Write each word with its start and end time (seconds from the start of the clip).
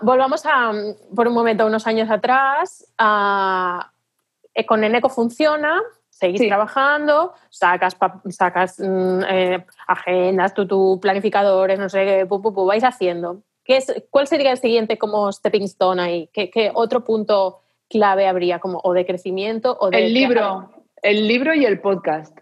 volvamos 0.00 0.44
a, 0.46 0.72
por 1.14 1.28
un 1.28 1.34
momento, 1.34 1.66
unos 1.66 1.86
años 1.86 2.10
atrás. 2.10 2.92
A, 2.98 3.92
eh, 4.54 4.64
con 4.64 4.82
Eneco 4.84 5.08
funciona, 5.08 5.82
seguís 6.08 6.46
trabajando, 6.46 7.34
sacas, 7.50 7.96
sacas 8.30 8.80
mm, 8.80 9.20
eh, 9.28 9.66
agendas, 9.86 10.54
tu, 10.54 10.98
planificadores, 11.00 11.78
no 11.78 11.88
sé 11.88 12.04
qué, 12.04 12.26
vais 12.64 12.84
haciendo. 12.84 13.42
¿Qué 13.64 13.78
es, 13.78 13.92
¿Cuál 14.10 14.26
sería 14.26 14.52
el 14.52 14.58
siguiente 14.58 14.96
como 14.96 15.30
stepping 15.30 15.64
stone 15.64 16.00
ahí? 16.00 16.30
¿Qué, 16.32 16.50
qué 16.50 16.70
otro 16.72 17.04
punto 17.04 17.60
clave 17.90 18.26
habría 18.26 18.60
como 18.60 18.80
o 18.82 18.92
de 18.92 19.04
crecimiento 19.04 19.76
o 19.78 19.90
de... 19.90 20.06
El 20.06 20.14
libro, 20.14 20.70
el 21.02 21.28
libro 21.28 21.54
y 21.54 21.64
el 21.64 21.80
podcast. 21.80 22.36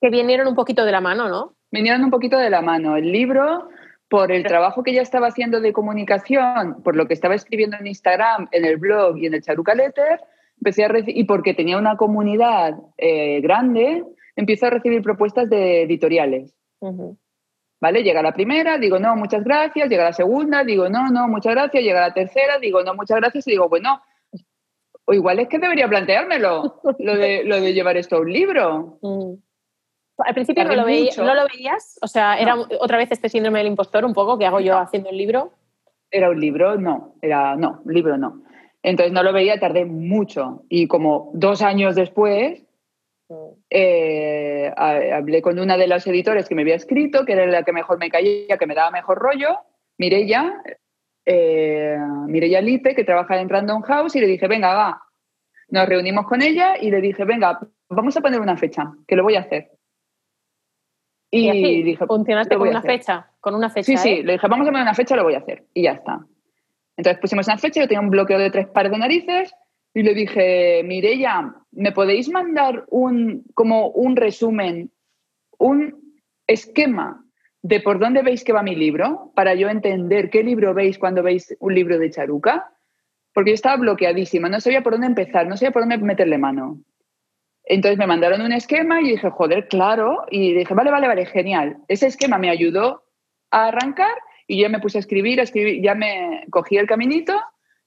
Que 0.00 0.08
vinieron 0.08 0.46
un 0.46 0.54
poquito 0.54 0.84
de 0.84 0.92
la 0.92 1.00
mano, 1.00 1.28
¿no? 1.28 1.54
Vinieron 1.70 2.02
un 2.04 2.10
poquito 2.10 2.38
de 2.38 2.50
la 2.50 2.62
mano. 2.62 2.96
El 2.96 3.12
libro, 3.12 3.68
por 4.10 4.32
el 4.32 4.42
trabajo 4.42 4.82
que 4.82 4.92
ya 4.92 5.02
estaba 5.02 5.28
haciendo 5.28 5.60
de 5.60 5.72
comunicación, 5.72 6.82
por 6.82 6.96
lo 6.96 7.06
que 7.06 7.14
estaba 7.14 7.36
escribiendo 7.36 7.76
en 7.78 7.86
Instagram, 7.86 8.48
en 8.50 8.64
el 8.64 8.76
blog 8.76 9.16
y 9.18 9.26
en 9.26 9.34
el 9.34 9.40
Charuca 9.40 9.72
Letter, 9.72 10.20
empecé 10.56 10.84
a 10.84 10.90
y 11.06 11.24
porque 11.24 11.54
tenía 11.54 11.78
una 11.78 11.96
comunidad 11.96 12.74
eh, 12.98 13.40
grande, 13.40 14.04
empiezo 14.34 14.66
a 14.66 14.70
recibir 14.70 15.00
propuestas 15.00 15.48
de 15.48 15.82
editoriales. 15.82 16.56
¿Vale? 17.80 18.02
Llega 18.02 18.20
la 18.20 18.34
primera, 18.34 18.78
digo 18.78 18.98
no, 18.98 19.14
muchas 19.14 19.44
gracias, 19.44 19.88
llega 19.88 20.02
la 20.02 20.12
segunda, 20.12 20.64
digo 20.64 20.88
no, 20.88 21.08
no, 21.08 21.28
muchas 21.28 21.54
gracias, 21.54 21.84
llega 21.84 22.00
la 22.00 22.12
tercera, 22.12 22.58
digo 22.58 22.82
no, 22.82 22.94
muchas 22.94 23.18
gracias 23.18 23.46
y 23.46 23.52
digo, 23.52 23.68
bueno, 23.68 24.02
o 25.04 25.14
igual 25.14 25.38
es 25.38 25.46
que 25.46 25.60
debería 25.60 25.88
planteármelo, 25.88 26.80
lo 26.98 27.14
de, 27.16 27.44
lo 27.44 27.60
de 27.60 27.72
llevar 27.72 27.96
esto 27.96 28.16
a 28.16 28.20
un 28.20 28.32
libro. 28.32 28.98
Al 30.24 30.34
principio 30.34 30.64
no 30.64 30.70
lo, 30.74 30.82
no 30.82 31.34
lo, 31.34 31.46
veías, 31.48 31.98
o 32.02 32.06
sea, 32.06 32.38
era 32.38 32.56
otra 32.80 32.98
vez 32.98 33.10
este 33.12 33.28
síndrome 33.28 33.58
del 33.58 33.68
impostor 33.68 34.04
un 34.04 34.14
poco 34.14 34.38
que 34.38 34.46
hago 34.46 34.60
yo 34.60 34.78
haciendo 34.78 35.10
el 35.10 35.16
libro. 35.16 35.52
Era 36.10 36.30
un 36.30 36.40
libro, 36.40 36.76
no, 36.76 37.14
era 37.22 37.56
no, 37.56 37.80
un 37.84 37.94
libro 37.94 38.16
no. 38.16 38.42
Entonces 38.82 39.12
no 39.12 39.22
lo 39.22 39.32
veía, 39.32 39.60
tardé 39.60 39.84
mucho. 39.84 40.64
Y 40.68 40.86
como 40.86 41.30
dos 41.34 41.62
años 41.62 41.94
después, 41.94 42.62
mm. 43.28 43.34
eh, 43.70 44.72
hablé 44.76 45.42
con 45.42 45.58
una 45.58 45.76
de 45.76 45.86
las 45.86 46.06
editores 46.06 46.48
que 46.48 46.54
me 46.54 46.62
había 46.62 46.76
escrito, 46.76 47.24
que 47.24 47.32
era 47.32 47.46
la 47.46 47.62
que 47.62 47.72
mejor 47.72 47.98
me 47.98 48.10
caía, 48.10 48.56
que 48.58 48.66
me 48.66 48.74
daba 48.74 48.90
mejor 48.90 49.18
rollo, 49.18 49.58
Mirella, 49.98 50.62
eh, 51.26 51.96
Mirella 52.26 52.60
Lipe, 52.60 52.94
que 52.94 53.04
trabaja 53.04 53.40
en 53.40 53.48
Random 53.48 53.82
House, 53.82 54.16
y 54.16 54.20
le 54.20 54.26
dije, 54.26 54.48
venga, 54.48 54.74
va. 54.74 55.02
Nos 55.68 55.88
reunimos 55.88 56.26
con 56.26 56.42
ella 56.42 56.76
y 56.80 56.90
le 56.90 57.00
dije, 57.00 57.24
venga, 57.24 57.60
vamos 57.88 58.16
a 58.16 58.20
poner 58.20 58.40
una 58.40 58.56
fecha, 58.56 58.92
que 59.06 59.14
lo 59.14 59.22
voy 59.22 59.36
a 59.36 59.40
hacer. 59.40 59.70
Y, 61.30 61.82
dije, 61.82 62.06
¿funcionaste 62.06 62.56
con 62.56 62.68
una 62.68 62.82
fecha? 62.82 63.30
Con 63.40 63.54
una 63.54 63.70
fecha. 63.70 63.86
Sí, 63.86 63.96
sí, 63.96 64.08
¿eh? 64.08 64.22
le 64.24 64.32
dije, 64.32 64.48
vamos 64.48 64.66
a 64.66 64.70
poner 64.70 64.82
una 64.82 64.94
fecha, 64.94 65.14
lo 65.14 65.22
voy 65.22 65.34
a 65.34 65.38
hacer. 65.38 65.64
Y 65.72 65.82
ya 65.82 65.92
está. 65.92 66.26
Entonces 66.96 67.20
pusimos 67.20 67.46
una 67.46 67.58
fecha, 67.58 67.80
yo 67.80 67.88
tenía 67.88 68.00
un 68.00 68.10
bloqueo 68.10 68.38
de 68.38 68.50
tres 68.50 68.66
pares 68.66 68.92
de 68.92 68.98
narices 68.98 69.54
y 69.94 70.02
le 70.02 70.14
dije, 70.14 70.82
Mireya, 70.84 71.54
¿me 71.72 71.92
podéis 71.92 72.28
mandar 72.28 72.84
un, 72.88 73.44
como 73.54 73.88
un 73.88 74.16
resumen, 74.16 74.90
un 75.58 76.14
esquema 76.46 77.24
de 77.62 77.80
por 77.80 77.98
dónde 77.98 78.22
veis 78.22 78.44
que 78.44 78.52
va 78.52 78.62
mi 78.62 78.74
libro 78.74 79.32
para 79.34 79.54
yo 79.54 79.68
entender 79.68 80.30
qué 80.30 80.42
libro 80.42 80.74
veis 80.74 80.98
cuando 80.98 81.22
veis 81.22 81.56
un 81.60 81.74
libro 81.74 81.98
de 81.98 82.10
Charuca? 82.10 82.72
Porque 83.32 83.50
yo 83.50 83.54
estaba 83.54 83.76
bloqueadísima, 83.76 84.48
no 84.48 84.60
sabía 84.60 84.82
por 84.82 84.92
dónde 84.92 85.06
empezar, 85.06 85.46
no 85.46 85.56
sabía 85.56 85.70
por 85.70 85.82
dónde 85.82 85.98
meterle 85.98 86.38
mano. 86.38 86.80
Entonces 87.72 87.98
me 87.98 88.08
mandaron 88.08 88.42
un 88.42 88.50
esquema 88.50 89.00
y 89.00 89.10
dije, 89.10 89.30
joder, 89.30 89.68
claro. 89.68 90.24
Y 90.28 90.54
dije, 90.54 90.74
vale, 90.74 90.90
vale, 90.90 91.06
vale, 91.06 91.24
genial. 91.24 91.76
Ese 91.86 92.08
esquema 92.08 92.36
me 92.36 92.50
ayudó 92.50 93.04
a 93.52 93.68
arrancar 93.68 94.10
y 94.48 94.60
yo 94.60 94.68
me 94.68 94.80
puse 94.80 94.98
a 94.98 95.00
escribir, 95.00 95.38
a 95.38 95.44
escribir, 95.44 95.80
ya 95.80 95.94
me 95.94 96.46
cogí 96.50 96.78
el 96.78 96.88
caminito 96.88 97.40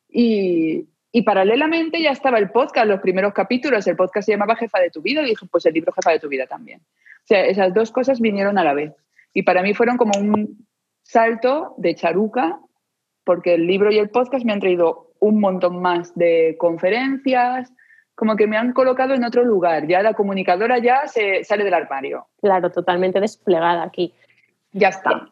y, 0.07 0.87
paralelamente 1.25 2.01
ya 2.01 2.11
estaba 2.11 2.37
el 2.39 2.49
podcast, 2.51 2.87
los 2.87 3.01
primeros 3.01 3.33
capítulos, 3.33 3.85
el 3.85 3.97
podcast 3.97 4.25
se 4.25 4.31
llamaba 4.31 4.55
Jefa 4.55 4.79
de 4.79 4.89
tu 4.89 5.01
vida 5.01 5.21
y 5.21 5.31
dije, 5.31 5.45
pues 5.51 5.65
el 5.65 5.73
libro 5.73 5.91
Jefa 5.91 6.11
de 6.11 6.19
tu 6.19 6.29
vida 6.29 6.47
también. 6.47 6.79
O 6.79 7.25
sea, 7.25 7.45
esas 7.45 7.73
dos 7.73 7.91
cosas 7.91 8.21
vinieron 8.21 8.57
a 8.57 8.63
la 8.63 8.73
vez. 8.73 8.93
Y 9.33 9.43
para 9.43 9.61
mí 9.63 9.73
fueron 9.73 9.97
como 9.97 10.17
un 10.17 10.65
salto 11.01 11.75
de 11.77 11.93
charuca, 11.93 12.57
porque 13.25 13.55
el 13.55 13.67
libro 13.67 13.91
y 13.91 13.97
el 13.97 14.09
podcast 14.09 14.45
me 14.45 14.53
han 14.53 14.61
traído 14.61 15.11
un 15.19 15.41
montón 15.41 15.81
más 15.81 16.15
de 16.15 16.55
conferencias, 16.57 17.73
como 18.15 18.35
que 18.35 18.47
me 18.47 18.57
han 18.57 18.73
colocado 18.73 19.13
en 19.13 19.23
otro 19.23 19.43
lugar. 19.43 19.87
Ya 19.87 20.01
la 20.01 20.13
comunicadora 20.13 20.77
ya 20.79 21.07
se 21.07 21.43
sale 21.43 21.63
del 21.63 21.73
armario. 21.73 22.27
Claro, 22.41 22.71
totalmente 22.71 23.19
desplegada 23.19 23.83
aquí. 23.83 24.13
Ya 24.71 24.89
está 24.89 25.29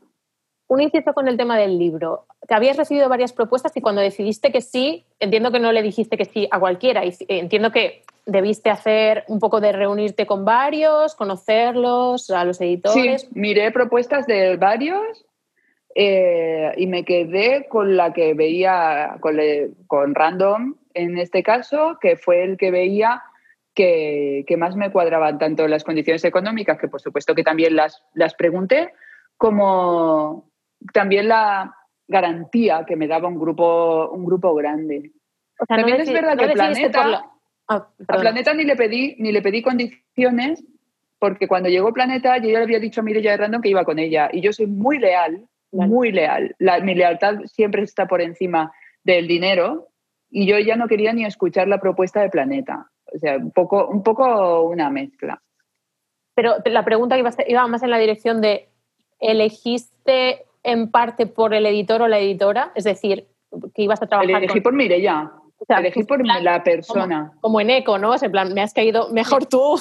un 0.72 0.80
inciso 0.80 1.14
con 1.14 1.28
el 1.28 1.36
tema 1.36 1.58
del 1.58 1.78
libro. 1.78 2.28
Te 2.48 2.54
habías 2.54 2.78
recibido 2.78 3.10
varias 3.10 3.34
propuestas 3.34 3.76
y 3.76 3.82
cuando 3.82 4.00
decidiste 4.00 4.54
que 4.54 4.62
sí, 4.62 5.04
entiendo 5.20 5.52
que 5.52 5.60
no 5.60 5.74
le 5.74 5.82
dijiste 5.82 6.16
que 6.16 6.24
sí 6.24 6.48
a 6.50 6.62
cualquiera. 6.62 7.04
Y 7.04 7.14
entiendo 7.28 7.74
que 7.74 8.04
debiste 8.26 8.70
hacer 8.70 9.26
un 9.28 9.42
poco 9.42 9.60
de 9.60 9.74
reunirte 9.74 10.26
con 10.26 10.46
varios, 10.46 11.14
conocerlos, 11.16 12.30
a 12.30 12.46
los 12.46 12.62
editores. 12.62 13.24
Sí, 13.24 13.28
miré 13.34 13.72
propuestas 13.72 14.26
de 14.28 14.56
varios 14.56 15.26
eh, 15.94 16.72
y 16.78 16.88
me 16.88 17.04
quedé 17.04 17.68
con 17.68 17.98
la 17.98 18.14
que 18.14 18.34
veía, 18.34 19.18
con, 19.20 20.16
Random 20.16 20.76
en 20.94 21.18
este 21.18 21.44
caso, 21.44 21.98
que 22.00 22.16
fue 22.16 22.44
el 22.44 22.58
que 22.58 22.72
veía 22.72 23.22
que, 23.74 24.56
más 24.58 24.76
me 24.76 24.92
cuadraban 24.92 25.38
tanto 25.38 25.68
las 25.68 25.84
condiciones 25.84 26.24
económicas, 26.24 26.78
que 26.78 26.88
por 26.88 27.02
supuesto 27.02 27.36
que 27.36 27.44
también 27.44 27.76
las, 27.76 28.04
las 28.14 28.36
pregunté, 28.36 28.94
como, 29.38 30.50
también 30.94 31.28
la 31.28 31.76
garantía 32.08 32.86
que 32.86 32.96
me 32.96 33.08
daba 33.08 33.28
un 33.28 33.40
grupo, 33.40 34.10
un 34.10 34.26
grupo 34.26 34.54
grande. 34.54 35.12
también 35.68 36.02
es 36.02 36.12
verdad 36.12 36.38
que 36.38 36.50
Planeta, 36.50 37.24
ah, 37.68 37.88
a 38.08 38.18
Planeta 38.18 38.54
ni 38.54 38.64
le 38.64 38.76
pedí, 38.76 39.16
ni 39.20 39.32
le 39.32 39.42
pedí 39.42 39.62
condiciones, 39.62 40.64
porque 41.20 41.48
cuando 41.48 41.70
llegó 41.70 41.94
Planeta 41.94 42.38
yo 42.38 42.50
ya 42.50 42.58
le 42.58 42.64
había 42.64 42.80
dicho 42.80 43.02
a 43.02 43.04
Mireya 43.04 43.32
de 43.32 43.38
Random 43.38 43.62
que 43.62 43.70
iba 43.70 43.86
con 43.86 44.00
ella. 44.00 44.30
Y 44.34 44.42
yo 44.42 44.52
soy 44.52 44.68
muy 44.68 45.00
leal, 45.00 45.48
muy 45.72 46.12
leal. 46.12 46.56
mi 46.84 46.96
lealtad 46.96 47.42
siempre 47.46 47.84
está 47.84 48.08
por 48.08 48.22
encima 48.22 48.72
del 49.04 49.28
dinero. 49.28 49.91
Y 50.32 50.48
yo 50.48 50.58
ya 50.58 50.76
no 50.76 50.88
quería 50.88 51.14
ni 51.14 51.26
escuchar 51.26 51.68
la 51.68 51.80
propuesta 51.80 52.22
de 52.22 52.30
Planeta. 52.30 52.90
O 53.14 53.20
sea, 53.20 53.38
un 53.38 53.52
poco, 53.52 53.88
un 53.88 54.02
poco 54.02 54.62
una 54.62 54.90
mezcla. 54.90 55.42
Pero 56.34 56.56
la 56.66 56.86
pregunta 56.86 57.18
iba, 57.18 57.30
iba 57.48 57.68
más 57.68 57.84
en 57.84 57.90
la 57.90 57.98
dirección 58.00 58.42
de, 58.42 58.70
¿elegiste 59.20 60.46
en 60.64 60.90
parte 60.90 61.28
por 61.28 61.54
el 61.54 61.66
editor 61.66 62.02
o 62.02 62.08
la 62.08 62.20
editora? 62.20 62.72
Es 62.76 62.86
decir, 62.86 63.28
que 63.76 63.84
ibas 63.84 64.02
a 64.02 64.08
trabajar. 64.08 64.44
Elegí 64.44 64.62
por 64.62 64.74
Mireya. 64.74 65.32
O 65.58 65.74
elegí 65.78 66.04
por 66.04 66.26
la 66.26 66.64
persona. 66.64 67.34
Como, 67.40 67.62
en 67.62 67.70
eco, 67.70 68.00
¿no? 68.00 68.16
en 68.20 68.32
plan, 68.32 68.54
me 68.54 68.62
has 68.62 68.74
caído 68.74 69.10
mejor 69.12 69.46
tú, 69.46 69.80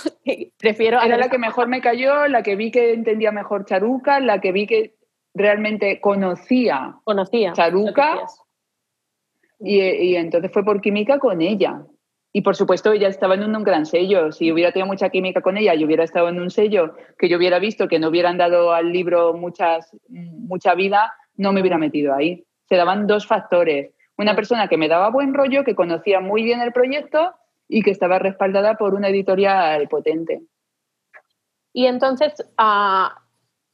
prefiero... 0.58 1.00
Era 1.00 1.16
la 1.16 1.30
que 1.30 1.38
mejor 1.38 1.68
me 1.68 1.80
cayó, 1.80 2.26
la 2.26 2.42
que 2.42 2.54
vi 2.54 2.70
que 2.70 2.92
entendía 2.92 3.32
mejor 3.32 3.64
Charuca, 3.64 4.20
la 4.20 4.40
que 4.40 4.52
vi 4.52 4.66
que 4.66 4.96
realmente 5.32 6.00
conocía, 6.00 6.96
conocía 7.04 7.54
Charuca. 7.54 8.26
Y, 9.60 10.16
entonces 10.16 10.50
fue 10.52 10.64
por 10.64 10.80
química 10.80 11.18
con 11.18 11.40
ella. 11.40 11.82
Y 12.32 12.42
por 12.42 12.56
supuesto, 12.56 12.92
ella 12.92 13.08
estaba 13.08 13.34
en 13.34 13.54
un, 13.54 13.62
gran 13.62 13.86
sello. 13.86 14.32
Si 14.32 14.52
hubiera 14.52 14.72
tenido 14.72 14.86
mucha 14.86 15.10
química 15.10 15.40
con 15.40 15.56
ella 15.56 15.74
y 15.74 15.84
hubiera 15.84 16.04
estado 16.04 16.28
en 16.28 16.40
un 16.40 16.50
sello 16.50 16.94
que 17.18 17.28
yo 17.28 17.36
hubiera 17.36 17.58
visto 17.58 17.88
que 17.88 17.98
no 17.98 18.08
hubieran 18.08 18.38
dado 18.38 18.72
al 18.72 18.92
libro 18.92 19.34
muchas, 19.34 19.94
mucha 20.08 20.74
vida, 20.74 21.12
no 21.36 21.52
me 21.52 21.60
hubiera 21.60 21.78
metido 21.78 22.14
ahí. 22.14 22.44
Se 22.68 22.76
daban 22.76 23.06
dos 23.06 23.26
factores. 23.26 23.92
Una 24.16 24.36
persona 24.36 24.68
que 24.68 24.76
me 24.76 24.88
daba 24.88 25.10
buen 25.10 25.34
rollo, 25.34 25.64
que 25.64 25.74
conocía 25.74 26.20
muy 26.20 26.42
bien 26.44 26.60
el 26.60 26.72
proyecto 26.72 27.34
y 27.68 27.82
que 27.82 27.90
estaba 27.90 28.18
respaldada 28.18 28.76
por 28.76 28.94
una 28.94 29.08
editorial 29.08 29.88
potente. 29.88 30.42
Y 31.72 31.86
entonces, 31.86 32.34
uh, 32.58 33.08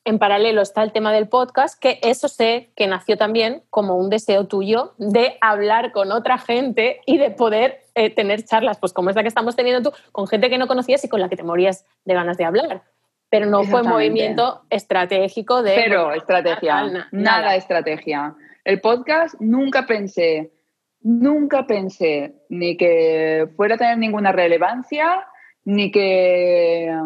en 0.06 0.20
paralelo 0.20 0.62
está 0.62 0.84
el 0.84 0.92
tema 0.92 1.12
del 1.12 1.28
podcast, 1.28 1.78
que 1.80 1.98
eso 2.00 2.28
sé 2.28 2.70
que 2.76 2.86
nació 2.86 3.18
también 3.18 3.64
como 3.70 3.96
un 3.96 4.08
deseo 4.08 4.46
tuyo 4.46 4.94
de 4.98 5.36
hablar 5.40 5.90
con 5.90 6.12
otra 6.12 6.38
gente 6.38 7.00
y 7.06 7.18
de 7.18 7.32
poder 7.32 7.82
eh, 7.96 8.10
tener 8.10 8.44
charlas, 8.44 8.78
pues 8.78 8.92
como 8.92 9.10
esa 9.10 9.22
que 9.22 9.28
estamos 9.28 9.56
teniendo 9.56 9.90
tú, 9.90 9.96
con 10.12 10.28
gente 10.28 10.48
que 10.48 10.58
no 10.58 10.68
conocías 10.68 11.04
y 11.04 11.08
con 11.08 11.20
la 11.20 11.28
que 11.28 11.36
te 11.36 11.42
morías 11.42 11.84
de 12.04 12.14
ganas 12.14 12.36
de 12.36 12.44
hablar. 12.44 12.82
Pero 13.30 13.46
no 13.46 13.64
fue 13.64 13.82
movimiento 13.82 14.62
estratégico 14.70 15.64
de... 15.64 15.74
Pero 15.74 16.12
estrategia, 16.12 16.84
nada. 16.84 17.08
nada 17.10 17.56
estrategia. 17.56 18.36
El 18.62 18.80
podcast 18.80 19.34
nunca 19.40 19.86
pensé, 19.86 20.52
nunca 21.00 21.66
pensé 21.66 22.36
ni 22.48 22.76
que 22.76 23.48
fuera 23.56 23.74
a 23.74 23.78
tener 23.78 23.98
ninguna 23.98 24.30
relevancia, 24.30 25.26
ni 25.64 25.90
que 25.90 26.96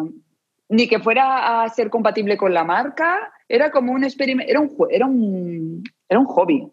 ni 0.71 0.87
que 0.87 0.99
fuera 0.99 1.63
a 1.63 1.69
ser 1.69 1.89
compatible 1.89 2.37
con 2.37 2.53
la 2.53 2.63
marca, 2.63 3.31
era 3.49 3.71
como 3.71 3.91
un 3.91 4.05
experimento, 4.05 4.49
era 4.49 4.61
un, 4.61 4.75
era 4.89 5.05
un, 5.05 5.83
era 6.07 6.19
un 6.19 6.25
hobby. 6.25 6.71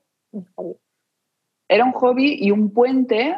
Era 1.69 1.85
un 1.85 1.93
hobby 1.93 2.39
y 2.41 2.53
un 2.53 2.73
puente 2.73 3.37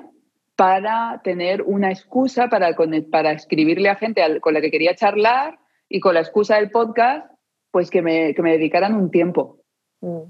para 0.56 1.22
tener 1.24 1.62
una 1.62 1.90
excusa 1.90 2.48
para, 2.48 2.76
para 3.10 3.32
escribirle 3.32 3.88
a 3.88 3.96
gente 3.96 4.22
con 4.40 4.52
la 4.52 4.60
que 4.60 4.70
quería 4.70 4.94
charlar 4.94 5.58
y 5.88 5.98
con 5.98 6.12
la 6.12 6.20
excusa 6.20 6.56
del 6.56 6.70
podcast, 6.70 7.26
pues 7.70 7.90
que 7.90 8.02
me, 8.02 8.34
que 8.34 8.42
me 8.42 8.52
dedicaran 8.52 8.94
un 8.94 9.10
tiempo. 9.10 9.62
Mm. 10.02 10.24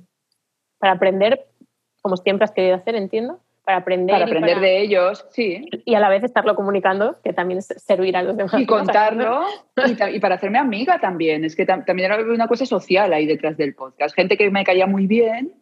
Para 0.79 0.93
aprender 0.93 1.51
como 2.03 2.17
siempre 2.17 2.45
has 2.45 2.53
querido 2.53 2.77
hacer, 2.77 2.95
entiendo, 2.95 3.41
para 3.71 3.79
aprender. 3.83 4.15
Para 4.15 4.25
aprender 4.25 4.61
de 4.61 4.83
ellos, 4.83 5.25
sí. 5.31 5.65
Y 5.85 5.95
a 5.95 6.01
la 6.01 6.09
vez 6.09 6.25
estarlo 6.25 6.57
comunicando, 6.57 7.19
que 7.23 7.33
también 7.33 7.59
es 7.59 7.67
servir 7.67 8.17
a 8.17 8.23
los 8.23 8.37
demás. 8.37 8.55
Y 8.59 8.67
contarlo, 8.67 9.45
y, 10.13 10.19
para 10.19 10.35
hacerme 10.35 10.59
amiga 10.59 10.99
también. 10.99 11.45
Es 11.45 11.55
que 11.55 11.65
también 11.65 12.11
era 12.11 12.21
una 12.21 12.49
cosa 12.49 12.67
social 12.67 13.13
ahí 13.13 13.27
detrás 13.27 13.57
del 13.57 13.75
podcast. 13.75 14.15
Gente 14.15 14.37
que 14.37 14.51
me 14.51 14.65
caía 14.65 14.87
muy 14.87 15.07
bien 15.07 15.53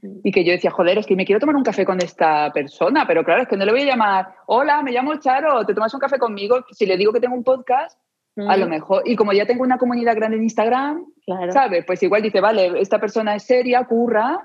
mm. 0.00 0.20
y 0.24 0.32
que 0.32 0.44
yo 0.44 0.52
decía, 0.52 0.70
joder, 0.70 0.96
es 0.96 1.06
que 1.06 1.14
me 1.14 1.26
quiero 1.26 1.40
tomar 1.40 1.56
un 1.56 1.62
café 1.62 1.84
con 1.84 2.00
esta 2.00 2.50
persona, 2.52 3.04
pero 3.06 3.22
claro, 3.22 3.42
es 3.42 3.48
que 3.48 3.56
no 3.58 3.66
le 3.66 3.72
voy 3.72 3.82
a 3.82 3.86
llamar, 3.86 4.28
hola, 4.46 4.82
me 4.82 4.92
llamo 4.92 5.20
Charo, 5.20 5.66
¿te 5.66 5.74
tomas 5.74 5.92
un 5.92 6.00
café 6.00 6.18
conmigo? 6.18 6.64
Si 6.70 6.86
le 6.86 6.96
digo 6.96 7.12
que 7.12 7.20
tengo 7.20 7.34
un 7.34 7.44
podcast, 7.44 8.00
a 8.36 8.56
lo 8.56 8.66
mm. 8.66 8.70
mejor, 8.70 9.02
y 9.04 9.14
como 9.14 9.32
ya 9.32 9.44
tengo 9.44 9.62
una 9.62 9.78
comunidad 9.78 10.16
grande 10.16 10.38
en 10.38 10.44
Instagram, 10.44 11.04
¿sabes? 11.50 11.84
Pues 11.84 12.02
igual 12.02 12.22
dice, 12.22 12.40
vale, 12.40 12.80
esta 12.80 12.98
persona 12.98 13.34
es 13.34 13.42
seria, 13.42 13.84
curra, 13.84 14.40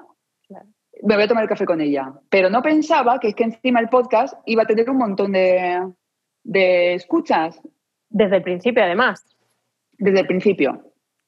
me 1.04 1.16
voy 1.16 1.26
a 1.26 1.28
tomar 1.28 1.44
el 1.44 1.50
café 1.50 1.66
con 1.66 1.82
ella. 1.82 2.14
Pero 2.30 2.50
no 2.50 2.62
pensaba 2.62 3.20
que 3.20 3.30
es 3.30 3.36
que 3.36 3.44
encima 3.44 3.80
el 3.80 3.90
podcast 3.90 4.36
iba 4.46 4.64
a 4.64 4.66
tener 4.66 4.90
un 4.90 4.98
montón 4.98 5.34
de, 5.34 5.82
de 6.44 6.94
escuchas. 6.94 7.62
Desde 8.10 8.38
el 8.38 8.44
principio, 8.44 8.84
además. 8.84 9.26
Desde 9.98 10.22
el 10.22 10.28
principio. 10.28 10.82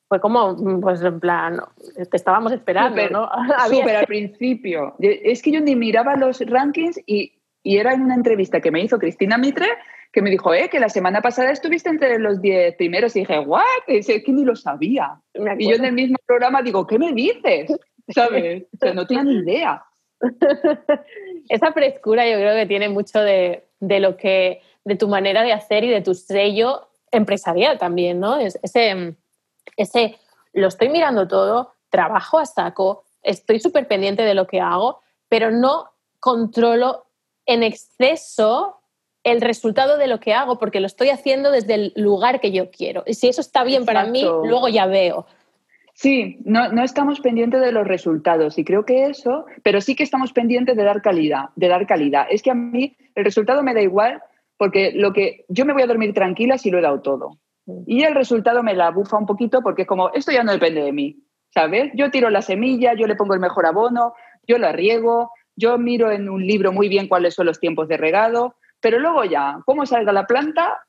Fue 0.07 0.21
como, 0.21 0.55
pues 0.81 1.01
en 1.01 1.19
plan, 1.19 1.59
te 1.95 2.17
estábamos 2.17 2.51
esperando, 2.51 3.09
¿no? 3.09 3.29
Súper 3.69 3.97
al 3.97 4.05
principio. 4.05 4.95
Es 4.99 5.41
que 5.41 5.51
yo 5.51 5.61
ni 5.61 5.75
miraba 5.75 6.15
los 6.15 6.39
rankings 6.45 7.01
y, 7.05 7.41
y 7.63 7.77
era 7.77 7.93
en 7.93 8.03
una 8.03 8.15
entrevista 8.15 8.61
que 8.61 8.71
me 8.71 8.81
hizo 8.81 8.99
Cristina 8.99 9.37
Mitre 9.37 9.67
que 10.15 10.21
me 10.21 10.29
dijo, 10.29 10.53
eh, 10.53 10.69
que 10.69 10.79
la 10.79 10.87
semana 10.87 11.21
pasada 11.21 11.51
estuviste 11.51 11.89
entre 11.89 12.19
los 12.19 12.41
10 12.41 12.77
primeros 12.77 13.13
y 13.17 13.19
dije, 13.19 13.37
¿what? 13.39 13.61
Es 13.85 14.07
que 14.07 14.23
ni 14.31 14.45
lo 14.45 14.55
sabía. 14.55 15.19
Y 15.33 15.69
yo 15.69 15.75
en 15.75 15.83
el 15.83 15.91
mismo 15.91 16.15
programa 16.25 16.61
digo, 16.61 16.87
¿qué 16.87 16.97
me 16.97 17.11
dices? 17.11 17.77
¿Sabes? 18.09 18.63
O 18.73 18.77
sea, 18.77 18.93
no 18.93 19.05
tenía 19.05 19.23
ni 19.23 19.35
idea. 19.35 19.85
Esa 21.49 21.71
frescura 21.73 22.27
yo 22.27 22.37
creo 22.37 22.55
que 22.55 22.65
tiene 22.65 22.89
mucho 22.89 23.19
de, 23.19 23.65
de, 23.79 23.99
lo 23.99 24.17
que, 24.17 24.61
de 24.83 24.95
tu 24.95 25.07
manera 25.07 25.43
de 25.43 25.53
hacer 25.53 25.83
y 25.83 25.89
de 25.89 26.01
tu 26.01 26.13
sello 26.13 26.89
empresarial 27.11 27.77
también, 27.77 28.19
¿no? 28.19 28.37
Ese, 28.37 29.15
ese, 29.77 30.15
lo 30.53 30.67
estoy 30.67 30.89
mirando 30.89 31.27
todo, 31.27 31.73
trabajo 31.89 32.39
a 32.39 32.45
saco, 32.45 33.03
estoy 33.21 33.59
súper 33.59 33.87
pendiente 33.87 34.23
de 34.23 34.33
lo 34.33 34.47
que 34.47 34.59
hago, 34.59 35.01
pero 35.29 35.51
no 35.51 35.91
controlo 36.19 37.05
en 37.45 37.63
exceso 37.63 38.79
el 39.23 39.41
resultado 39.41 39.97
de 39.97 40.07
lo 40.07 40.19
que 40.19 40.33
hago 40.33 40.59
porque 40.59 40.79
lo 40.79 40.87
estoy 40.87 41.09
haciendo 41.09 41.51
desde 41.51 41.73
el 41.73 41.93
lugar 41.95 42.39
que 42.39 42.51
yo 42.51 42.69
quiero. 42.69 43.03
Y 43.07 43.15
si 43.15 43.27
eso 43.27 43.41
está 43.41 43.63
bien 43.63 43.85
para 43.85 44.05
mí, 44.05 44.21
luego 44.21 44.67
ya 44.69 44.85
veo. 44.85 45.25
Sí, 45.95 46.39
no, 46.43 46.73
no, 46.73 46.83
estamos 46.83 47.21
pendientes 47.21 47.61
de 47.61 47.71
los 47.71 47.87
resultados 47.87 48.57
y 48.57 48.65
creo 48.65 48.85
que 48.85 49.05
eso, 49.05 49.45
pero 49.63 49.79
sí 49.79 49.95
que 49.95 50.03
estamos 50.03 50.33
pendientes 50.33 50.75
de 50.75 50.83
dar 50.83 51.01
calidad, 51.01 51.45
de 51.55 51.69
dar 51.69 51.87
calidad. 51.87 52.27
Es 52.29 52.43
que 52.43 52.51
a 52.51 52.53
mí 52.53 52.97
el 53.15 53.23
resultado 53.23 53.63
me 53.63 53.73
da 53.73 53.81
igual 53.81 54.21
porque 54.57 54.91
lo 54.93 55.13
que 55.13 55.45
yo 55.47 55.65
me 55.65 55.71
voy 55.71 55.83
a 55.83 55.87
dormir 55.87 56.13
tranquila 56.13 56.57
si 56.57 56.69
lo 56.69 56.79
he 56.79 56.81
dado 56.81 57.01
todo. 57.01 57.37
Mm. 57.65 57.83
Y 57.87 58.03
el 58.03 58.13
resultado 58.13 58.61
me 58.61 58.73
la 58.73 58.91
bufa 58.91 59.17
un 59.17 59.25
poquito 59.25 59.61
porque 59.61 59.83
es 59.83 59.87
como, 59.87 60.11
esto 60.11 60.33
ya 60.33 60.43
no 60.43 60.51
depende 60.51 60.83
de 60.83 60.91
mí, 60.91 61.23
¿sabes? 61.53 61.91
Yo 61.95 62.11
tiro 62.11 62.29
la 62.29 62.41
semilla, 62.41 62.93
yo 62.93 63.07
le 63.07 63.15
pongo 63.15 63.33
el 63.33 63.39
mejor 63.39 63.65
abono, 63.65 64.15
yo 64.45 64.57
la 64.57 64.73
riego, 64.73 65.31
yo 65.55 65.77
miro 65.77 66.11
en 66.11 66.27
un 66.27 66.45
libro 66.45 66.73
muy 66.73 66.89
bien 66.89 67.07
cuáles 67.07 67.35
son 67.35 67.45
los 67.45 67.61
tiempos 67.61 67.87
de 67.87 67.95
regado, 67.95 68.55
pero 68.81 68.99
luego 68.99 69.23
ya, 69.23 69.59
cómo 69.65 69.85
salga 69.85 70.11
la 70.11 70.27
planta, 70.27 70.83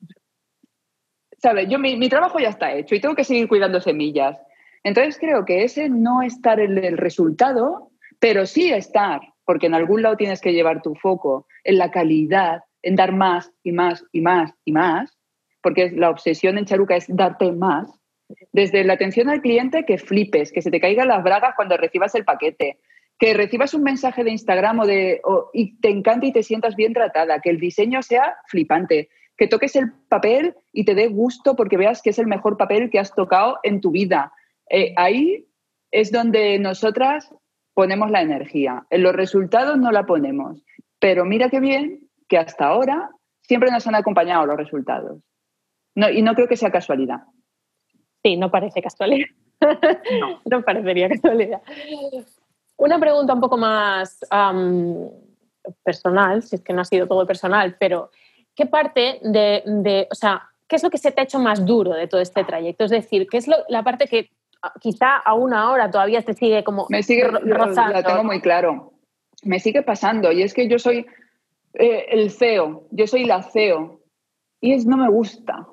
¿sabes? 1.37 1.69
Yo, 1.69 1.79
mi, 1.79 2.09
trabajo 2.09 2.39
ya 2.39 2.49
está 2.49 2.73
hecho 2.73 2.93
y 2.93 2.99
tengo 2.99 3.15
que 3.15 3.23
seguir 3.23 3.47
cuidando 3.47 3.79
semillas. 3.79 4.37
Entonces 4.83 5.17
creo 5.19 5.45
que 5.45 5.63
ese 5.63 5.89
no 5.89 6.21
estar 6.21 6.59
en 6.59 6.77
el 6.77 6.97
resultado, 6.97 7.91
pero 8.19 8.45
sí 8.45 8.71
estar, 8.71 9.21
porque 9.45 9.67
en 9.67 9.75
algún 9.75 10.01
lado 10.01 10.17
tienes 10.17 10.41
que 10.41 10.53
llevar 10.53 10.81
tu 10.81 10.95
foco 10.95 11.47
en 11.63 11.77
la 11.77 11.91
calidad, 11.91 12.61
en 12.81 12.95
dar 12.95 13.13
más 13.13 13.51
y 13.63 13.71
más 13.71 14.03
y 14.11 14.21
más 14.21 14.53
y 14.65 14.71
más, 14.71 15.17
porque 15.61 15.91
la 15.91 16.09
obsesión 16.09 16.57
en 16.57 16.65
Charuca 16.65 16.95
es 16.95 17.05
darte 17.07 17.51
más. 17.51 17.89
Desde 18.51 18.83
la 18.83 18.93
atención 18.93 19.29
al 19.29 19.41
cliente, 19.41 19.85
que 19.85 19.97
flipes, 19.97 20.51
que 20.51 20.61
se 20.61 20.71
te 20.71 20.79
caigan 20.79 21.07
las 21.07 21.23
bragas 21.23 21.53
cuando 21.55 21.77
recibas 21.77 22.13
el 22.15 22.25
paquete, 22.25 22.79
que 23.19 23.33
recibas 23.33 23.73
un 23.73 23.83
mensaje 23.83 24.23
de 24.23 24.31
Instagram 24.31 24.79
o 24.79 24.85
de, 24.85 25.21
y 25.53 25.79
te 25.79 25.89
encante 25.89 26.27
y 26.27 26.31
te 26.31 26.43
sientas 26.43 26.75
bien 26.75 26.93
tratada, 26.93 27.39
que 27.41 27.49
el 27.49 27.59
diseño 27.59 28.01
sea 28.01 28.35
flipante, 28.47 29.09
que 29.37 29.47
toques 29.47 29.75
el 29.75 29.91
papel 30.09 30.55
y 30.71 30.85
te 30.85 30.95
dé 30.95 31.07
gusto 31.07 31.55
porque 31.55 31.77
veas 31.77 32.01
que 32.01 32.09
es 32.09 32.19
el 32.19 32.27
mejor 32.27 32.57
papel 32.57 32.89
que 32.89 32.99
has 32.99 33.13
tocado 33.13 33.59
en 33.63 33.81
tu 33.81 33.91
vida. 33.91 34.33
Eh, 34.69 34.93
ahí 34.97 35.47
es 35.91 36.11
donde 36.11 36.59
nosotras 36.59 37.33
ponemos 37.73 38.11
la 38.11 38.21
energía. 38.21 38.85
En 38.89 39.03
los 39.03 39.13
resultados 39.13 39.77
no 39.77 39.91
la 39.91 40.05
ponemos, 40.05 40.63
pero 40.99 41.25
mira 41.25 41.49
qué 41.49 41.59
bien 41.59 42.09
que 42.27 42.37
hasta 42.37 42.65
ahora 42.65 43.09
siempre 43.41 43.71
nos 43.71 43.85
han 43.87 43.95
acompañado 43.95 44.45
los 44.45 44.57
resultados. 44.57 45.21
No, 45.95 46.09
y 46.09 46.21
no 46.21 46.35
creo 46.35 46.47
que 46.47 46.57
sea 46.57 46.71
casualidad. 46.71 47.21
Sí, 48.23 48.37
no 48.37 48.51
parece 48.51 48.81
casualidad. 48.81 49.27
No, 49.61 50.41
no 50.45 50.61
parecería 50.61 51.09
casualidad. 51.09 51.61
Una 52.77 52.99
pregunta 52.99 53.33
un 53.33 53.41
poco 53.41 53.57
más 53.57 54.19
personal, 55.83 56.43
si 56.43 56.57
es 56.57 56.61
que 56.61 56.73
no 56.73 56.81
ha 56.81 56.85
sido 56.85 57.07
todo 57.07 57.25
personal, 57.25 57.75
pero 57.79 58.11
¿qué 58.55 58.65
parte 58.65 59.19
de, 59.23 60.07
o 60.11 60.15
sea, 60.15 60.49
qué 60.67 60.75
es 60.75 60.83
lo 60.83 60.89
que 60.89 60.97
se 60.97 61.11
te 61.11 61.21
ha 61.21 61.23
hecho 61.23 61.39
más 61.39 61.65
duro 61.65 61.93
de 61.93 62.07
todo 62.07 62.21
este 62.21 62.43
trayecto? 62.43 62.85
Es 62.85 62.91
decir, 62.91 63.27
¿qué 63.29 63.37
es 63.37 63.47
la 63.67 63.83
parte 63.83 64.07
que 64.07 64.29
quizá 64.79 65.17
aún 65.17 65.53
ahora 65.53 65.89
todavía 65.89 66.21
te 66.21 66.33
sigue 66.33 66.63
como 66.63 66.87
Me 66.89 67.03
sigue, 67.03 67.27
rozando? 67.27 67.93
La 67.93 68.03
tengo 68.03 68.23
muy 68.23 68.41
claro. 68.41 68.93
Me 69.43 69.59
sigue 69.59 69.83
pasando 69.83 70.31
y 70.31 70.41
es 70.41 70.53
que 70.53 70.67
yo 70.67 70.79
soy 70.79 71.05
eh, 71.73 72.05
el 72.09 72.31
CEO, 72.31 72.87
yo 72.91 73.07
soy 73.07 73.25
la 73.25 73.43
CEO 73.43 74.01
y 74.61 74.73
es 74.73 74.85
no 74.85 74.97
me 74.97 75.09
gusta. 75.09 75.67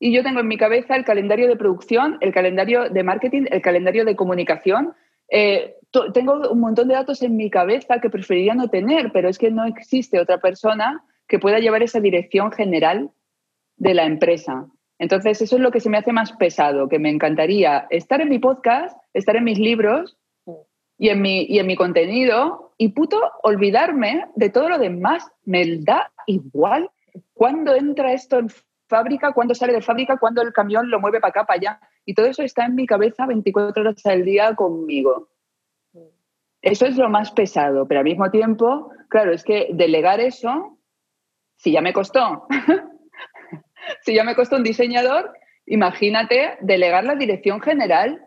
Y 0.00 0.12
yo 0.12 0.22
tengo 0.22 0.40
en 0.40 0.48
mi 0.48 0.56
cabeza 0.56 0.94
el 0.94 1.04
calendario 1.04 1.48
de 1.48 1.56
producción, 1.56 2.18
el 2.20 2.32
calendario 2.32 2.88
de 2.88 3.02
marketing, 3.02 3.46
el 3.50 3.62
calendario 3.62 4.04
de 4.04 4.14
comunicación, 4.14 4.94
eh, 5.30 5.74
tengo 6.12 6.50
un 6.50 6.60
montón 6.60 6.88
de 6.88 6.94
datos 6.94 7.22
en 7.22 7.36
mi 7.36 7.50
cabeza 7.50 8.00
que 8.00 8.10
preferiría 8.10 8.54
no 8.54 8.68
tener, 8.68 9.10
pero 9.12 9.28
es 9.28 9.38
que 9.38 9.50
no 9.50 9.64
existe 9.64 10.20
otra 10.20 10.38
persona 10.38 11.04
que 11.26 11.38
pueda 11.38 11.58
llevar 11.58 11.82
esa 11.82 12.00
dirección 12.00 12.52
general 12.52 13.10
de 13.76 13.94
la 13.94 14.04
empresa. 14.04 14.66
Entonces, 14.98 15.40
eso 15.40 15.56
es 15.56 15.62
lo 15.62 15.70
que 15.70 15.80
se 15.80 15.90
me 15.90 15.98
hace 15.98 16.12
más 16.12 16.32
pesado, 16.32 16.88
que 16.88 16.98
me 16.98 17.10
encantaría 17.10 17.86
estar 17.90 18.20
en 18.20 18.28
mi 18.28 18.38
podcast, 18.38 18.98
estar 19.12 19.36
en 19.36 19.44
mis 19.44 19.58
libros 19.58 20.18
y 20.98 21.10
en 21.10 21.22
mi, 21.22 21.42
y 21.44 21.60
en 21.60 21.66
mi 21.66 21.76
contenido 21.76 22.74
y 22.76 22.88
puto 22.88 23.20
olvidarme 23.42 24.26
de 24.34 24.50
todo 24.50 24.68
lo 24.68 24.78
demás. 24.78 25.30
Me 25.44 25.78
da 25.78 26.10
igual 26.26 26.90
cuándo 27.32 27.74
entra 27.74 28.12
esto 28.12 28.38
en 28.38 28.48
fábrica, 28.88 29.32
cuándo 29.32 29.54
sale 29.54 29.72
de 29.72 29.82
fábrica, 29.82 30.18
cuándo 30.18 30.42
el 30.42 30.52
camión 30.52 30.90
lo 30.90 31.00
mueve 31.00 31.20
para 31.20 31.30
acá, 31.30 31.44
para 31.44 31.58
allá. 31.58 31.80
Y 32.04 32.14
todo 32.14 32.26
eso 32.26 32.42
está 32.42 32.64
en 32.64 32.74
mi 32.74 32.86
cabeza 32.86 33.26
24 33.26 33.82
horas 33.82 34.04
al 34.06 34.24
día 34.24 34.54
conmigo. 34.54 35.28
Eso 36.60 36.86
es 36.86 36.96
lo 36.96 37.08
más 37.08 37.30
pesado, 37.30 37.86
pero 37.86 38.00
al 38.00 38.04
mismo 38.04 38.30
tiempo, 38.30 38.90
claro, 39.08 39.32
es 39.32 39.44
que 39.44 39.68
delegar 39.72 40.18
eso, 40.18 40.78
si 41.56 41.70
ya 41.70 41.80
me 41.80 41.92
costó, 41.92 42.48
si 44.02 44.14
ya 44.14 44.24
me 44.24 44.34
costó 44.34 44.56
un 44.56 44.64
diseñador, 44.64 45.32
imagínate 45.66 46.58
delegar 46.60 47.04
la 47.04 47.14
dirección 47.14 47.60
general 47.60 48.24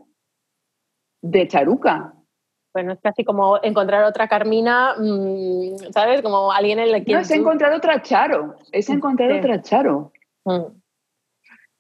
de 1.22 1.48
Charuca. 1.48 2.14
Bueno, 2.74 2.94
es 2.94 3.00
casi 3.02 3.26
como 3.26 3.62
encontrar 3.62 4.04
otra 4.06 4.28
Carmina, 4.28 4.96
mm, 4.98 5.92
¿sabes? 5.94 6.22
Como 6.22 6.52
alguien 6.52 6.80
en 6.80 6.92
la 6.92 7.02
que... 7.02 7.12
No, 7.12 7.20
es 7.20 7.32
encontrar 7.32 7.74
otra 7.74 8.02
Charo, 8.02 8.56
es 8.72 8.90
encontrar 8.90 9.32
otra 9.34 9.62
Charo. 9.62 10.12
Mm. 10.46 10.80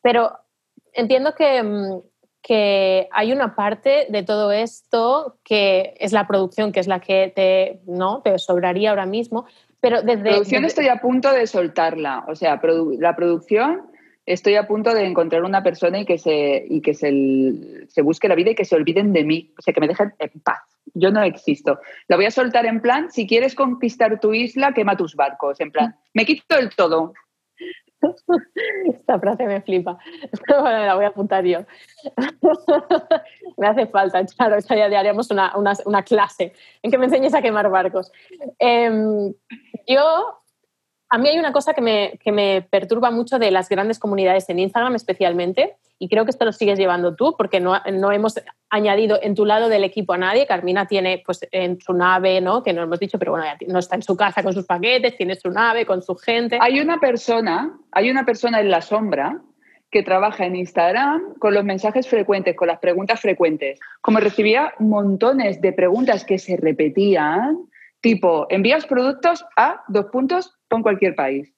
Pero 0.01 0.37
entiendo 0.93 1.33
que, 1.33 1.63
mm, 1.63 2.01
que, 2.41 3.07
hay 3.11 3.31
una 3.31 3.55
parte 3.55 4.07
de 4.09 4.23
todo 4.23 4.51
esto 4.51 5.37
que 5.45 5.93
es 5.97 6.11
la 6.11 6.27
producción, 6.27 6.73
que 6.73 6.81
es 6.81 6.87
la 6.87 6.99
que 6.99 7.31
te, 7.33 7.81
¿no? 7.85 8.21
te 8.21 8.37
sobraría 8.37 8.89
ahora 8.89 9.05
mismo. 9.05 9.45
Pero 9.81 10.01
desde. 10.03 10.29
Producción 10.29 10.65
estoy 10.65 10.87
a 10.87 10.97
punto 10.97 11.33
de 11.33 11.47
soltarla. 11.47 12.25
O 12.27 12.35
sea, 12.35 12.61
la 12.99 13.15
producción 13.15 13.91
estoy 14.25 14.55
a 14.55 14.67
punto 14.67 14.93
de 14.93 15.05
encontrar 15.05 15.43
una 15.43 15.63
persona 15.63 15.99
y 15.99 16.05
que 16.05 16.17
se, 16.17 16.65
y 16.69 16.81
que 16.81 16.93
se, 16.93 17.87
se 17.87 18.01
busque 18.01 18.27
la 18.27 18.35
vida 18.35 18.51
y 18.51 18.55
que 18.55 18.65
se 18.65 18.75
olviden 18.75 19.13
de 19.13 19.23
mí. 19.23 19.53
O 19.57 19.61
sea, 19.61 19.73
que 19.73 19.81
me 19.81 19.87
dejen 19.87 20.13
en 20.19 20.39
paz. 20.41 20.59
Yo 20.93 21.11
no 21.11 21.23
existo. 21.23 21.79
La 22.07 22.15
voy 22.15 22.25
a 22.25 22.31
soltar 22.31 22.65
en 22.65 22.81
plan, 22.81 23.11
si 23.11 23.27
quieres 23.27 23.55
conquistar 23.55 24.19
tu 24.19 24.33
isla, 24.33 24.73
quema 24.73 24.95
tus 24.95 25.15
barcos. 25.15 25.59
En 25.59 25.71
plan, 25.71 25.95
me 26.13 26.25
quito 26.25 26.57
el 26.57 26.69
todo. 26.75 27.13
Esta 28.85 29.19
frase 29.19 29.45
me 29.45 29.61
flipa. 29.61 29.97
la 30.47 30.95
voy 30.95 31.05
a 31.05 31.09
apuntar 31.09 31.45
yo. 31.45 31.59
me 33.57 33.67
hace 33.67 33.85
falta, 33.87 34.25
claro, 34.25 34.57
ya 34.59 34.99
haríamos 34.99 35.29
una, 35.29 35.53
una, 35.85 36.03
clase 36.03 36.53
en 36.81 36.89
que 36.89 36.97
me 36.97 37.05
enseñes 37.05 37.35
a 37.35 37.41
quemar 37.41 37.69
barcos. 37.69 38.11
Em, 38.57 39.33
yo 39.87 40.41
a 41.09 41.17
mí 41.17 41.27
hay 41.27 41.37
una 41.37 41.51
cosa 41.51 41.73
que 41.73 41.81
me, 41.81 42.19
que 42.23 42.31
me, 42.31 42.61
perturba 42.61 43.11
mucho 43.11 43.37
de 43.37 43.51
las 43.51 43.67
grandes 43.67 43.99
comunidades 43.99 44.49
en 44.49 44.59
Instagram 44.59 44.95
especialmente, 44.95 45.75
y 45.99 46.09
creo 46.09 46.25
que 46.25 46.31
esto 46.31 46.45
lo 46.45 46.51
sigues 46.51 46.79
llevando 46.79 47.15
tú, 47.15 47.35
porque 47.37 47.59
no, 47.59 47.79
no 47.93 48.11
hemos 48.11 48.41
añadido 48.71 49.19
en 49.21 49.35
tu 49.35 49.45
lado 49.45 49.69
del 49.69 49.83
equipo 49.83 50.13
a 50.13 50.17
nadie. 50.17 50.47
Carmina 50.47 50.87
tiene 50.87 51.21
pues, 51.23 51.47
en 51.51 51.79
su 51.79 51.93
nave, 51.93 52.41
¿no? 52.41 52.63
que 52.63 52.73
no 52.73 52.81
hemos 52.81 52.99
dicho, 52.99 53.19
pero 53.19 53.33
bueno, 53.33 53.45
no 53.67 53.77
está 53.77 53.97
en 53.97 54.01
su 54.01 54.17
casa 54.17 54.41
con 54.41 54.51
sus 54.51 54.65
paquetes, 54.65 55.15
tiene 55.15 55.35
su 55.35 55.51
nave 55.51 55.85
con 55.85 56.01
su 56.01 56.15
gente. 56.15 56.57
Hay 56.59 56.79
una 56.79 56.99
persona, 56.99 57.77
hay 57.91 58.09
una 58.09 58.25
persona 58.25 58.61
en 58.61 58.71
la 58.71 58.81
sombra 58.81 59.41
que 59.91 60.01
trabaja 60.01 60.45
en 60.45 60.55
Instagram 60.55 61.35
con 61.37 61.53
los 61.53 61.63
mensajes 61.63 62.07
frecuentes, 62.07 62.55
con 62.55 62.69
las 62.69 62.79
preguntas 62.79 63.19
frecuentes. 63.19 63.79
Como 64.01 64.19
recibía 64.19 64.73
montones 64.79 65.61
de 65.61 65.71
preguntas 65.71 66.25
que 66.25 66.39
se 66.39 66.57
repetían, 66.57 67.69
tipo, 68.01 68.47
envías 68.49 68.85
productos 68.85 69.45
a 69.55 69.83
dos 69.87 70.07
puntos 70.07 70.57
con 70.69 70.81
cualquier 70.81 71.15
país. 71.15 71.53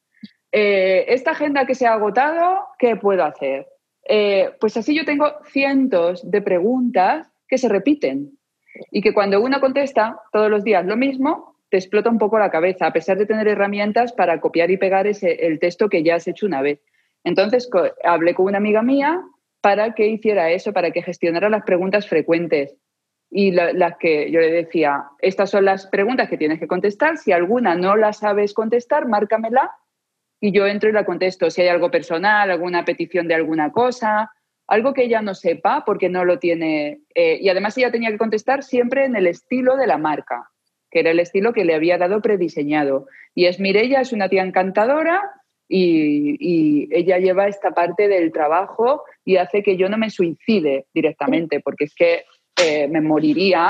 Eh, 0.51 1.05
esta 1.07 1.31
agenda 1.31 1.65
que 1.65 1.75
se 1.75 1.87
ha 1.87 1.93
agotado, 1.93 2.67
¿qué 2.77 2.95
puedo 2.95 3.23
hacer? 3.23 3.67
Eh, 4.07 4.51
pues 4.59 4.77
así 4.77 4.95
yo 4.95 5.05
tengo 5.05 5.31
cientos 5.45 6.29
de 6.29 6.41
preguntas 6.41 7.31
que 7.47 7.57
se 7.57 7.69
repiten 7.69 8.37
y 8.91 9.01
que 9.01 9.13
cuando 9.13 9.41
uno 9.41 9.59
contesta 9.59 10.19
todos 10.31 10.49
los 10.49 10.63
días 10.63 10.85
lo 10.85 10.97
mismo, 10.97 11.57
te 11.69 11.77
explota 11.77 12.09
un 12.09 12.19
poco 12.19 12.37
la 12.37 12.51
cabeza, 12.51 12.87
a 12.87 12.93
pesar 12.93 13.17
de 13.17 13.25
tener 13.25 13.47
herramientas 13.47 14.13
para 14.13 14.39
copiar 14.39 14.69
y 14.69 14.77
pegar 14.77 15.07
ese, 15.07 15.47
el 15.47 15.59
texto 15.59 15.89
que 15.89 16.03
ya 16.03 16.15
has 16.15 16.27
hecho 16.27 16.45
una 16.45 16.61
vez. 16.61 16.81
Entonces 17.23 17.69
hablé 18.03 18.35
con 18.35 18.45
una 18.45 18.57
amiga 18.57 18.83
mía 18.83 19.23
para 19.61 19.95
que 19.95 20.07
hiciera 20.07 20.51
eso, 20.51 20.73
para 20.73 20.91
que 20.91 21.01
gestionara 21.01 21.49
las 21.49 21.63
preguntas 21.63 22.07
frecuentes. 22.07 22.75
Y 23.35 23.49
las 23.51 23.97
que 23.97 24.29
yo 24.29 24.39
le 24.39 24.51
decía, 24.51 25.05
estas 25.19 25.49
son 25.49 25.65
las 25.65 25.87
preguntas 25.87 26.29
que 26.29 26.37
tienes 26.37 26.59
que 26.59 26.67
contestar. 26.67 27.17
Si 27.17 27.31
alguna 27.31 27.73
no 27.73 27.95
la 27.95 28.13
sabes 28.13 28.53
contestar, 28.53 29.07
márcamela 29.07 29.71
y 30.39 30.51
yo 30.51 30.67
entro 30.67 30.87
y 30.87 30.93
la 30.93 31.03
contesto. 31.03 31.49
Si 31.49 31.63
hay 31.63 31.69
algo 31.69 31.89
personal, 31.89 32.51
alguna 32.51 32.85
petición 32.85 33.27
de 33.27 33.33
alguna 33.33 33.71
cosa, 33.71 34.31
algo 34.67 34.93
que 34.93 35.05
ella 35.05 35.23
no 35.23 35.33
sepa 35.33 35.83
porque 35.83 36.09
no 36.09 36.25
lo 36.25 36.37
tiene. 36.37 37.01
Eh, 37.15 37.39
y 37.41 37.49
además 37.49 37.75
ella 37.75 37.91
tenía 37.91 38.11
que 38.11 38.19
contestar 38.19 38.61
siempre 38.61 39.05
en 39.05 39.15
el 39.15 39.25
estilo 39.25 39.77
de 39.77 39.87
la 39.87 39.97
marca, 39.97 40.51
que 40.91 40.99
era 40.99 41.09
el 41.09 41.19
estilo 41.19 41.53
que 41.53 41.65
le 41.65 41.73
había 41.73 41.97
dado 41.97 42.21
prediseñado. 42.21 43.07
Y 43.33 43.45
es 43.45 43.59
Mirella, 43.59 44.01
es 44.01 44.13
una 44.13 44.29
tía 44.29 44.43
encantadora, 44.43 45.23
y, 45.67 46.87
ella 46.95 47.17
lleva 47.17 47.47
esta 47.47 47.71
parte 47.71 48.07
del 48.07 48.31
trabajo 48.31 49.03
y 49.25 49.37
hace 49.37 49.63
que 49.63 49.77
yo 49.77 49.89
no 49.89 49.97
me 49.97 50.09
suicide 50.09 50.85
directamente, 50.93 51.59
porque 51.61 51.85
es 51.85 51.95
que 51.95 52.25
eh, 52.61 52.87
me 52.87 53.01
moriría, 53.01 53.67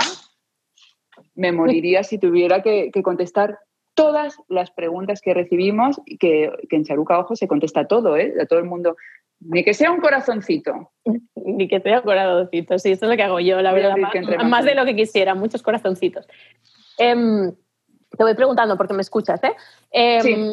me 1.35 1.51
moriría 1.51 2.03
si 2.03 2.17
tuviera 2.17 2.61
que, 2.61 2.91
contestar 3.03 3.59
todas 3.93 4.37
las 4.49 4.71
preguntas 4.71 5.21
que 5.21 5.33
recibimos, 5.33 6.01
que, 6.19 6.51
que 6.69 6.75
en 6.75 6.83
Charuca 6.83 7.19
Ojo 7.19 7.35
se 7.35 7.47
contesta 7.47 7.87
todo, 7.87 8.17
¿eh? 8.17 8.33
A 8.41 8.45
todo 8.45 8.59
el 8.59 8.65
mundo. 8.65 8.95
Ni 9.39 9.63
que 9.63 9.73
sea 9.73 9.91
un 9.91 9.99
corazoncito. 9.99 10.91
Ni 11.35 11.67
que 11.67 11.79
sea 11.81 11.99
un 11.99 12.03
corazoncito, 12.03 12.79
sí, 12.79 12.91
esto 12.91 13.05
es 13.05 13.11
lo 13.11 13.17
que 13.17 13.23
hago 13.23 13.39
yo, 13.39 13.61
la 13.61 13.73
verdad, 13.73 13.95
más, 14.45 14.65
de 14.65 14.75
lo 14.75 14.85
que 14.85 14.95
quisiera, 14.95 15.35
muchos 15.35 15.61
corazoncitos. 15.61 16.25
Em, 16.97 17.51
te 17.51 18.23
voy 18.23 18.35
preguntando 18.35 18.77
porque 18.77 18.93
me 18.93 19.01
escuchas, 19.01 19.43
¿eh? 19.43 19.53
Em, 19.91 20.51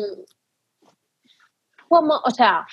¿Cómo, 1.89 2.15
o 2.25 2.31
sea, 2.31 2.67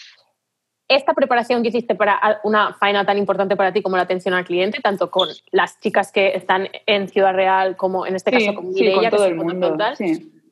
esta 0.88 1.14
preparación 1.14 1.64
que 1.64 1.70
hiciste 1.70 1.96
para 1.96 2.40
una 2.44 2.74
faena 2.74 3.06
tan 3.06 3.18
importante 3.18 3.56
para 3.56 3.74
ti 3.74 3.82
como 3.82 3.98
la 3.98 4.04
atención 4.04 4.34
al 4.34 4.46
cliente, 4.46 4.80
tanto 4.82 5.12
con 5.12 5.30
las 5.52 5.80
chicas 5.80 6.12
que 6.12 6.30
están 6.30 6.70
en 6.86 7.10
Ciudad 7.10 7.34
Real 7.34 7.76
como 7.76 8.06
en 8.06 8.16
este 8.16 8.32
caso 8.32 8.54
con 8.56 8.70
Mireia, 8.70 9.10
todo 9.10 9.26
el 9.26 9.36
mundo, 9.36 9.78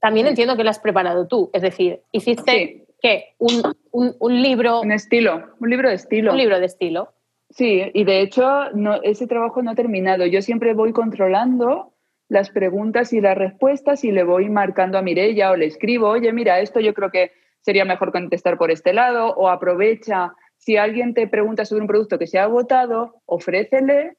también 0.01 0.27
entiendo 0.27 0.55
que 0.55 0.63
la 0.63 0.71
has 0.71 0.79
preparado 0.79 1.27
tú. 1.27 1.49
Es 1.53 1.61
decir, 1.61 2.01
hiciste 2.11 2.85
¿qué? 3.01 3.35
Un, 3.39 3.75
un, 3.91 4.41
libro. 4.41 4.81
Un 4.81 4.91
estilo, 4.91 5.55
un 5.59 5.69
libro 5.69 5.89
de 5.89 5.95
estilo. 5.95 6.31
Un 6.31 6.37
libro 6.37 6.59
de 6.59 6.65
estilo. 6.65 7.13
Sí, 7.49 7.81
y 7.93 8.03
de 8.03 8.21
hecho 8.21 8.71
no, 8.73 9.01
ese 9.01 9.27
trabajo 9.27 9.61
no 9.61 9.71
ha 9.71 9.75
terminado. 9.75 10.25
Yo 10.25 10.41
siempre 10.41 10.73
voy 10.73 10.91
controlando 10.91 11.93
las 12.27 12.49
preguntas 12.49 13.13
y 13.13 13.21
las 13.21 13.37
respuestas 13.37 14.03
y 14.03 14.11
le 14.11 14.23
voy 14.23 14.49
marcando 14.49 14.97
a 14.97 15.01
Mireia 15.01 15.51
o 15.51 15.55
le 15.55 15.67
escribo, 15.67 16.09
oye, 16.09 16.31
mira, 16.33 16.59
esto 16.59 16.79
yo 16.79 16.93
creo 16.93 17.11
que 17.11 17.31
sería 17.65 17.83
mejor 17.83 18.11
contestar 18.11 18.59
por 18.59 18.69
este 18.69 18.93
lado 18.93 19.33
o 19.33 19.49
aprovecha, 19.49 20.33
si 20.57 20.77
alguien 20.77 21.15
te 21.15 21.27
pregunta 21.27 21.65
sobre 21.65 21.81
un 21.81 21.87
producto 21.87 22.19
que 22.19 22.27
se 22.27 22.37
ha 22.37 22.43
agotado, 22.43 23.15
ofrécele 23.25 24.17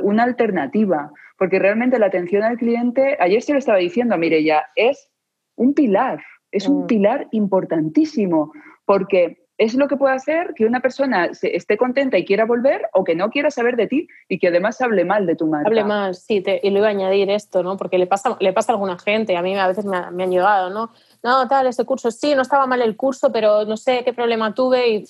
una 0.00 0.22
alternativa, 0.22 1.10
porque 1.36 1.58
realmente 1.58 1.98
la 1.98 2.06
atención 2.06 2.44
al 2.44 2.56
cliente, 2.56 3.16
ayer 3.18 3.42
se 3.42 3.52
lo 3.52 3.58
estaba 3.58 3.78
diciendo 3.78 4.14
a 4.14 4.18
ya 4.38 4.64
es 4.76 5.10
un 5.56 5.74
pilar, 5.74 6.22
es 6.52 6.68
un 6.68 6.84
mm. 6.84 6.86
pilar 6.86 7.26
importantísimo, 7.32 8.52
porque 8.84 9.42
es 9.58 9.74
lo 9.74 9.88
que 9.88 9.96
puede 9.96 10.14
hacer 10.14 10.54
que 10.54 10.64
una 10.64 10.80
persona 10.80 11.30
esté 11.42 11.76
contenta 11.76 12.16
y 12.16 12.24
quiera 12.24 12.44
volver 12.44 12.88
o 12.92 13.02
que 13.02 13.16
no 13.16 13.30
quiera 13.30 13.50
saber 13.50 13.74
de 13.74 13.88
ti 13.88 14.08
y 14.28 14.38
que 14.38 14.48
además 14.48 14.80
hable 14.80 15.04
mal 15.04 15.26
de 15.26 15.34
tu 15.34 15.48
marca. 15.48 15.68
Hable 15.68 15.84
mal, 15.84 16.14
sí, 16.14 16.44
y 16.62 16.70
le 16.70 16.78
iba 16.78 16.86
a 16.86 16.90
añadir 16.90 17.28
esto, 17.28 17.64
¿no? 17.64 17.76
Porque 17.76 17.98
le 17.98 18.06
pasa, 18.06 18.36
le 18.38 18.52
pasa 18.52 18.72
a 18.72 18.74
alguna 18.76 18.98
gente, 18.98 19.36
a 19.36 19.42
mí 19.42 19.56
a 19.58 19.66
veces 19.66 19.84
me, 19.84 20.10
me 20.12 20.22
han 20.24 20.30
llegado, 20.30 20.70
¿no? 20.70 20.90
No, 21.22 21.46
tal, 21.48 21.66
ese 21.66 21.84
curso, 21.84 22.10
sí, 22.10 22.34
no 22.34 22.42
estaba 22.42 22.66
mal 22.66 22.82
el 22.82 22.96
curso, 22.96 23.30
pero 23.30 23.64
no 23.64 23.76
sé 23.76 24.02
qué 24.04 24.12
problema 24.12 24.54
tuve 24.54 24.88
y 24.88 25.04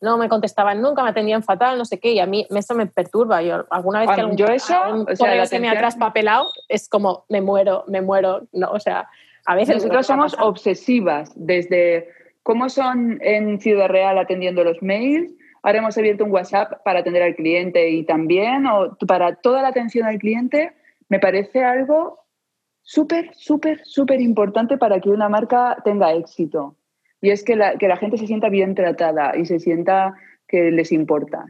no 0.00 0.18
me 0.18 0.28
contestaban 0.28 0.80
nunca, 0.80 1.02
me 1.02 1.10
atendían 1.10 1.42
fatal, 1.42 1.78
no 1.78 1.84
sé 1.84 1.98
qué, 1.98 2.12
y 2.12 2.20
a 2.20 2.26
mí 2.26 2.46
eso 2.50 2.74
me 2.74 2.86
perturba. 2.86 3.42
Yo 3.42 3.66
alguna 3.70 4.00
vez 4.00 4.10
que 4.10 4.20
algún, 4.20 4.36
yo 4.36 4.46
eso, 4.46 4.74
o 5.10 5.16
sea, 5.16 5.46
se 5.46 5.58
me 5.58 5.68
ha 5.68 5.78
traspapelado, 5.78 6.48
es 6.68 6.88
como, 6.88 7.24
me 7.28 7.40
muero, 7.40 7.84
me 7.88 8.02
muero, 8.02 8.46
no, 8.52 8.70
o 8.70 8.80
sea, 8.80 9.08
a 9.46 9.54
veces... 9.54 9.76
Nosotros 9.76 10.06
somos 10.06 10.36
obsesivas, 10.38 11.32
desde 11.34 12.08
cómo 12.42 12.68
son 12.68 13.18
en 13.22 13.60
Ciudad 13.60 13.88
Real 13.88 14.18
atendiendo 14.18 14.64
los 14.64 14.82
mails, 14.82 15.32
ahora 15.62 15.78
hemos 15.78 15.98
abierto 15.98 16.24
un 16.24 16.30
WhatsApp 16.30 16.82
para 16.84 17.00
atender 17.00 17.22
al 17.22 17.34
cliente 17.34 17.88
y 17.88 18.04
también, 18.04 18.66
o 18.66 18.96
para 19.08 19.36
toda 19.36 19.62
la 19.62 19.68
atención 19.68 20.06
al 20.06 20.18
cliente, 20.18 20.72
me 21.08 21.18
parece 21.18 21.64
algo 21.64 22.25
súper, 22.86 23.34
súper, 23.34 23.80
súper 23.84 24.20
importante 24.20 24.78
para 24.78 25.00
que 25.00 25.10
una 25.10 25.28
marca 25.28 25.76
tenga 25.84 26.14
éxito. 26.14 26.76
Y 27.20 27.30
es 27.30 27.42
que 27.42 27.56
la, 27.56 27.76
que 27.76 27.88
la 27.88 27.96
gente 27.96 28.16
se 28.16 28.28
sienta 28.28 28.48
bien 28.48 28.74
tratada 28.74 29.36
y 29.36 29.44
se 29.44 29.58
sienta 29.58 30.14
que 30.46 30.70
les 30.70 30.92
importa. 30.92 31.44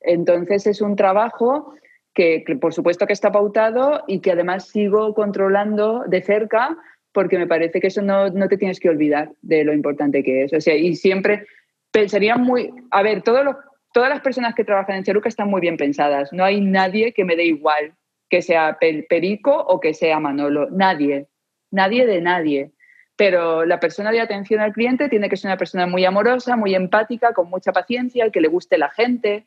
Entonces 0.00 0.66
es 0.66 0.82
un 0.82 0.94
trabajo 0.94 1.74
que, 2.12 2.44
por 2.60 2.74
supuesto 2.74 3.06
que 3.06 3.14
está 3.14 3.32
pautado 3.32 4.04
y 4.06 4.20
que 4.20 4.32
además 4.32 4.68
sigo 4.68 5.14
controlando 5.14 6.04
de 6.06 6.22
cerca 6.22 6.76
porque 7.12 7.38
me 7.38 7.46
parece 7.46 7.80
que 7.80 7.86
eso 7.86 8.02
no, 8.02 8.28
no 8.28 8.48
te 8.48 8.58
tienes 8.58 8.78
que 8.78 8.90
olvidar 8.90 9.30
de 9.40 9.64
lo 9.64 9.72
importante 9.72 10.22
que 10.22 10.44
es. 10.44 10.52
O 10.52 10.60
sea, 10.60 10.74
y 10.74 10.96
siempre 10.96 11.46
pensaría 11.92 12.36
muy, 12.36 12.70
a 12.90 13.02
ver, 13.02 13.22
todos 13.22 13.56
todas 13.94 14.10
las 14.10 14.20
personas 14.20 14.54
que 14.54 14.64
trabajan 14.64 14.96
en 14.96 15.04
Cheruca 15.04 15.28
están 15.28 15.48
muy 15.48 15.60
bien 15.60 15.76
pensadas. 15.76 16.32
No 16.32 16.44
hay 16.44 16.60
nadie 16.60 17.12
que 17.12 17.24
me 17.24 17.36
dé 17.36 17.44
igual 17.44 17.94
que 18.34 18.42
sea 18.42 18.78
Perico 18.80 19.56
o 19.56 19.78
que 19.78 19.94
sea 19.94 20.18
Manolo. 20.18 20.68
Nadie, 20.68 21.28
nadie 21.70 22.04
de 22.04 22.20
nadie. 22.20 22.72
Pero 23.14 23.64
la 23.64 23.78
persona 23.78 24.10
de 24.10 24.20
atención 24.20 24.58
al 24.60 24.72
cliente 24.72 25.08
tiene 25.08 25.28
que 25.28 25.36
ser 25.36 25.50
una 25.50 25.56
persona 25.56 25.86
muy 25.86 26.04
amorosa, 26.04 26.56
muy 26.56 26.74
empática, 26.74 27.32
con 27.32 27.48
mucha 27.48 27.70
paciencia, 27.70 28.30
que 28.30 28.40
le 28.40 28.48
guste 28.48 28.76
la 28.76 28.90
gente, 28.90 29.46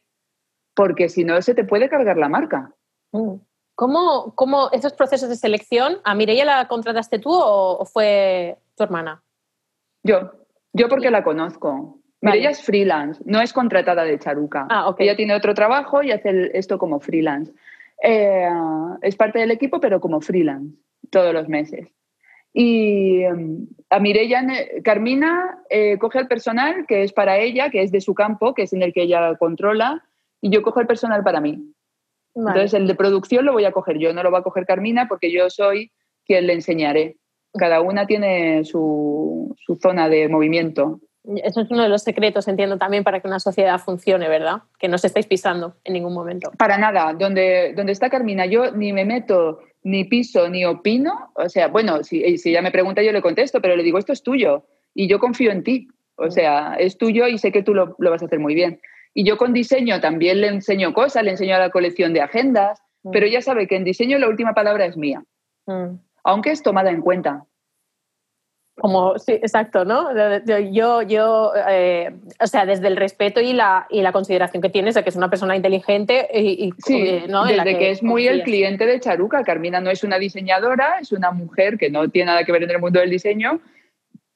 porque 0.74 1.10
si 1.10 1.26
no 1.26 1.42
se 1.42 1.54
te 1.54 1.66
puede 1.66 1.90
cargar 1.90 2.16
la 2.16 2.30
marca. 2.30 2.72
Mm. 3.12 3.34
¿Cómo, 3.76 4.34
cómo 4.36 4.70
esos 4.72 4.94
procesos 4.94 5.28
de 5.28 5.36
selección, 5.36 5.98
a 6.06 6.16
Mireia 6.16 6.46
la 6.46 6.70
contrataste 6.70 7.20
tú 7.20 7.32
o, 7.34 7.84
fue 7.84 8.58
tu 8.78 8.84
hermana? 8.84 9.22
Yo, 10.04 10.32
yo 10.72 10.88
porque 10.88 11.12
la 11.12 11.26
conozco. 11.26 12.00
Mireia 12.22 12.52
es 12.52 12.64
freelance, 12.64 13.22
no 13.26 13.42
es 13.42 13.52
contratada 13.52 14.06
de 14.06 14.18
Charuca. 14.18 14.66
Ah, 14.70 14.96
Ella 14.98 15.18
tiene 15.18 15.36
otro 15.36 15.54
trabajo 15.54 16.02
y 16.04 16.14
hace 16.14 16.52
esto 16.58 16.80
como 16.80 17.02
freelance. 17.02 17.52
Eh, 18.04 18.50
es 19.02 19.16
parte 19.16 19.40
del 19.40 19.52
equipo, 19.52 19.80
pero 19.80 20.00
como 20.00 20.22
freelance, 20.22 20.78
todos 21.10 21.34
los 21.34 21.48
meses. 21.48 21.88
Y 22.54 23.24
em, 23.24 23.68
a 23.90 24.00
Mireia, 24.00 24.46
Carmina 24.84 25.60
eh, 25.70 25.98
coge 26.00 26.20
el 26.20 26.28
personal 26.28 26.86
que 26.88 27.04
es 27.04 27.14
para 27.14 27.38
ella, 27.38 27.70
que 27.70 27.82
es 27.82 27.92
de 27.92 28.02
su 28.02 28.14
campo, 28.14 28.54
que 28.54 28.64
es 28.64 28.74
en 28.74 28.82
el 28.82 28.94
que 28.94 29.04
ella 29.04 29.36
controla, 29.38 30.04
y 30.42 30.50
yo 30.50 30.62
cojo 30.62 30.80
el 30.80 30.88
personal 30.88 31.24
para 31.24 31.42
mí. 31.42 31.74
Entonces, 32.36 32.74
el 32.76 32.88
de 32.88 32.96
producción 32.96 33.46
lo 33.46 33.54
voy 33.54 33.66
a 33.66 33.72
coger 33.72 33.98
yo, 33.98 34.14
no 34.14 34.22
lo 34.22 34.32
va 34.32 34.40
a 34.40 34.44
coger 34.44 34.66
Carmina 34.66 35.08
porque 35.08 35.32
yo 35.32 35.50
soy 35.50 35.92
quien 36.26 36.46
le 36.46 36.54
enseñaré. 36.54 37.18
Cada 37.54 37.82
una 37.82 38.06
tiene 38.06 38.64
su, 38.64 39.56
su 39.58 39.76
zona 39.76 40.08
de 40.08 40.30
movimiento. 40.30 41.00
Eso 41.44 41.62
es 41.62 41.70
uno 41.70 41.84
de 41.84 41.90
los 41.90 42.04
secretos, 42.04 42.48
entiendo, 42.48 42.78
también 42.78 43.04
para 43.04 43.20
que 43.20 43.28
una 43.28 43.40
sociedad 43.40 43.80
funcione, 43.80 44.30
¿verdad? 44.30 44.64
Que 44.80 44.88
no 44.88 44.96
os 44.96 45.04
estáis 45.04 45.28
pisando 45.28 45.76
en 45.84 45.94
ningún 45.94 46.14
momento. 46.14 46.52
Para 46.58 46.78
nada. 46.78 47.14
Donde, 47.14 47.74
donde 47.76 47.92
está 47.92 48.10
Carmina, 48.10 48.46
yo 48.46 48.72
ni 48.72 48.94
me 48.94 49.04
meto, 49.04 49.60
ni 49.84 50.06
piso, 50.06 50.48
ni 50.50 50.64
opino. 50.64 51.32
O 51.36 51.50
sea, 51.50 51.68
bueno, 51.68 52.04
si, 52.04 52.38
si 52.38 52.50
ella 52.52 52.62
me 52.62 52.72
pregunta, 52.72 53.02
yo 53.02 53.12
le 53.12 53.22
contesto, 53.22 53.62
pero 53.62 53.76
le 53.76 53.84
digo, 53.84 53.98
esto 53.98 54.14
es 54.14 54.24
tuyo 54.24 54.66
y 54.94 55.08
yo 55.08 55.20
confío 55.20 55.52
en 55.52 55.64
ti. 55.64 55.88
O 56.16 56.28
mm. 56.28 56.32
sea, 56.32 56.76
es 56.80 56.98
tuyo 56.98 57.28
y 57.28 57.38
sé 57.38 57.52
que 57.52 57.64
tú 57.64 57.74
lo, 57.74 57.96
lo 58.00 58.10
vas 58.10 58.22
a 58.22 58.26
hacer 58.26 58.40
muy 58.40 58.56
bien. 58.56 58.80
Y 59.14 59.26
yo 59.26 59.38
con 59.38 59.54
diseño 59.54 60.00
también 60.00 60.42
le 60.42 60.48
enseño 60.48 60.94
cosas, 60.94 61.24
le 61.24 61.32
enseño 61.32 61.56
a 61.56 61.60
la 61.60 61.72
colección 61.72 62.14
de 62.14 62.22
agendas, 62.22 62.80
mm. 63.04 63.12
pero 63.12 63.26
ella 63.26 63.42
sabe 63.42 63.68
que 63.68 63.76
en 63.76 63.84
diseño 63.84 64.18
la 64.18 64.30
última 64.30 64.54
palabra 64.54 64.86
es 64.86 64.96
mía, 64.96 65.24
mm. 65.66 65.96
aunque 66.24 66.52
es 66.52 66.64
tomada 66.64 66.90
en 66.90 67.02
cuenta. 67.02 67.46
Como, 68.80 69.18
sí, 69.18 69.32
exacto, 69.32 69.86
¿no? 69.86 70.10
Yo, 70.72 71.02
yo 71.02 71.52
eh, 71.68 72.14
o 72.40 72.46
sea, 72.46 72.66
desde 72.68 72.88
el 72.88 72.96
respeto 72.96 73.42
y 73.42 73.54
la, 73.54 73.88
y 73.90 74.04
la 74.04 74.12
consideración 74.12 74.62
que 74.62 74.70
tienes 74.70 74.94
de 74.94 75.04
que 75.04 75.10
es 75.10 75.16
una 75.16 75.32
persona 75.32 75.56
inteligente 75.56 76.28
y, 76.32 76.72
sí, 76.86 77.24
¿no? 77.28 77.46
desde 77.46 77.78
que, 77.78 77.90
es 77.90 78.04
muy 78.04 78.28
el 78.28 78.44
cliente 78.44 78.86
de 78.86 79.00
Charuca. 79.00 79.44
Carmina 79.44 79.82
no 79.82 79.90
es 79.90 80.04
una 80.04 80.20
diseñadora, 80.20 81.00
es 81.02 81.12
una 81.12 81.32
mujer 81.32 81.80
que 81.80 81.90
no 81.90 82.08
tiene 82.10 82.28
nada 82.28 82.44
que 82.44 82.52
ver 82.52 82.64
en 82.64 82.70
el 82.70 82.80
mundo 82.80 83.00
del 83.00 83.10
diseño, 83.10 83.62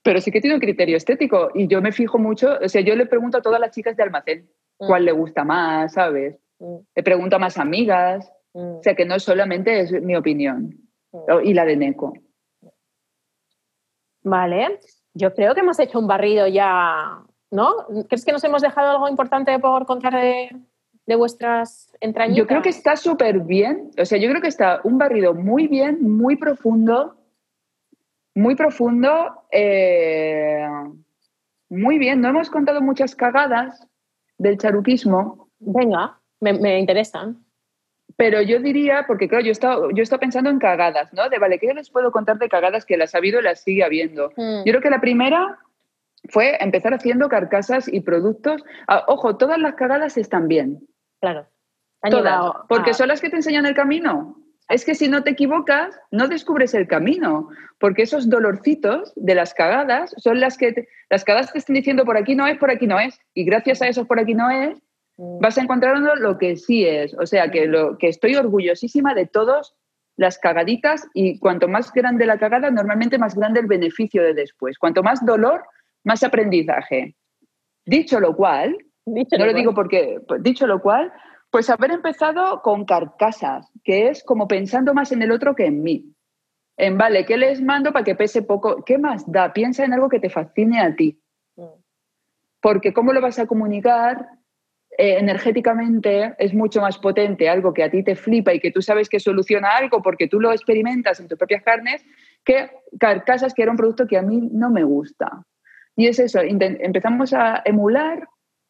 pero 0.02 0.20
sí 0.20 0.32
que 0.32 0.42
tiene 0.42 0.56
un 0.56 0.62
criterio 0.62 0.98
estético. 0.98 1.52
Y 1.54 1.68
yo 1.68 1.80
me 1.82 1.92
fijo 1.92 2.18
mucho, 2.18 2.58
o 2.64 2.68
sea, 2.68 2.82
yo 2.82 2.96
le 2.96 3.06
pregunto 3.06 3.38
a 3.38 3.42
todas 3.44 3.60
las 3.60 3.70
chicas 3.70 3.96
de 3.96 4.02
almacén 4.02 4.50
mm. 4.80 4.88
cuál 4.88 5.06
le 5.06 5.12
gusta 5.12 5.44
más, 5.44 5.94
¿sabes? 5.94 6.40
Mm. 6.58 6.78
Le 6.96 7.04
pregunto 7.04 7.36
a 7.36 7.40
más 7.40 7.60
amigas, 7.60 8.28
mm. 8.56 8.78
o 8.78 8.82
sea, 8.82 8.96
que 8.96 9.06
no 9.06 9.20
solamente 9.20 9.82
es 9.82 9.92
mi 9.92 10.16
opinión 10.16 10.76
y 11.44 11.54
la 11.54 11.66
de 11.66 11.76
Neko. 11.76 12.14
Vale, 14.24 14.80
yo 15.14 15.34
creo 15.34 15.54
que 15.54 15.62
hemos 15.62 15.80
hecho 15.80 16.00
un 16.00 16.08
barrido 16.08 16.48
ya, 16.48 17.24
¿no? 17.50 17.74
¿Crees 18.08 18.26
que 18.26 18.32
nos 18.32 18.44
hemos 18.44 18.62
dejado 18.62 18.92
algo 18.92 19.10
importante 19.10 19.58
por 19.60 19.86
contar 19.86 20.14
de, 20.16 21.16
vuestras 21.16 21.92
entrañas? 22.00 22.38
Yo 22.38 22.48
creo 22.48 22.62
que 22.62 22.70
está 22.70 22.96
súper 22.96 23.42
bien, 23.42 23.92
o 23.98 24.06
sea, 24.06 24.18
yo 24.18 24.30
creo 24.30 24.42
que 24.42 24.48
está 24.48 24.80
un 24.84 24.98
barrido 24.98 25.34
muy 25.34 25.68
bien, 25.68 26.02
muy 26.02 26.38
profundo, 26.38 27.18
muy 28.34 28.56
profundo, 28.56 29.44
eh, 29.52 30.66
muy 31.70 31.98
bien. 31.98 32.22
No 32.22 32.30
hemos 32.30 32.50
contado 32.50 32.82
muchas 32.82 33.16
cagadas 33.16 33.86
del 34.38 34.58
charuquismo. 34.58 35.50
Venga, 35.60 36.20
me, 36.40 36.54
me 36.54 36.80
interesan. 36.80 37.44
Pero 38.22 38.40
yo 38.44 38.60
diría, 38.60 39.06
porque 39.08 39.28
claro, 39.28 39.44
yo 39.44 39.50
he, 39.50 39.52
estado, 39.52 39.90
yo 39.90 40.04
he 40.04 40.18
pensando 40.20 40.52
en 40.52 40.60
cagadas, 40.60 41.12
¿no? 41.12 41.28
De, 41.28 41.40
vale, 41.40 41.58
¿qué 41.58 41.74
les 41.74 41.90
puedo 41.90 42.12
contar 42.12 42.38
de 42.38 42.50
cagadas 42.50 42.86
que 42.86 42.96
las 42.96 43.16
ha 43.16 43.18
habido 43.18 43.40
y 43.40 43.44
las 43.44 43.64
sigue 43.64 43.84
habiendo? 43.84 44.32
Mm. 44.38 44.60
Yo 44.64 44.74
creo 44.74 44.82
que 44.82 44.92
la 44.92 45.02
primera 45.02 45.58
fue 46.30 46.56
empezar 46.64 46.94
haciendo 46.94 47.30
carcasas 47.30 47.88
y 47.92 48.02
productos. 48.02 48.64
Ah, 48.88 49.06
ojo, 49.08 49.38
todas 49.38 49.58
las 49.58 49.74
cagadas 49.74 50.18
están 50.18 50.48
bien. 50.48 50.88
Claro. 51.20 51.48
todas. 52.12 52.58
Porque 52.70 52.94
son 52.94 53.08
las 53.08 53.22
que 53.22 53.32
te 53.32 53.38
enseñan 53.38 53.66
el 53.66 53.74
camino. 53.74 54.36
Es 54.70 54.86
que 54.86 54.94
si 54.94 55.08
no 55.08 55.24
te 55.24 55.32
equivocas, 55.32 56.00
no 56.12 56.28
descubres 56.28 56.76
el 56.76 56.88
camino, 56.88 57.50
porque 57.80 58.04
esos 58.04 58.30
dolorcitos 58.30 59.14
de 59.16 59.34
las 59.34 59.56
cagadas 59.56 60.14
son 60.18 60.40
las 60.40 60.60
que 60.60 60.88
las 61.10 61.24
cagadas 61.24 61.52
te 61.52 61.58
están 61.58 61.74
diciendo 61.74 62.06
por 62.06 62.18
aquí 62.18 62.36
no 62.36 62.46
es, 62.46 62.60
por 62.60 62.70
aquí 62.70 62.86
no 62.86 63.00
es, 63.00 63.20
y 63.34 63.46
gracias 63.46 63.82
a 63.82 63.88
esos 63.88 64.06
por 64.06 64.20
aquí 64.20 64.36
no 64.36 64.52
es, 64.52 64.78
vas 65.40 65.58
a 65.58 65.62
encontrar 65.62 65.98
lo 65.98 66.38
que 66.38 66.56
sí 66.56 66.86
es. 66.86 67.14
O 67.14 67.26
sea, 67.26 67.52
que, 67.52 67.68
lo, 67.68 67.98
que 67.98 68.08
estoy 68.08 68.36
orgullosísima 68.36 69.14
de 69.14 69.28
todas 69.28 69.76
las 70.18 70.38
cagaditas 70.38 71.08
y 71.14 71.40
cuanto 71.40 71.68
más 71.68 71.92
grande 71.94 72.26
la 72.26 72.40
cagada, 72.40 72.72
normalmente 72.72 73.18
más 73.18 73.36
grande 73.36 73.60
el 73.60 73.68
beneficio 73.68 74.24
de 74.24 74.34
después. 74.34 74.78
Cuanto 74.78 75.04
más 75.04 75.26
dolor, 75.26 75.64
más 76.04 76.24
aprendizaje. 76.24 77.16
Dicho 77.86 78.20
lo 78.20 78.36
cual, 78.36 78.78
no 79.06 79.46
lo, 79.46 79.54
digo 79.54 79.74
porque, 79.74 80.20
dicho 80.40 80.68
lo 80.68 80.82
cual, 80.82 81.12
pues 81.50 81.70
haber 81.70 81.92
empezado 81.92 82.62
con 82.62 82.86
carcasas, 82.86 83.70
que 83.84 84.08
es 84.10 84.24
como 84.24 84.48
pensando 84.48 84.94
más 84.94 85.12
en 85.12 85.22
el 85.22 85.32
otro 85.32 85.56
que 85.56 85.66
en 85.66 85.84
mí. 85.84 86.14
En, 86.78 86.98
vale, 86.98 87.26
¿qué 87.26 87.38
les 87.38 87.62
mando 87.62 87.92
para 87.92 88.06
que 88.06 88.16
pese 88.16 88.42
poco? 88.42 88.84
¿Qué 88.86 88.98
más 88.98 89.30
da? 89.30 89.54
Piensa 89.54 89.84
en 89.84 89.94
algo 89.94 90.10
que 90.10 90.20
te 90.20 90.30
fascine 90.30 90.80
a 90.80 90.96
ti. 90.96 91.22
Mm. 91.56 91.82
Porque 92.62 92.94
¿cómo 92.94 93.14
lo 93.14 93.22
vas 93.22 93.38
a 93.40 93.48
comunicar? 93.48 94.28
Eh, 95.02 95.18
energéticamente 95.18 96.36
es 96.38 96.54
mucho 96.54 96.80
más 96.80 97.00
potente 97.00 97.50
algo 97.50 97.74
que 97.74 97.84
a 97.84 97.90
ti 97.90 98.04
te 98.04 98.16
flipa 98.16 98.54
y 98.54 98.60
que 98.60 98.70
tú 98.70 98.84
sabes 98.84 99.10
que 99.10 99.20
soluciona 99.20 99.76
algo 99.76 100.04
porque 100.04 100.28
tú 100.28 100.40
lo 100.40 100.52
experimentas 100.52 101.20
en 101.20 101.28
tus 101.28 101.40
propias 101.40 101.64
carnes 101.64 102.06
que 102.46 102.70
carcasas 103.00 103.56
que 103.56 103.64
era 103.64 103.72
un 103.72 103.78
producto 103.78 104.06
que 104.06 104.20
a 104.20 104.22
mí 104.22 104.50
no 104.54 104.70
me 104.70 104.84
gusta. 104.84 105.44
Y 105.96 106.06
es 106.06 106.20
eso, 106.20 106.40
empezamos 106.42 107.34
a 107.34 107.64
emular 107.66 108.28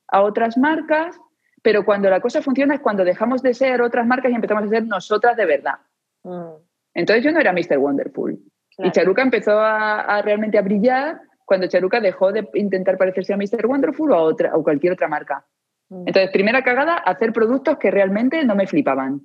a 0.08 0.22
otras 0.22 0.58
marcas, 0.58 1.20
pero 1.62 1.84
cuando 1.84 2.10
la 2.10 2.22
cosa 2.22 2.42
funciona 2.42 2.76
es 2.76 2.80
cuando 2.80 3.04
dejamos 3.04 3.42
de 3.42 3.54
ser 3.54 3.82
otras 3.82 4.08
marcas 4.08 4.32
y 4.32 4.36
empezamos 4.36 4.64
a 4.64 4.70
ser 4.70 4.86
nosotras 4.86 5.36
de 5.36 5.46
verdad. 5.46 5.80
Mm. 6.24 6.54
Entonces 6.94 7.26
yo 7.26 7.34
no 7.34 7.42
era 7.42 7.52
Mr. 7.52 7.78
Wonderful. 7.78 8.40
Y 8.78 8.90
Charuca 8.92 9.22
empezó 9.22 9.60
a, 9.60 10.22
realmente 10.22 10.58
a 10.58 10.62
brillar 10.62 11.20
cuando 11.44 11.68
Charuca 11.68 12.00
dejó 12.00 12.32
de 12.32 12.48
intentar 12.54 12.98
parecerse 12.98 13.34
a 13.34 13.38
Mr. 13.38 13.66
Wonderful 13.66 14.14
o 14.14 14.16
a, 14.16 14.22
otra, 14.22 14.56
o 14.56 14.64
cualquier 14.64 14.94
otra 14.94 15.10
marca. 15.10 15.46
Mm. 15.92 16.08
Entonces, 16.08 16.32
primera 16.32 16.64
cagada, 16.64 16.96
hacer 16.96 17.34
productos 17.34 17.78
que 17.78 17.92
realmente 17.92 18.44
no 18.46 18.56
me 18.56 18.66
flipaban. 18.66 19.22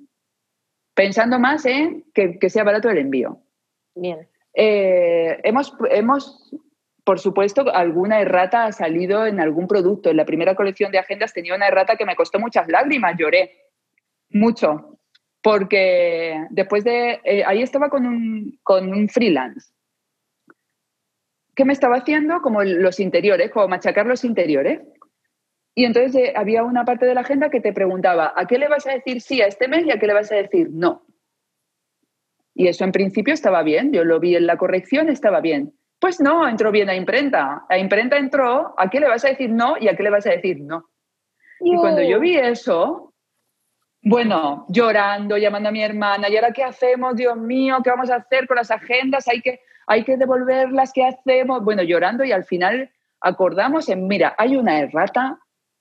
Pensando 0.93 1.39
más 1.39 1.65
en 1.65 2.03
que, 2.13 2.37
sea 2.49 2.63
barato 2.63 2.89
el 2.89 2.97
envío. 2.97 3.39
Bien. 3.95 4.27
Eh, 4.53 5.39
hemos, 5.43 5.73
hemos, 5.91 6.53
por 7.03 7.19
supuesto, 7.19 7.73
alguna 7.73 8.19
errata 8.19 8.65
ha 8.65 8.71
salido 8.71 9.25
en 9.25 9.39
algún 9.39 9.67
producto. 9.67 10.09
En 10.09 10.17
la 10.17 10.25
primera 10.25 10.55
colección 10.55 10.91
de 10.91 10.99
agendas 10.99 11.33
tenía 11.33 11.55
una 11.55 11.67
errata 11.67 11.95
que 11.95 12.05
me 12.05 12.15
costó 12.15 12.39
muchas 12.39 12.67
lágrimas, 12.67 13.15
lloré 13.17 13.51
mucho. 14.29 14.99
Porque 15.41 16.43
después 16.49 16.83
de. 16.83 17.21
Eh, 17.23 17.43
ahí 17.45 17.61
estaba 17.61 17.89
con 17.89 18.05
un, 18.05 18.59
con 18.63 18.89
un 18.89 19.07
freelance. 19.07 19.71
¿Qué 21.55 21.63
me 21.63 21.73
estaba 21.73 21.97
haciendo? 21.97 22.41
Como 22.41 22.63
los 22.63 22.99
interiores, 22.99 23.51
como 23.51 23.67
machacar 23.67 24.05
los 24.05 24.25
interiores. 24.25 24.81
Y 25.77 25.85
entonces 25.85 26.15
eh, 26.15 26.33
había 26.35 26.63
una 26.63 26.85
parte 26.85 27.05
de 27.05 27.13
la 27.13 27.21
agenda 27.21 27.51
que 27.51 27.61
te 27.61 27.71
preguntaba, 27.71 28.33
¿a 28.35 28.47
qué 28.47 28.57
le 28.57 28.67
vas 28.67 28.87
a 28.87 28.93
decir 28.93 29.21
sí 29.21 29.43
a 29.43 29.45
este 29.45 29.67
mes 29.67 29.85
y 29.85 29.91
a 29.91 29.99
qué 29.99 30.07
le 30.07 30.15
vas 30.15 30.31
a 30.31 30.35
decir 30.35 30.69
no? 30.71 31.05
Y 32.55 32.67
eso 32.67 32.83
en 32.83 32.91
principio 32.91 33.35
estaba 33.35 33.61
bien, 33.61 33.93
yo 33.93 34.03
lo 34.03 34.19
vi 34.19 34.35
en 34.35 34.47
la 34.47 34.57
corrección, 34.57 35.07
estaba 35.07 35.39
bien. 35.39 35.75
Pues 35.99 36.19
no, 36.19 36.47
entró 36.47 36.71
bien 36.71 36.89
a 36.89 36.95
imprenta. 36.95 37.67
A 37.69 37.77
imprenta 37.77 38.17
entró, 38.17 38.73
¿a 38.75 38.89
qué 38.89 38.99
le 38.99 39.07
vas 39.07 39.23
a 39.23 39.27
decir 39.27 39.51
no 39.51 39.75
y 39.79 39.87
a 39.87 39.95
qué 39.95 40.01
le 40.01 40.09
vas 40.09 40.25
a 40.25 40.31
decir 40.31 40.61
no? 40.61 40.89
Y 41.59 41.75
cuando 41.75 42.01
yo 42.01 42.19
vi 42.19 42.37
eso, 42.37 43.13
bueno, 44.01 44.65
llorando, 44.69 45.37
llamando 45.37 45.69
a 45.69 45.71
mi 45.71 45.83
hermana, 45.83 46.27
¿y 46.27 46.37
ahora 46.37 46.53
qué 46.53 46.63
hacemos? 46.63 47.15
Dios 47.15 47.37
mío, 47.37 47.77
¿qué 47.83 47.91
vamos 47.91 48.09
a 48.09 48.15
hacer 48.15 48.47
con 48.47 48.57
las 48.57 48.71
agendas? 48.71 49.27
Hay 49.27 49.41
que, 49.41 49.59
hay 49.85 50.03
que 50.03 50.17
devolverlas, 50.17 50.91
¿qué 50.91 51.05
hacemos? 51.05 51.63
Bueno, 51.63 51.83
llorando 51.83 52.23
y 52.23 52.31
al 52.31 52.45
final 52.45 52.89
acordamos 53.21 53.89
en, 53.89 54.07
mira, 54.07 54.33
hay 54.39 54.57
una 54.57 54.79
errata, 54.79 55.37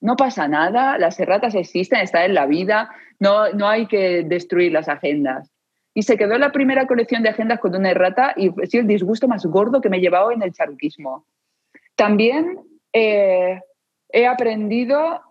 no 0.07 0.14
pasa 0.14 0.47
nada, 0.47 0.99
las 0.99 1.19
erratas 1.19 1.57
existen, 1.57 1.99
están 1.99 2.23
en 2.27 2.35
la 2.35 2.47
vida, 2.47 2.90
no, 3.19 3.53
no 3.55 3.66
hay 3.66 3.87
que 3.87 4.23
destruir 4.23 4.71
las 4.71 4.88
agendas. 4.88 5.51
Y 5.95 6.03
se 6.03 6.16
quedó 6.16 6.38
la 6.38 6.53
primera 6.53 6.87
colección 6.87 7.25
de 7.25 7.31
agendas 7.31 7.59
con 7.59 7.75
una 7.75 7.90
errata 7.90 8.33
y 8.37 8.51
ha 8.51 8.66
sido 8.66 8.83
el 8.83 8.87
disgusto 8.87 9.27
más 9.27 9.45
gordo 9.47 9.81
que 9.81 9.90
me 9.90 9.97
he 9.97 10.01
llevado 10.01 10.31
en 10.31 10.42
el 10.42 10.53
charuquismo. 10.53 11.27
También 11.97 12.57
eh, 12.92 13.61
he 14.11 14.27
aprendido 14.29 15.23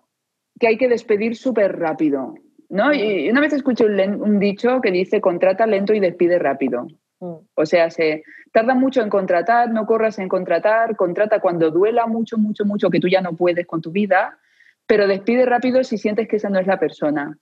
que 0.60 0.68
hay 0.68 0.78
que 0.78 0.90
despedir 0.90 1.38
súper 1.38 1.80
rápido. 1.80 2.36
¿no? 2.68 2.94
Y 2.94 3.30
una 3.30 3.40
vez 3.40 3.54
escuché 3.54 3.86
un, 3.86 4.40
dicho 4.40 4.82
que 4.82 4.92
dice 4.92 5.22
contrata 5.22 5.66
lento 5.66 5.94
y 5.94 6.02
despide 6.02 6.38
rápido. 6.38 6.88
Mm. 7.22 7.36
O 7.54 7.66
sea, 7.66 7.90
se 7.92 8.24
tarda 8.52 8.74
mucho 8.74 9.02
en 9.02 9.10
contratar, 9.10 9.70
no 9.70 9.86
corras 9.86 10.20
en 10.20 10.28
contratar, 10.28 10.98
contrata 10.98 11.40
cuando 11.40 11.72
duela 11.72 12.08
mucho, 12.08 12.38
mucho, 12.38 12.66
mucho, 12.66 12.90
que 12.90 13.00
tú 13.00 13.08
ya 13.08 13.22
no 13.22 13.38
puedes 13.38 13.66
con 13.66 13.80
tu 13.80 13.92
vida 13.92 14.38
pero 14.88 15.08
despide 15.08 15.45
rápido 15.45 15.84
si 15.84 15.98
sientes 15.98 16.28
que 16.28 16.38
esa 16.38 16.50
no 16.50 16.60
es 16.60 16.67
la 16.67 16.80
persona. 16.80 17.38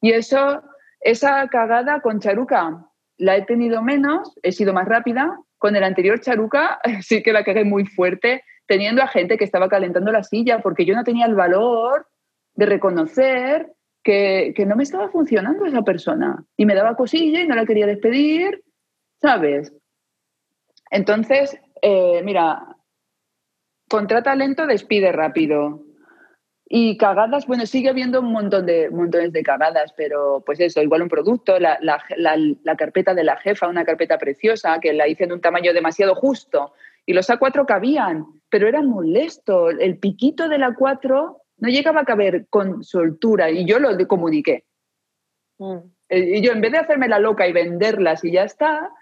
Y 0.00 0.12
eso, 0.12 0.62
esa 1.00 1.46
cagada 1.48 2.00
con 2.00 2.20
Charuca 2.20 2.86
la 3.16 3.36
he 3.36 3.42
tenido 3.44 3.82
menos, 3.82 4.34
he 4.42 4.52
sido 4.52 4.72
más 4.72 4.88
rápida. 4.88 5.38
Con 5.58 5.76
el 5.76 5.84
anterior 5.84 6.20
Charuca 6.20 6.80
sí 7.02 7.22
que 7.22 7.32
la 7.32 7.44
cagué 7.44 7.64
muy 7.64 7.84
fuerte, 7.84 8.42
teniendo 8.66 9.02
a 9.02 9.08
gente 9.08 9.36
que 9.36 9.44
estaba 9.44 9.68
calentando 9.68 10.10
la 10.10 10.22
silla, 10.22 10.60
porque 10.60 10.84
yo 10.84 10.94
no 10.94 11.04
tenía 11.04 11.26
el 11.26 11.34
valor 11.34 12.06
de 12.54 12.66
reconocer 12.66 13.72
que, 14.02 14.54
no 14.66 14.76
me 14.76 14.82
estaba 14.82 15.08
funcionando 15.10 15.66
esa 15.66 15.82
persona. 15.82 16.44
Y 16.56 16.66
me 16.66 16.74
daba 16.74 16.96
cosilla 16.96 17.40
y 17.40 17.46
no 17.46 17.54
la 17.54 17.66
quería 17.66 17.86
despedir, 17.86 18.62
¿sabes? 19.20 19.72
Entonces, 20.90 21.58
eh, 21.82 22.22
mira, 22.24 22.76
contrata 23.88 24.34
lento, 24.34 24.66
despide 24.66 25.12
rápido. 25.12 25.84
Y 26.72 26.96
cagadas, 26.96 27.48
bueno, 27.48 27.66
sigue 27.66 27.88
habiendo 27.88 28.20
un 28.20 28.30
montón 28.30 28.64
de 28.64 28.90
montones 28.90 29.32
de 29.32 29.42
cagadas, 29.42 29.92
pero 29.96 30.40
pues 30.46 30.60
eso, 30.60 30.80
igual 30.80 31.02
un 31.02 31.08
producto, 31.08 31.58
la, 31.58 31.76
la, 31.80 32.00
la, 32.16 32.76
carpeta 32.76 33.12
de 33.12 33.24
la 33.24 33.36
jefa, 33.38 33.66
una 33.66 33.84
carpeta 33.84 34.18
preciosa, 34.18 34.78
que 34.78 34.92
la 34.92 35.08
hice 35.08 35.24
en 35.24 35.32
un 35.32 35.40
tamaño 35.40 35.72
demasiado 35.72 36.14
justo. 36.14 36.72
Y 37.04 37.12
los 37.12 37.28
A4 37.28 37.66
cabían, 37.66 38.24
pero 38.48 38.68
era 38.68 38.82
molesto. 38.82 39.70
El 39.70 39.98
piquito 39.98 40.48
de 40.48 40.58
la 40.58 40.76
4 40.76 41.42
no 41.58 41.68
llegaba 41.68 42.02
a 42.02 42.04
caber 42.04 42.46
con 42.48 42.84
soltura 42.84 43.50
y 43.50 43.64
yo 43.64 43.80
lo 43.80 44.06
comuniqué. 44.06 44.62
Mm. 45.58 45.78
Eh, 46.08 46.36
y 46.36 46.40
yo, 46.40 46.52
en 46.52 46.60
vez 46.60 46.70
de 46.70 46.78
hacerme 46.78 47.08
la 47.08 47.18
loca 47.18 47.48
y 47.48 47.52
venderlas 47.52 48.24
y 48.24 48.30
ya 48.30 48.44
está, 48.44 48.92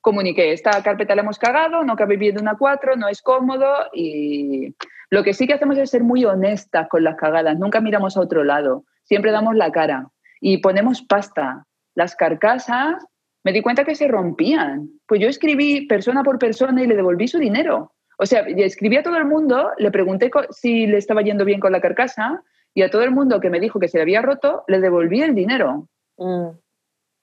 comuniqué, 0.00 0.52
esta 0.52 0.80
carpeta 0.80 1.16
la 1.16 1.22
hemos 1.22 1.40
cagado, 1.40 1.82
no 1.82 1.96
cabe 1.96 2.18
bien 2.18 2.40
una 2.40 2.56
4, 2.56 2.94
no 2.94 3.08
es 3.08 3.20
cómodo 3.20 3.66
y 3.92 4.76
lo 5.10 5.22
que 5.22 5.34
sí 5.34 5.46
que 5.46 5.54
hacemos 5.54 5.78
es 5.78 5.90
ser 5.90 6.02
muy 6.02 6.24
honestas 6.24 6.88
con 6.88 7.04
las 7.04 7.16
cagadas, 7.16 7.58
nunca 7.58 7.80
miramos 7.80 8.16
a 8.16 8.20
otro 8.20 8.44
lado, 8.44 8.84
siempre 9.04 9.32
damos 9.32 9.54
la 9.54 9.70
cara 9.72 10.08
y 10.40 10.58
ponemos 10.58 11.02
pasta. 11.02 11.64
Las 11.94 12.14
carcasas 12.14 13.04
me 13.44 13.52
di 13.52 13.62
cuenta 13.62 13.84
que 13.84 13.94
se 13.94 14.08
rompían. 14.08 14.90
Pues 15.06 15.20
yo 15.20 15.28
escribí 15.28 15.86
persona 15.86 16.22
por 16.22 16.38
persona 16.38 16.82
y 16.82 16.86
le 16.86 16.96
devolví 16.96 17.28
su 17.28 17.38
dinero. 17.38 17.92
O 18.18 18.26
sea, 18.26 18.40
escribí 18.40 18.96
a 18.96 19.02
todo 19.02 19.16
el 19.16 19.26
mundo, 19.26 19.70
le 19.78 19.90
pregunté 19.90 20.30
si 20.50 20.86
le 20.86 20.98
estaba 20.98 21.22
yendo 21.22 21.44
bien 21.44 21.60
con 21.60 21.72
la 21.72 21.80
carcasa 21.80 22.42
y 22.74 22.82
a 22.82 22.90
todo 22.90 23.02
el 23.02 23.10
mundo 23.10 23.40
que 23.40 23.50
me 23.50 23.60
dijo 23.60 23.78
que 23.78 23.88
se 23.88 23.98
le 23.98 24.02
había 24.02 24.22
roto, 24.22 24.64
le 24.68 24.80
devolví 24.80 25.22
el 25.22 25.34
dinero. 25.34 25.88
Mm. 26.16 26.48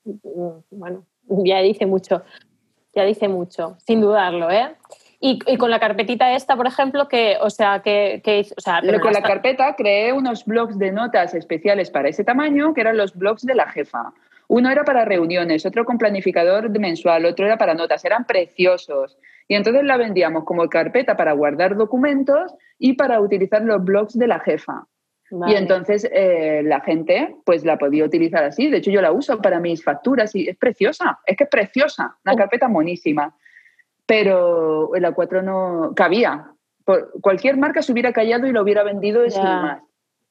Mm, 0.05 0.63
bueno, 0.71 1.05
ya 1.27 1.59
dice 1.59 1.85
mucho, 1.85 2.23
ya 2.93 3.03
dice 3.03 3.27
mucho, 3.27 3.77
sin 3.85 4.01
dudarlo, 4.01 4.51
¿eh? 4.51 4.75
Y, 5.25 5.39
con 5.55 5.69
la 5.69 5.79
carpetita 5.79 6.35
esta, 6.35 6.57
por 6.57 6.67
ejemplo, 6.67 7.07
que, 7.07 7.37
o 7.39 7.49
sea, 7.49 7.81
que, 7.81 8.19
que 8.25 8.45
o 8.57 8.59
sea, 8.59 8.81
con 9.01 9.13
la 9.13 9.21
carpeta 9.21 9.73
creé 9.77 10.11
unos 10.11 10.43
blogs 10.43 10.77
de 10.77 10.91
notas 10.91 11.33
especiales 11.33 11.89
para 11.89 12.09
ese 12.09 12.25
tamaño, 12.25 12.73
que 12.73 12.81
eran 12.81 12.97
los 12.97 13.15
blogs 13.15 13.45
de 13.45 13.55
la 13.55 13.69
jefa. 13.69 14.11
Uno 14.49 14.69
era 14.69 14.83
para 14.83 15.05
reuniones, 15.05 15.65
otro 15.65 15.85
con 15.85 15.97
planificador 15.97 16.69
mensual, 16.77 17.23
otro 17.23 17.45
era 17.45 17.57
para 17.57 17.73
notas, 17.73 18.03
eran 18.03 18.25
preciosos. 18.25 19.17
Y 19.47 19.55
entonces 19.55 19.85
la 19.85 19.95
vendíamos 19.95 20.43
como 20.43 20.67
carpeta 20.67 21.15
para 21.15 21.31
guardar 21.31 21.77
documentos 21.77 22.53
y 22.77 22.95
para 22.95 23.21
utilizar 23.21 23.61
los 23.61 23.81
blogs 23.81 24.19
de 24.19 24.27
la 24.27 24.41
jefa. 24.41 24.87
Y 25.47 25.55
entonces 25.55 26.05
eh, 26.11 26.63
la 26.65 26.81
gente 26.81 27.33
pues 27.45 27.63
la 27.63 27.77
podía 27.77 28.03
utilizar 28.03 28.43
así. 28.43 28.69
De 28.69 28.79
hecho, 28.79 28.91
yo 28.91 29.01
la 29.01 29.13
uso 29.13 29.41
para 29.41 29.61
mis 29.61 29.81
facturas 29.81 30.35
y 30.35 30.49
es 30.49 30.57
preciosa. 30.57 31.19
Es 31.25 31.37
que 31.37 31.45
es 31.45 31.49
preciosa. 31.49 32.17
Una 32.25 32.33
oh. 32.33 32.37
carpeta 32.37 32.67
monísima. 32.67 33.33
Pero 34.05 34.91
la 34.95 35.13
4 35.13 35.41
no 35.41 35.93
cabía. 35.95 36.51
Por, 36.85 37.11
cualquier 37.21 37.57
marca 37.57 37.81
se 37.81 37.91
hubiera 37.91 38.11
callado 38.11 38.47
y 38.47 38.51
lo 38.51 38.61
hubiera 38.61 38.83
vendido 38.83 39.29
sin 39.29 39.43
más. 39.43 39.81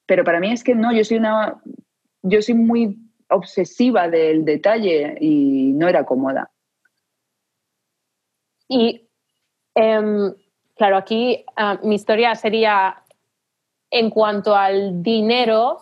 Pero 0.06 0.24
para 0.24 0.40
mí 0.40 0.52
es 0.52 0.62
que 0.62 0.74
no, 0.74 0.92
yo 0.92 1.04
soy 1.04 1.18
una. 1.18 1.60
Yo 2.22 2.42
soy 2.42 2.54
muy 2.54 2.98
obsesiva 3.28 4.08
del 4.08 4.44
detalle 4.44 5.16
y 5.20 5.72
no 5.72 5.88
era 5.88 6.04
cómoda. 6.04 6.50
Y 8.68 9.08
em, 9.74 10.34
claro, 10.76 10.96
aquí 10.96 11.44
ah, 11.56 11.78
mi 11.82 11.96
historia 11.96 12.34
sería 12.34 13.02
en 13.90 14.10
cuanto 14.10 14.56
al 14.56 15.02
dinero, 15.02 15.80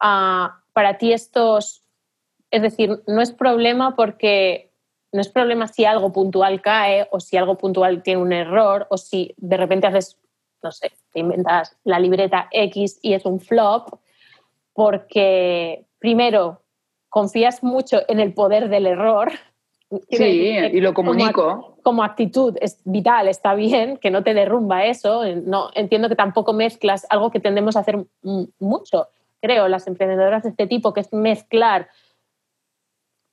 ah, 0.00 0.62
para 0.72 0.98
ti 0.98 1.12
estos, 1.12 1.82
es 2.50 2.62
decir, 2.62 3.02
no 3.06 3.20
es 3.20 3.32
problema 3.32 3.96
porque 3.96 4.69
no 5.12 5.20
es 5.20 5.28
problema 5.28 5.66
si 5.68 5.84
algo 5.84 6.12
puntual 6.12 6.60
cae 6.60 7.08
o 7.10 7.20
si 7.20 7.36
algo 7.36 7.56
puntual 7.56 8.02
tiene 8.02 8.22
un 8.22 8.32
error 8.32 8.86
o 8.90 8.96
si 8.96 9.34
de 9.36 9.56
repente 9.56 9.86
haces, 9.86 10.18
no 10.62 10.70
sé, 10.70 10.92
te 11.12 11.20
inventas 11.20 11.76
la 11.84 11.98
libreta 11.98 12.48
X 12.52 12.98
y 13.02 13.14
es 13.14 13.24
un 13.24 13.40
flop, 13.40 13.98
porque 14.72 15.84
primero 15.98 16.62
confías 17.08 17.62
mucho 17.62 18.02
en 18.08 18.20
el 18.20 18.32
poder 18.32 18.68
del 18.68 18.86
error. 18.86 19.32
Sí, 20.10 20.24
y 20.24 20.80
lo 20.80 20.94
comunico. 20.94 21.78
Como, 21.82 22.04
actitud 22.04 22.56
es 22.60 22.80
vital, 22.84 23.26
está 23.26 23.54
bien, 23.54 23.96
que 23.96 24.12
no 24.12 24.22
te 24.22 24.34
derrumba 24.34 24.84
eso. 24.84 25.24
No, 25.44 25.70
entiendo 25.74 26.08
que 26.08 26.14
tampoco 26.14 26.52
mezclas 26.52 27.06
algo 27.10 27.32
que 27.32 27.40
tendemos 27.40 27.74
a 27.74 27.80
hacer 27.80 28.04
mucho, 28.60 29.08
creo, 29.40 29.66
las 29.66 29.88
emprendedoras 29.88 30.44
de 30.44 30.50
este 30.50 30.68
tipo, 30.68 30.92
que 30.92 31.00
es 31.00 31.12
mezclar 31.12 31.88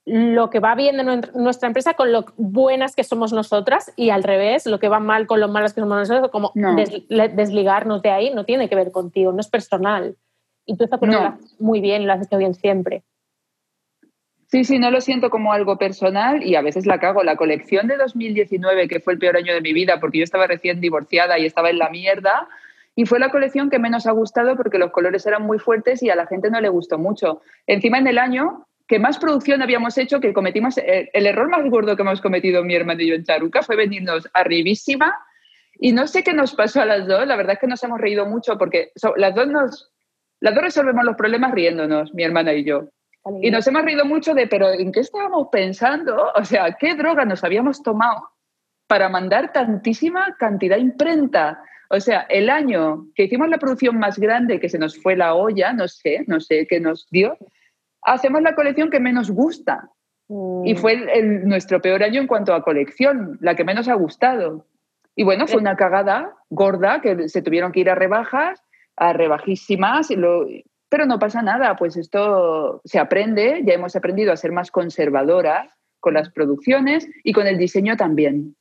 lo 0.09 0.49
que 0.49 0.61
va 0.61 0.73
bien 0.73 0.95
de 0.95 1.03
nuestra 1.33 1.67
empresa 1.67 1.93
con 1.95 2.13
lo 2.13 2.23
buenas 2.37 2.95
que 2.95 3.03
somos 3.03 3.33
nosotras 3.33 3.91
y 3.97 4.09
al 4.09 4.23
revés, 4.23 4.65
lo 4.65 4.79
que 4.79 4.87
va 4.87 5.01
mal 5.01 5.27
con 5.27 5.41
lo 5.41 5.49
malas 5.49 5.73
que 5.73 5.81
somos 5.81 5.97
nosotros, 5.97 6.31
como 6.31 6.53
desligarnos 6.55 8.01
de 8.01 8.11
ahí 8.11 8.33
no 8.33 8.45
tiene 8.45 8.69
que 8.69 8.75
ver 8.75 8.93
contigo, 8.93 9.33
no 9.33 9.41
es 9.41 9.49
personal. 9.49 10.15
Y 10.65 10.77
tú 10.77 10.85
estás 10.85 11.01
muy 11.59 11.81
bien 11.81 12.07
lo 12.07 12.13
has 12.13 12.25
hecho 12.25 12.37
bien 12.37 12.53
siempre. 12.53 13.03
Sí, 14.45 14.63
sí, 14.63 14.79
no 14.79 14.91
lo 14.91 15.01
siento 15.01 15.29
como 15.29 15.51
algo 15.51 15.77
personal 15.77 16.41
y 16.41 16.55
a 16.55 16.61
veces 16.61 16.85
la 16.85 17.01
cago. 17.01 17.23
La 17.23 17.35
colección 17.35 17.87
de 17.87 17.97
2019, 17.97 18.87
que 18.87 19.01
fue 19.01 19.11
el 19.11 19.19
peor 19.19 19.35
año 19.35 19.53
de 19.53 19.59
mi 19.59 19.73
vida 19.73 19.99
porque 19.99 20.19
yo 20.19 20.23
estaba 20.23 20.47
recién 20.47 20.79
divorciada 20.79 21.37
y 21.37 21.45
estaba 21.45 21.69
en 21.69 21.79
la 21.79 21.89
mierda, 21.89 22.47
y 22.95 23.05
fue 23.05 23.19
la 23.19 23.29
colección 23.29 23.69
que 23.69 23.77
menos 23.77 24.07
ha 24.07 24.11
gustado 24.11 24.55
porque 24.55 24.77
los 24.77 24.91
colores 24.91 25.25
eran 25.25 25.43
muy 25.43 25.59
fuertes 25.59 26.01
y 26.01 26.09
a 26.09 26.15
la 26.15 26.27
gente 26.27 26.49
no 26.49 26.61
le 26.61 26.69
gustó 26.69 26.97
mucho. 26.97 27.41
Encima 27.67 27.97
en 27.97 28.07
el 28.07 28.17
año 28.17 28.65
que 28.87 28.99
más 28.99 29.17
producción 29.17 29.61
habíamos 29.61 29.97
hecho, 29.97 30.19
que 30.19 30.33
cometimos, 30.33 30.77
el, 30.77 31.09
el 31.11 31.27
error 31.27 31.49
más 31.49 31.69
gordo 31.69 31.95
que 31.95 32.01
hemos 32.01 32.21
cometido 32.21 32.63
mi 32.63 32.75
hermano 32.75 33.01
y 33.01 33.07
yo 33.07 33.15
en 33.15 33.23
Charuca 33.23 33.61
fue 33.61 33.75
venirnos 33.75 34.27
arribísima 34.33 35.13
y 35.79 35.91
no 35.91 36.07
sé 36.07 36.23
qué 36.23 36.33
nos 36.33 36.55
pasó 36.55 36.81
a 36.81 36.85
las 36.85 37.07
dos, 37.07 37.27
la 37.27 37.35
verdad 37.35 37.53
es 37.53 37.59
que 37.59 37.67
nos 37.67 37.83
hemos 37.83 37.99
reído 37.99 38.25
mucho 38.25 38.57
porque 38.57 38.91
las 39.17 39.35
dos 39.35 39.47
nos, 39.47 39.91
las 40.39 40.55
dos 40.55 40.63
resolvemos 40.63 41.03
los 41.03 41.15
problemas 41.15 41.51
riéndonos, 41.51 42.13
mi 42.13 42.23
hermana 42.23 42.53
y 42.53 42.63
yo. 42.63 42.89
Y 43.41 43.51
nos 43.51 43.67
hemos 43.67 43.83
reído 43.83 44.05
mucho 44.05 44.33
de, 44.33 44.47
pero 44.47 44.71
¿en 44.71 44.91
qué 44.91 45.01
estábamos 45.01 45.49
pensando? 45.51 46.31
O 46.35 46.45
sea, 46.45 46.71
¿qué 46.79 46.95
droga 46.95 47.25
nos 47.25 47.43
habíamos 47.43 47.83
tomado 47.83 48.29
para 48.87 49.09
mandar 49.09 49.51
tantísima 49.51 50.35
cantidad 50.39 50.77
de 50.77 50.83
imprenta? 50.83 51.61
O 51.89 51.99
sea, 51.99 52.21
el 52.29 52.49
año 52.49 53.05
que 53.15 53.23
hicimos 53.25 53.49
la 53.49 53.57
producción 53.57 53.99
más 53.99 54.17
grande, 54.17 54.61
que 54.61 54.69
se 54.69 54.79
nos 54.79 54.97
fue 55.01 55.17
la 55.17 55.35
olla, 55.35 55.73
no 55.73 55.89
sé, 55.89 56.23
no 56.27 56.39
sé 56.39 56.67
qué 56.67 56.79
nos 56.79 57.09
dio, 57.09 57.37
hacemos 58.01 58.41
la 58.41 58.55
colección 58.55 58.89
que 58.89 58.99
menos 58.99 59.31
gusta. 59.31 59.89
Y 60.29 60.73
mm. 60.73 60.77
fue 60.77 61.21
nuestro 61.45 61.81
peor 61.81 62.03
año 62.03 62.21
en 62.21 62.27
cuanto 62.27 62.53
a 62.53 62.63
colección, 62.63 63.37
la 63.41 63.55
que 63.55 63.63
menos 63.63 63.87
ha 63.87 63.93
gustado. 63.93 64.65
Y 65.15 65.23
bueno, 65.23 65.47
fue 65.47 65.59
una 65.59 65.75
cagada 65.75 66.35
gorda 66.49 67.01
que 67.01 67.29
se 67.29 67.41
tuvieron 67.41 67.71
que 67.71 67.79
ir 67.79 67.89
a 67.89 67.95
rebajas, 67.95 68.61
a 68.95 69.13
rebajísimas, 69.13 70.11
y 70.11 70.15
lo, 70.15 70.45
pero 70.89 71.05
no 71.05 71.19
pasa 71.19 71.41
nada, 71.41 71.75
pues 71.75 71.97
esto 71.97 72.81
se 72.85 72.99
aprende, 72.99 73.61
ya 73.65 73.73
hemos 73.73 73.95
aprendido 73.95 74.31
a 74.31 74.37
ser 74.37 74.51
más 74.51 74.71
conservadoras 74.71 75.69
con 75.99 76.13
las 76.13 76.29
producciones 76.29 77.07
y 77.23 77.33
con 77.33 77.47
el 77.47 77.57
diseño 77.57 77.97
también. 77.97 78.55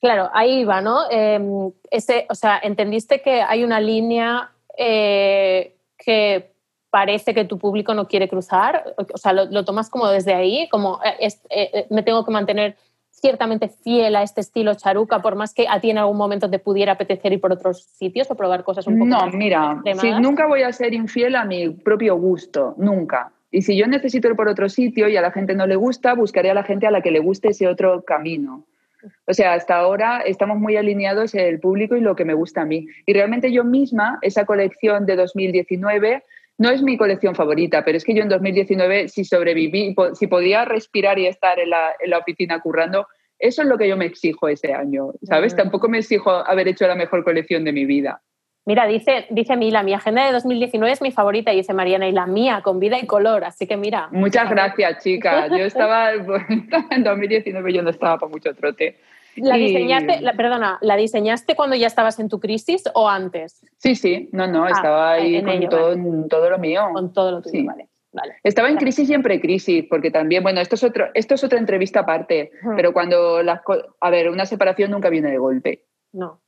Claro, 0.00 0.28
ahí 0.34 0.64
va, 0.64 0.80
¿no? 0.80 1.08
Em, 1.10 1.70
ese, 1.90 2.26
o 2.28 2.34
sea, 2.34 2.58
entendiste 2.60 3.22
que 3.22 3.40
hay 3.40 3.62
una 3.62 3.80
línea 3.80 4.50
eh, 4.76 5.76
que 5.96 6.52
parece 6.92 7.32
que 7.32 7.46
tu 7.46 7.58
público 7.58 7.94
no 7.94 8.06
quiere 8.06 8.28
cruzar, 8.28 8.94
o 8.98 9.16
sea, 9.16 9.32
lo, 9.32 9.64
tomas 9.64 9.88
como 9.88 10.08
desde 10.08 10.34
ahí, 10.34 10.68
como 10.70 11.00
eh, 11.02 11.28
eh, 11.48 11.86
me 11.88 12.02
tengo 12.02 12.22
que 12.22 12.30
mantener 12.30 12.76
ciertamente 13.10 13.68
fiel 13.68 14.14
a 14.14 14.22
este 14.22 14.42
estilo 14.42 14.74
charuca, 14.74 15.22
por 15.22 15.34
más 15.34 15.54
que 15.54 15.66
a 15.66 15.80
ti 15.80 15.88
en 15.88 15.96
algún 15.96 16.18
momento 16.18 16.50
te 16.50 16.58
pudiera 16.58 16.92
apetecer 16.92 17.32
ir 17.32 17.40
por 17.40 17.50
otros 17.50 17.84
sitios 17.84 18.30
o 18.30 18.34
probar 18.34 18.62
cosas 18.62 18.86
un 18.86 18.98
poco 18.98 19.08
No, 19.08 19.26
mira, 19.28 19.80
si 19.98 20.10
nunca 20.10 20.46
voy 20.46 20.64
a 20.64 20.72
ser 20.74 20.92
infiel 20.92 21.34
a 21.36 21.46
mi 21.46 21.70
propio 21.70 22.16
gusto, 22.16 22.74
nunca. 22.76 23.32
Y 23.50 23.62
si 23.62 23.74
yo 23.74 23.86
necesito 23.86 24.28
ir 24.28 24.36
por 24.36 24.48
otro 24.48 24.68
sitio 24.68 25.08
y 25.08 25.16
a 25.16 25.22
la 25.22 25.30
gente 25.30 25.54
no 25.54 25.66
le 25.66 25.76
gusta, 25.76 26.12
buscaré 26.12 26.50
a 26.50 26.54
la 26.54 26.62
gente 26.62 26.86
a 26.86 26.90
la 26.90 27.00
que 27.00 27.10
le 27.10 27.20
guste 27.20 27.48
ese 27.48 27.68
otro 27.68 28.02
camino. 28.02 28.66
O 29.26 29.32
sea, 29.32 29.54
hasta 29.54 29.76
ahora 29.76 30.20
estamos 30.20 30.58
muy 30.58 30.76
alineados 30.76 31.34
el 31.34 31.58
público 31.58 31.96
y 31.96 32.00
lo 32.00 32.14
que 32.14 32.26
me 32.26 32.34
gusta 32.34 32.62
a 32.62 32.66
mí. 32.66 32.86
Y 33.06 33.14
realmente 33.14 33.50
yo 33.50 33.64
misma, 33.64 34.18
esa 34.20 34.44
colección 34.44 35.06
de 35.06 35.16
2019, 35.16 36.22
no 36.58 36.70
es 36.70 36.82
mi 36.82 36.96
colección 36.96 37.34
favorita, 37.34 37.84
pero 37.84 37.96
es 37.96 38.04
que 38.04 38.14
yo 38.14 38.22
en 38.22 38.28
2019, 38.28 39.08
si 39.08 39.24
sobreviví, 39.24 39.94
si 40.14 40.26
podía 40.26 40.64
respirar 40.64 41.18
y 41.18 41.26
estar 41.26 41.58
en 41.58 41.70
la, 41.70 41.92
en 41.98 42.10
la 42.10 42.18
oficina 42.18 42.60
currando, 42.60 43.06
eso 43.38 43.62
es 43.62 43.68
lo 43.68 43.76
que 43.76 43.88
yo 43.88 43.96
me 43.96 44.04
exijo 44.04 44.48
ese 44.48 44.72
año, 44.72 45.12
¿sabes? 45.22 45.54
Mm. 45.54 45.56
Tampoco 45.56 45.88
me 45.88 45.98
exijo 45.98 46.30
haber 46.30 46.68
hecho 46.68 46.86
la 46.86 46.94
mejor 46.94 47.24
colección 47.24 47.64
de 47.64 47.72
mi 47.72 47.84
vida. 47.84 48.22
Mira, 48.64 48.86
dice, 48.86 49.26
dice 49.30 49.56
Mila, 49.56 49.82
mi 49.82 49.92
agenda 49.92 50.24
de 50.24 50.32
2019 50.32 50.92
es 50.92 51.02
mi 51.02 51.10
favorita, 51.10 51.52
y 51.52 51.56
dice 51.56 51.74
Mariana, 51.74 52.06
y 52.06 52.12
la 52.12 52.26
mía, 52.26 52.60
con 52.62 52.78
vida 52.78 52.96
y 53.00 53.06
color, 53.06 53.44
así 53.44 53.66
que 53.66 53.76
mira. 53.76 54.08
Muchas 54.12 54.48
gracias, 54.48 55.02
chicas. 55.02 55.50
Yo 55.50 55.64
estaba, 55.64 56.12
en 56.90 57.02
2019, 57.02 57.72
yo 57.72 57.82
no 57.82 57.90
estaba 57.90 58.18
para 58.18 58.30
mucho 58.30 58.54
trote. 58.54 59.00
¿La 59.36 59.56
diseñaste, 59.56 60.20
la, 60.20 60.34
perdona, 60.34 60.78
¿la 60.82 60.96
diseñaste 60.96 61.54
cuando 61.54 61.76
ya 61.76 61.86
estabas 61.86 62.18
en 62.20 62.28
tu 62.28 62.40
crisis 62.40 62.84
o 62.94 63.08
antes? 63.08 63.64
Sí, 63.78 63.94
sí, 63.94 64.28
no, 64.32 64.46
no, 64.46 64.64
ah, 64.64 64.70
estaba 64.70 65.12
ahí 65.12 65.42
con 65.42 65.68
todo, 65.68 65.96
todo, 66.28 66.50
lo 66.50 66.58
mío. 66.58 66.82
Con 66.92 67.12
todo 67.12 67.30
lo 67.30 67.42
tuyo, 67.42 67.64
vale. 67.64 67.88
Estaba 68.42 68.68
en 68.68 68.76
crisis 68.76 69.08
y 69.08 69.14
en 69.14 69.22
precrisis, 69.22 69.86
porque 69.88 70.10
también, 70.10 70.42
bueno, 70.42 70.60
esto 70.60 70.74
es, 70.74 70.84
otro, 70.84 71.06
esto 71.14 71.34
es 71.34 71.44
otra 71.44 71.58
entrevista 71.58 72.00
aparte, 72.00 72.50
pero 72.76 72.92
cuando 72.92 73.42
las 73.42 73.60
a 74.00 74.10
ver, 74.10 74.28
una 74.28 74.44
separación 74.44 74.90
nunca 74.90 75.08
viene 75.08 75.30
de 75.30 75.38
golpe. 75.38 75.86
No. 76.12 76.42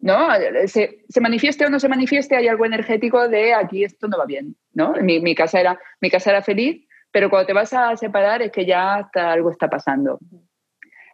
¿No? 0.00 0.28
Se, 0.66 1.04
se, 1.08 1.20
manifieste 1.20 1.64
o 1.64 1.70
no 1.70 1.78
se 1.78 1.88
manifieste, 1.88 2.36
hay 2.36 2.48
algo 2.48 2.66
energético 2.66 3.28
de 3.28 3.54
aquí 3.54 3.84
esto 3.84 4.08
no 4.08 4.18
va 4.18 4.26
bien, 4.26 4.56
¿no? 4.72 4.92
Mi, 4.94 5.20
mi, 5.20 5.34
casa 5.34 5.60
era, 5.60 5.78
mi 6.00 6.10
casa 6.10 6.30
era 6.30 6.42
feliz, 6.42 6.86
pero 7.12 7.30
cuando 7.30 7.46
te 7.46 7.52
vas 7.52 7.72
a 7.72 7.96
separar 7.96 8.42
es 8.42 8.50
que 8.50 8.66
ya 8.66 9.08
algo 9.14 9.50
está 9.50 9.70
pasando. 9.70 10.18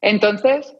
Entonces, 0.00 0.74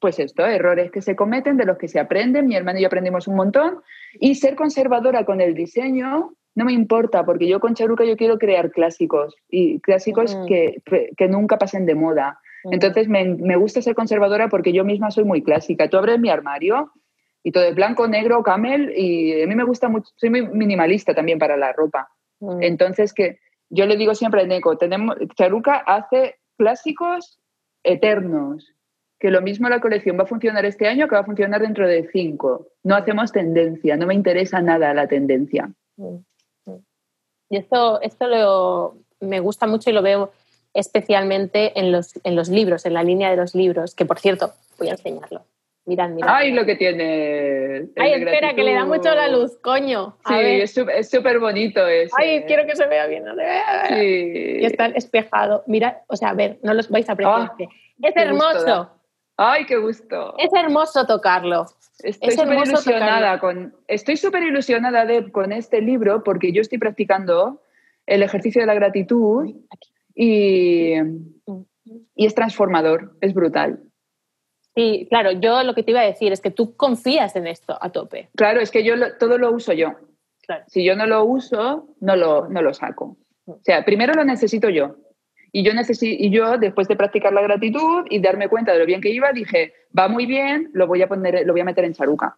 pues 0.00 0.18
esto, 0.18 0.44
errores 0.46 0.90
que 0.90 1.02
se 1.02 1.14
cometen, 1.14 1.56
de 1.56 1.66
los 1.66 1.78
que 1.78 1.88
se 1.88 2.00
aprenden, 2.00 2.46
mi 2.46 2.56
hermano 2.56 2.78
y 2.78 2.82
yo 2.82 2.88
aprendimos 2.88 3.28
un 3.28 3.36
montón, 3.36 3.80
y 4.14 4.34
ser 4.34 4.56
conservadora 4.56 5.24
con 5.24 5.40
el 5.40 5.54
diseño 5.54 6.32
no 6.54 6.64
me 6.64 6.72
importa, 6.72 7.24
porque 7.24 7.46
yo 7.46 7.60
con 7.60 7.74
Charuca 7.74 8.04
yo 8.04 8.16
quiero 8.16 8.38
crear 8.38 8.70
clásicos, 8.70 9.36
y 9.48 9.80
clásicos 9.80 10.36
que, 10.48 10.82
que, 11.16 11.28
nunca 11.28 11.58
pasen 11.58 11.86
de 11.86 11.94
moda. 11.94 12.40
Entonces 12.64 13.08
me, 13.08 13.24
me, 13.24 13.56
gusta 13.56 13.80
ser 13.80 13.94
conservadora 13.94 14.48
porque 14.48 14.72
yo 14.72 14.84
misma 14.84 15.10
soy 15.10 15.24
muy 15.24 15.42
clásica. 15.42 15.88
Tú 15.88 15.96
abres 15.96 16.18
mi 16.18 16.28
armario 16.28 16.90
y 17.42 17.52
todo 17.52 17.64
es 17.64 17.74
blanco, 17.74 18.06
negro, 18.08 18.42
camel, 18.42 18.92
y 18.94 19.42
a 19.42 19.46
mí 19.46 19.54
me 19.54 19.64
gusta 19.64 19.88
mucho, 19.88 20.10
soy 20.16 20.30
muy 20.30 20.46
minimalista 20.48 21.14
también 21.14 21.38
para 21.38 21.56
la 21.56 21.72
ropa. 21.72 22.08
Entonces 22.60 23.14
que 23.14 23.38
yo 23.70 23.86
le 23.86 23.96
digo 23.96 24.14
siempre 24.14 24.42
a 24.42 24.46
Neko, 24.46 24.76
tenemos, 24.76 25.16
Charuca 25.36 25.76
hace 25.76 26.38
clásicos 26.58 27.40
eternos. 27.82 28.74
Que 29.20 29.30
lo 29.30 29.42
mismo 29.42 29.68
la 29.68 29.80
colección 29.80 30.18
va 30.18 30.24
a 30.24 30.26
funcionar 30.26 30.64
este 30.64 30.88
año 30.88 31.06
que 31.06 31.14
va 31.14 31.20
a 31.20 31.24
funcionar 31.24 31.60
dentro 31.60 31.86
de 31.86 32.08
cinco. 32.10 32.68
No 32.82 32.96
hacemos 32.96 33.30
tendencia, 33.30 33.96
no 33.96 34.06
me 34.06 34.14
interesa 34.14 34.60
nada 34.62 34.94
la 34.94 35.06
tendencia. 35.06 35.70
Mm, 35.96 36.16
mm. 36.64 36.84
Y 37.50 37.56
esto, 37.56 38.00
esto 38.00 38.26
lo, 38.26 38.96
me 39.20 39.40
gusta 39.40 39.66
mucho 39.66 39.90
y 39.90 39.92
lo 39.92 40.02
veo 40.02 40.32
especialmente 40.72 41.78
en 41.78 41.92
los, 41.92 42.14
en 42.24 42.34
los 42.36 42.48
libros, 42.48 42.86
en 42.86 42.94
la 42.94 43.02
línea 43.02 43.30
de 43.30 43.36
los 43.36 43.54
libros, 43.54 43.94
que 43.94 44.06
por 44.06 44.18
cierto, 44.18 44.52
voy 44.78 44.88
a 44.88 44.92
enseñarlo. 44.92 45.44
Mirad, 45.86 46.10
mirad. 46.10 46.28
Ay, 46.32 46.52
lo 46.52 46.64
que 46.66 46.76
tiene. 46.76 47.88
Ay, 47.96 48.12
espera, 48.12 48.54
que 48.54 48.62
le 48.62 48.74
da 48.74 48.84
mucho 48.84 49.14
la 49.14 49.28
luz, 49.28 49.58
coño. 49.60 50.16
sí, 50.28 50.34
es 50.34 51.10
súper 51.10 51.40
bonito 51.40 51.86
ese. 51.86 52.12
Ay, 52.16 52.44
quiero 52.46 52.66
que 52.66 52.76
se 52.76 52.86
vea 52.86 53.06
bien. 53.06 53.24
Sí. 53.88 54.58
Y 54.60 54.64
está 54.64 54.86
espejado. 54.86 55.64
Mira, 55.66 56.02
o 56.06 56.16
sea, 56.16 56.30
a 56.30 56.34
ver, 56.34 56.58
no 56.62 56.74
los 56.74 56.90
vais 56.90 57.08
a 57.08 57.12
apreciar. 57.12 57.50
Ah, 57.50 57.56
es 58.02 58.16
hermoso. 58.16 58.90
Ay, 59.42 59.64
qué 59.64 59.78
gusto. 59.78 60.34
Es 60.36 60.50
hermoso 60.52 61.06
tocarlo. 61.06 61.64
Estoy 62.00 62.32
súper 62.32 62.58
ilusionada, 62.58 63.40
con, 63.40 63.74
estoy 63.88 64.18
súper 64.18 64.42
ilusionada 64.42 65.06
de, 65.06 65.32
con 65.32 65.50
este 65.52 65.80
libro 65.80 66.22
porque 66.22 66.52
yo 66.52 66.60
estoy 66.60 66.76
practicando 66.76 67.62
el 68.04 68.22
ejercicio 68.22 68.60
de 68.60 68.66
la 68.66 68.74
gratitud 68.74 69.48
y, 70.14 70.92
y 72.14 72.26
es 72.26 72.34
transformador, 72.34 73.16
es 73.22 73.32
brutal. 73.32 73.80
Sí, 74.74 75.06
claro, 75.08 75.32
yo 75.32 75.62
lo 75.62 75.74
que 75.74 75.84
te 75.84 75.92
iba 75.92 76.00
a 76.00 76.04
decir 76.04 76.32
es 76.32 76.42
que 76.42 76.50
tú 76.50 76.76
confías 76.76 77.34
en 77.34 77.46
esto 77.46 77.78
a 77.80 77.90
tope. 77.92 78.28
Claro, 78.36 78.60
es 78.60 78.70
que 78.70 78.84
yo 78.84 78.94
todo 79.16 79.38
lo 79.38 79.52
uso 79.52 79.72
yo. 79.72 79.94
Si 80.66 80.84
yo 80.84 80.96
no 80.96 81.06
lo 81.06 81.24
uso, 81.24 81.88
no 82.00 82.14
lo, 82.14 82.46
no 82.50 82.60
lo 82.60 82.74
saco. 82.74 83.16
O 83.46 83.60
sea, 83.62 83.86
primero 83.86 84.12
lo 84.12 84.24
necesito 84.24 84.68
yo. 84.68 84.96
Y 85.52 85.62
yo, 85.64 85.72
y 86.00 86.30
yo, 86.30 86.58
después 86.58 86.86
de 86.88 86.96
practicar 86.96 87.32
la 87.32 87.42
gratitud 87.42 88.04
y 88.08 88.20
darme 88.20 88.48
cuenta 88.48 88.72
de 88.72 88.78
lo 88.78 88.86
bien 88.86 89.00
que 89.00 89.10
iba, 89.10 89.32
dije, 89.32 89.72
va 89.96 90.08
muy 90.08 90.26
bien, 90.26 90.70
lo 90.72 90.86
voy 90.86 91.02
a, 91.02 91.08
poner, 91.08 91.44
lo 91.46 91.52
voy 91.52 91.60
a 91.60 91.64
meter 91.64 91.84
en 91.84 91.94
charuca. 91.94 92.36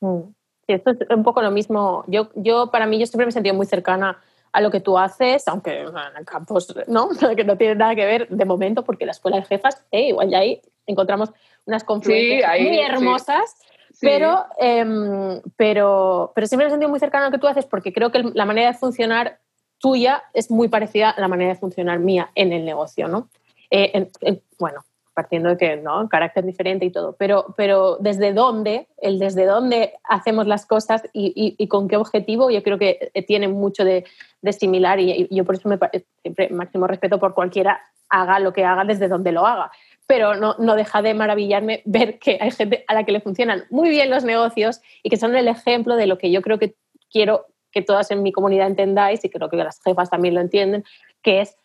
Mm. 0.00 0.20
Sí, 0.66 0.72
esto 0.72 0.90
es 0.92 0.98
un 1.10 1.22
poco 1.22 1.42
lo 1.42 1.50
mismo. 1.50 2.04
Yo, 2.06 2.30
yo, 2.36 2.70
para 2.70 2.86
mí, 2.86 2.98
yo 2.98 3.06
siempre 3.06 3.26
me 3.26 3.30
he 3.30 3.32
sentido 3.32 3.54
muy 3.54 3.66
cercana 3.66 4.18
a 4.52 4.60
lo 4.60 4.70
que 4.70 4.80
tú 4.80 4.96
haces, 4.96 5.46
aunque 5.48 5.80
en 5.80 5.88
el 6.16 6.24
campus, 6.24 6.74
¿no? 6.86 7.08
que 7.36 7.44
no 7.44 7.58
tiene 7.58 7.74
nada 7.74 7.94
que 7.94 8.06
ver 8.06 8.28
de 8.28 8.44
momento, 8.44 8.84
porque 8.84 9.04
la 9.04 9.12
escuela 9.12 9.38
de 9.38 9.44
jefas, 9.44 9.84
eh, 9.90 10.08
igual 10.08 10.30
ya 10.30 10.38
ahí 10.38 10.62
encontramos 10.86 11.30
unas 11.66 11.84
confluencias 11.84 12.60
muy 12.60 12.78
hermosas. 12.78 13.56
Pero, 14.00 14.44
em, 14.58 15.40
pero, 15.56 16.32
pero 16.34 16.46
siempre 16.46 16.66
me 16.66 16.68
he 16.68 16.70
sentido 16.72 16.90
muy 16.90 16.98
cercana 16.98 17.26
a 17.26 17.28
lo 17.28 17.32
que 17.32 17.40
tú 17.40 17.46
haces 17.46 17.64
porque 17.64 17.92
creo 17.92 18.10
que 18.10 18.22
la 18.34 18.44
manera 18.44 18.72
de 18.72 18.74
funcionar 18.76 19.38
tuya 19.78 20.22
es 20.32 20.50
muy 20.50 20.68
parecida 20.68 21.10
a 21.10 21.20
la 21.20 21.28
manera 21.28 21.52
de 21.54 21.58
funcionar 21.58 21.98
mía 21.98 22.30
en 22.34 22.52
el 22.52 22.64
negocio, 22.64 23.08
¿no? 23.08 23.28
Eh, 23.70 24.10
bueno, 24.58 24.84
partiendo 25.14 25.50
de 25.50 25.56
que, 25.56 25.76
¿no? 25.76 26.08
Carácter 26.08 26.44
diferente 26.44 26.84
y 26.84 26.90
todo, 26.90 27.14
pero, 27.16 27.54
pero 27.56 27.96
desde 28.00 28.32
dónde, 28.32 28.88
el 28.98 29.18
desde 29.18 29.46
dónde 29.46 29.94
hacemos 30.04 30.46
las 30.46 30.66
cosas 30.66 31.02
y, 31.12 31.66
con 31.68 31.88
qué 31.88 31.96
objetivo, 31.96 32.50
yo 32.50 32.62
creo 32.62 32.78
que 32.78 33.12
tiene 33.26 33.48
mucho 33.48 33.84
de, 33.84 34.04
similar 34.52 34.98
y, 35.00 35.28
yo 35.30 35.44
por 35.44 35.54
eso 35.54 35.68
me 35.68 35.78
siempre 36.20 36.50
máximo 36.50 36.86
respeto 36.86 37.18
por 37.18 37.34
cualquiera 37.34 37.80
haga 38.10 38.38
lo 38.40 38.52
que 38.52 38.64
haga 38.64 38.84
desde 38.84 39.08
donde 39.08 39.32
lo 39.32 39.46
haga. 39.46 39.70
Pero 40.06 40.34
no, 40.34 40.56
no 40.58 40.74
deja 40.74 41.00
de 41.00 41.14
maravillarme 41.14 41.82
ver 41.86 42.18
que 42.18 42.38
hay 42.40 42.50
gente 42.50 42.84
a 42.88 42.94
la 42.94 43.04
que 43.04 43.12
le 43.12 43.20
funcionan 43.20 43.64
muy 43.70 43.88
bien 43.88 44.10
los 44.10 44.24
negocios 44.24 44.82
y 45.02 45.08
que 45.08 45.16
son 45.16 45.34
el 45.34 45.48
ejemplo 45.48 45.96
de 45.96 46.06
lo 46.06 46.18
que 46.18 46.30
yo 46.30 46.42
creo 46.42 46.58
que 46.58 46.74
quiero 47.10 47.46
que 47.74 47.82
todas 47.82 48.10
en 48.10 48.22
mi 48.22 48.32
comunidad 48.32 48.68
entendáis 48.68 49.24
y 49.24 49.28
creo 49.28 49.50
que 49.50 49.56
las 49.56 49.82
jefas 49.82 50.08
también 50.08 50.34
lo 50.34 50.40
entienden, 50.40 50.84
que 51.22 51.40
es 51.40 51.56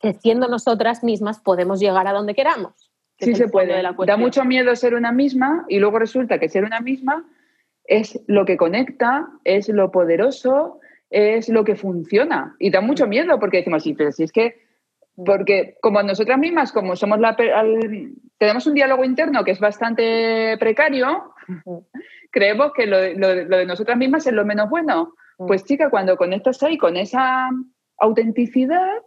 que 0.00 0.14
siendo 0.14 0.48
nosotras 0.48 1.02
mismas 1.02 1.40
podemos 1.40 1.80
llegar 1.80 2.06
a 2.06 2.12
donde 2.12 2.34
queramos. 2.34 2.90
Sí 3.18 3.34
se 3.34 3.48
puede. 3.48 3.82
Da 4.06 4.16
mucho 4.16 4.44
miedo 4.44 4.74
ser 4.76 4.94
una 4.94 5.10
misma 5.10 5.64
y 5.68 5.78
luego 5.78 5.98
resulta 5.98 6.38
que 6.38 6.48
ser 6.48 6.64
una 6.64 6.80
misma 6.80 7.26
es 7.84 8.20
lo 8.26 8.44
que 8.44 8.56
conecta, 8.56 9.28
es 9.44 9.68
lo 9.68 9.90
poderoso, 9.90 10.80
es 11.10 11.48
lo 11.48 11.64
que 11.64 11.76
funciona. 11.76 12.54
Y 12.58 12.70
da 12.70 12.80
mucho 12.80 13.06
miedo 13.06 13.38
porque 13.38 13.58
decimos, 13.58 13.82
sí, 13.82 13.94
pero 13.94 14.12
si 14.12 14.24
es 14.24 14.32
que, 14.32 14.66
porque 15.14 15.76
como 15.80 16.02
nosotras 16.02 16.38
mismas, 16.38 16.72
como 16.72 16.94
somos 16.96 17.20
la, 17.20 17.36
tenemos 18.38 18.66
un 18.66 18.74
diálogo 18.74 19.04
interno 19.04 19.44
que 19.44 19.52
es 19.52 19.60
bastante 19.60 20.56
precario, 20.58 21.32
creemos 22.30 22.72
que 22.74 22.86
lo, 22.86 22.98
lo, 23.14 23.56
de 23.56 23.66
nosotras 23.66 23.96
mismas 23.96 24.26
es 24.26 24.32
lo 24.32 24.44
menos 24.44 24.68
bueno. 24.68 25.14
Pues 25.36 25.64
chica, 25.64 25.90
cuando 25.90 26.16
conectas 26.16 26.62
ahí 26.62 26.78
con 26.78 26.96
esa 26.96 27.50
autenticidad, 27.98 29.02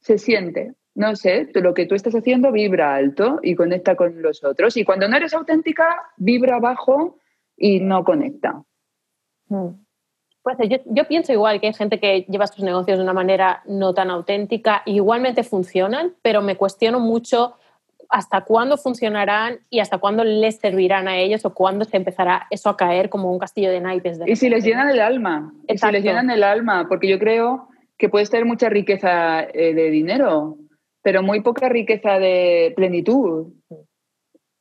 se 0.00 0.18
siente 0.18 0.74
no 0.94 1.16
sé, 1.16 1.48
lo 1.54 1.74
que 1.74 1.86
tú 1.86 1.94
estás 1.94 2.14
haciendo 2.14 2.52
vibra 2.52 2.94
alto 2.94 3.40
y 3.42 3.54
conecta 3.54 3.96
con 3.96 4.22
los 4.22 4.44
otros. 4.44 4.76
Y 4.76 4.84
cuando 4.84 5.08
no 5.08 5.16
eres 5.16 5.34
auténtica, 5.34 6.02
vibra 6.16 6.60
bajo 6.60 7.18
y 7.56 7.80
no 7.80 8.04
conecta. 8.04 8.62
Hmm. 9.48 9.70
Pues 10.42 10.58
yo, 10.84 11.08
pienso 11.08 11.32
igual 11.32 11.58
que 11.58 11.68
hay 11.68 11.72
gente 11.72 11.98
que 11.98 12.26
lleva 12.28 12.46
sus 12.46 12.62
negocios 12.62 12.98
de 12.98 13.02
una 13.02 13.14
manera 13.14 13.62
no 13.64 13.94
tan 13.94 14.10
auténtica, 14.10 14.82
igualmente 14.84 15.42
funcionan, 15.42 16.14
pero 16.20 16.42
me 16.42 16.56
cuestiono 16.56 17.00
mucho 17.00 17.56
hasta 18.14 18.42
cuándo 18.42 18.76
funcionarán 18.76 19.58
y 19.70 19.80
hasta 19.80 19.98
cuándo 19.98 20.22
les 20.22 20.58
servirán 20.58 21.08
a 21.08 21.16
ellos 21.16 21.44
o 21.44 21.52
cuándo 21.52 21.84
se 21.84 21.96
empezará 21.96 22.46
eso 22.48 22.70
a 22.70 22.76
caer 22.76 23.08
como 23.08 23.32
un 23.32 23.40
castillo 23.40 23.72
de 23.72 23.80
naipes. 23.80 24.20
y 24.24 24.36
si 24.36 24.48
les 24.48 24.62
llenan 24.62 24.88
el 24.88 25.00
alma, 25.00 25.52
y 25.66 25.76
si 25.76 25.90
les 25.90 26.04
llenan 26.04 26.30
el 26.30 26.44
alma, 26.44 26.86
porque 26.88 27.08
yo 27.08 27.18
creo 27.18 27.68
que 27.98 28.08
puedes 28.08 28.30
tener 28.30 28.46
mucha 28.46 28.68
riqueza 28.68 29.42
eh, 29.42 29.74
de 29.74 29.90
dinero, 29.90 30.58
pero 31.02 31.24
muy 31.24 31.40
poca 31.40 31.68
riqueza 31.68 32.20
de 32.20 32.72
plenitud. 32.76 33.52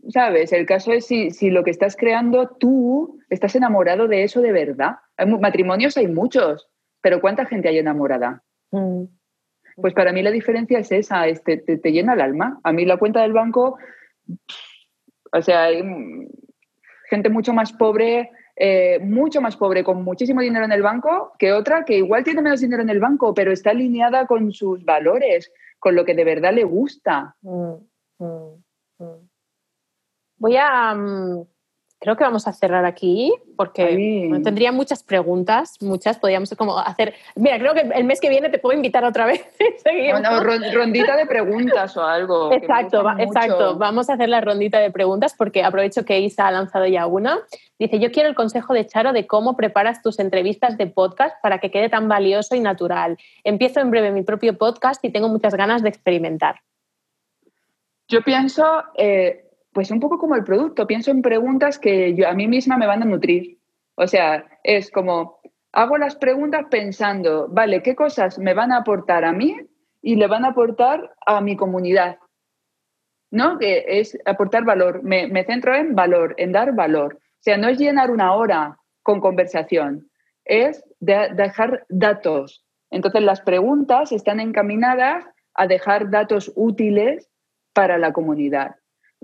¿Sabes? 0.10 0.52
El 0.52 0.66
caso 0.66 0.92
es 0.92 1.06
si, 1.06 1.50
lo 1.52 1.63
que 1.63 1.70
estás 1.70 1.96
creando 1.96 2.50
tú 2.60 3.20
estás 3.30 3.56
enamorado 3.56 4.08
de 4.08 4.24
eso 4.24 4.42
de 4.42 4.52
verdad. 4.52 4.96
Hay, 5.16 5.28
matrimonios 5.28 5.96
hay 5.96 6.08
muchos, 6.08 6.68
pero 7.02 7.22
¿cuánta 7.22 7.46
gente 7.46 7.70
hay 7.70 7.78
enamorada? 7.78 8.42
Mm. 8.72 9.04
Pues 9.76 9.94
para 9.94 10.12
mí 10.12 10.22
la 10.22 10.32
diferencia 10.32 10.80
es 10.80 10.92
esa, 10.92 11.24
te, 11.44 11.58
te, 11.58 11.92
llena 11.92 12.14
el 12.14 12.22
alma. 12.22 12.60
A 12.64 12.72
mí 12.72 12.86
la 12.86 12.98
cuenta 12.98 13.22
del 13.22 13.34
banco, 13.34 13.78
o 15.32 15.42
sea, 15.42 15.64
hay 15.64 15.84
gente 17.10 17.30
mucho 17.30 17.54
más 17.54 17.74
pobre, 17.74 18.32
eh, 18.56 19.00
mucho 19.00 19.42
más 19.42 19.58
pobre, 19.58 19.84
con 19.84 20.04
muchísimo 20.04 20.42
dinero 20.42 20.66
en 20.66 20.72
el 20.72 20.84
banco, 20.84 21.34
que 21.40 21.54
otra 21.54 21.86
que 21.86 21.98
igual 21.98 22.24
tiene 22.24 22.42
menos 22.42 22.62
dinero 22.62 22.84
en 22.84 22.90
el 22.90 23.00
banco, 23.00 23.34
pero 23.34 23.52
está 23.52 23.72
alineada 23.72 24.28
con 24.28 24.52
sus 24.52 24.84
valores, 24.86 25.52
con 25.80 25.96
lo 25.96 26.06
que 26.06 26.14
de 26.14 26.24
verdad 26.24 26.54
le 26.54 26.64
gusta. 26.64 27.36
Mm, 27.42 27.74
mm, 28.20 28.64
mm. 29.00 29.30
Voy 30.38 30.56
a, 30.58 30.96
creo 32.04 32.18
que 32.18 32.26
vamos 32.26 32.48
a 32.48 32.54
cerrar 32.54 32.84
aquí 32.84 33.34
porque 33.56 34.30
tendría 34.44 34.74
muchas 34.74 35.04
preguntas, 35.04 35.78
muchas, 35.82 36.20
podríamos 36.20 36.54
como 36.58 36.78
hacer, 36.78 37.13
mira, 37.36 37.58
creo 37.58 37.74
que 37.74 37.80
el 37.80 38.04
mes 38.04 38.20
que 38.20 38.28
viene 38.28 38.50
te 38.50 38.60
puedo 38.60 38.76
invitar 38.76 39.06
otra 39.06 39.26
vez. 39.26 39.42
bueno, 40.12 40.44
rondita 40.44 41.16
de 41.16 41.26
preguntas 41.26 41.96
o 41.96 42.04
algo. 42.04 42.52
Exacto, 42.52 43.06
exacto, 43.18 43.78
vamos 43.78 44.10
a 44.10 44.16
hacer 44.16 44.28
la 44.28 44.42
rondita 44.42 44.80
de 44.80 44.92
preguntas 44.92 45.34
porque 45.38 45.63
aprovecho 45.63 46.04
que 46.04 46.20
Isa 46.20 46.46
ha 46.46 46.52
lanzado 46.52 46.86
ya 46.88 47.08
una. 47.08 47.39
Dice, 47.80 48.00
yo 48.00 48.12
quiero 48.12 48.28
el 48.28 48.36
consejo 48.36 48.74
de 48.74 48.86
Charo 48.86 49.13
de 49.13 49.26
cómo 49.26 49.56
preparas 49.56 50.02
tus 50.02 50.20
entrevistas 50.20 50.78
de 50.78 50.88
podcast 50.88 51.42
para 51.42 51.60
que 51.60 51.72
quede 51.72 51.88
tan 51.88 52.10
valioso 52.10 52.54
y 52.54 52.60
natural. 52.60 53.18
Empiezo 53.46 53.80
en 53.80 53.92
breve 53.92 54.12
mi 54.12 54.24
propio 54.24 54.58
podcast 54.58 55.04
y 55.06 55.10
tengo 55.10 55.30
muchas 55.30 55.56
ganas 55.56 55.82
de 55.82 55.89
experimentar. 55.89 56.60
Yo 58.10 58.22
pienso, 58.22 58.84
eh, 58.96 59.50
pues 59.74 59.92
un 59.92 60.00
poco 60.00 60.18
como 60.18 60.36
el 60.36 60.44
producto, 60.44 60.88
pienso 60.88 61.12
en 61.12 61.22
preguntas 61.22 61.80
que 61.80 62.14
yo, 62.14 62.28
a 62.28 62.34
mí 62.34 62.48
misma 62.48 62.78
me 62.78 62.88
van 62.88 63.02
a 63.02 63.06
nutrir. 63.06 63.60
O 63.96 64.08
sea, 64.08 64.46
es 64.64 64.92
como, 64.92 65.40
hago 65.72 65.98
las 65.98 66.16
preguntas 66.16 66.66
pensando, 66.70 67.48
vale, 67.50 67.82
¿qué 67.82 67.96
cosas 67.96 68.40
me 68.40 68.54
van 68.54 68.72
a 68.72 68.78
aportar 68.78 69.26
a 69.26 69.34
mí 69.34 69.58
y 70.02 70.16
le 70.16 70.28
van 70.28 70.46
a 70.46 70.50
aportar 70.50 71.14
a 71.26 71.42
mi 71.42 71.56
comunidad? 71.58 72.18
¿No? 73.32 73.58
Que 73.58 73.84
es 73.88 74.18
aportar 74.26 74.64
valor. 74.64 75.02
Me, 75.04 75.44
centro 75.46 75.76
en 75.76 75.96
valor, 75.96 76.36
en 76.38 76.52
dar 76.52 76.76
valor. 76.76 77.16
O 77.16 77.44
sea, 77.44 77.58
no 77.58 77.68
es 77.68 77.80
llenar 77.80 78.12
una 78.12 78.34
hora 78.34 78.78
con 79.02 79.20
conversación, 79.20 80.10
es 80.46 80.84
dejar 81.00 81.86
datos. 81.90 82.64
Entonces, 82.90 83.24
las 83.24 83.42
preguntas 83.42 84.12
están 84.12 84.40
encaminadas 84.40 85.26
a 85.56 85.68
dejar 85.68 86.10
datos 86.10 86.52
útiles 86.56 87.30
para 87.74 87.98
la 87.98 88.14
comunidad 88.14 88.76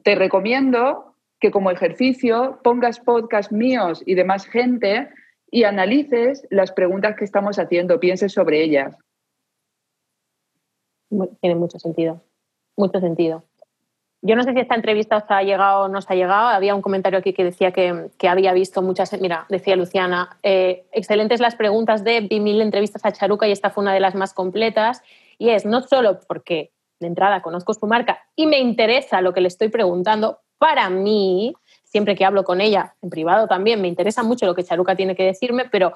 te 0.04 0.16
recomiendo 0.16 1.16
que 1.40 1.52
como 1.52 1.72
ejercicio 1.72 2.60
pongas 2.64 3.00
podcast 3.00 3.52
míos 3.52 4.04
y 4.06 4.16
de 4.16 4.24
más 4.24 4.46
gente 4.46 5.10
y 5.52 5.64
analices 5.64 6.46
las 6.50 6.72
preguntas 6.72 7.16
que 7.16 7.26
estamos 7.26 7.58
haciendo, 7.58 8.00
pienses 8.00 8.34
sobre 8.34 8.62
ellas. 8.62 8.96
Tiene 11.42 11.56
mucho 11.56 11.80
sentido, 11.80 12.22
mucho 12.76 13.00
sentido. 13.00 13.44
Yo 14.22 14.36
no 14.36 14.44
sé 14.44 14.52
si 14.54 14.60
esta 14.60 14.76
entrevista 14.76 15.16
os 15.16 15.24
ha 15.30 15.42
llegado 15.44 15.86
o 15.86 15.88
no 15.88 16.00
os 16.00 16.12
ha 16.12 16.14
llegado. 16.14 16.50
Había 16.50 16.76
un 16.76 16.82
comentario 16.82 17.20
aquí 17.20 17.32
que 17.32 17.46
decía 17.46 17.72
que, 17.72 18.10
había 18.28 18.52
visto 18.52 18.82
muchas. 18.82 19.20
Mira, 19.20 19.46
decía 19.48 19.78
Luciana, 19.78 20.38
eh, 20.44 20.86
excelentes 20.92 21.40
las 21.40 21.56
preguntas 21.56 22.04
de 22.04 22.22
vi 22.22 22.42
mil 22.42 22.60
entrevistas 22.62 23.06
a 23.06 23.14
Charuca 23.14 23.48
y 23.48 23.54
esta 23.54 23.70
fue 23.70 23.84
una 23.84 23.94
de 23.94 24.02
las 24.02 24.16
más 24.16 24.34
completas. 24.34 25.02
Y 25.38 25.52
es 25.52 25.66
no 25.66 25.82
solo 25.82 26.20
porque 26.28 26.72
de 27.00 27.08
entrada 27.08 27.42
conozco 27.42 27.74
su 27.74 27.88
marca 27.88 28.20
y 28.36 28.46
me 28.46 28.60
interesa 28.60 29.22
lo 29.22 29.34
que 29.34 29.42
le 29.42 29.48
estoy 29.48 29.70
preguntando, 29.70 30.40
para 30.58 30.90
mí, 30.90 31.54
siempre 31.84 32.16
que 32.16 32.26
hablo 32.26 32.44
con 32.44 32.62
ella, 32.62 32.96
en 33.02 33.10
privado 33.10 33.48
también, 33.48 33.82
me 33.82 33.88
interesa 33.88 34.24
mucho 34.24 34.46
lo 34.46 34.56
que 34.56 34.64
Charuca 34.64 34.96
tiene 34.96 35.16
que 35.16 35.24
decirme, 35.24 35.66
pero 35.72 35.94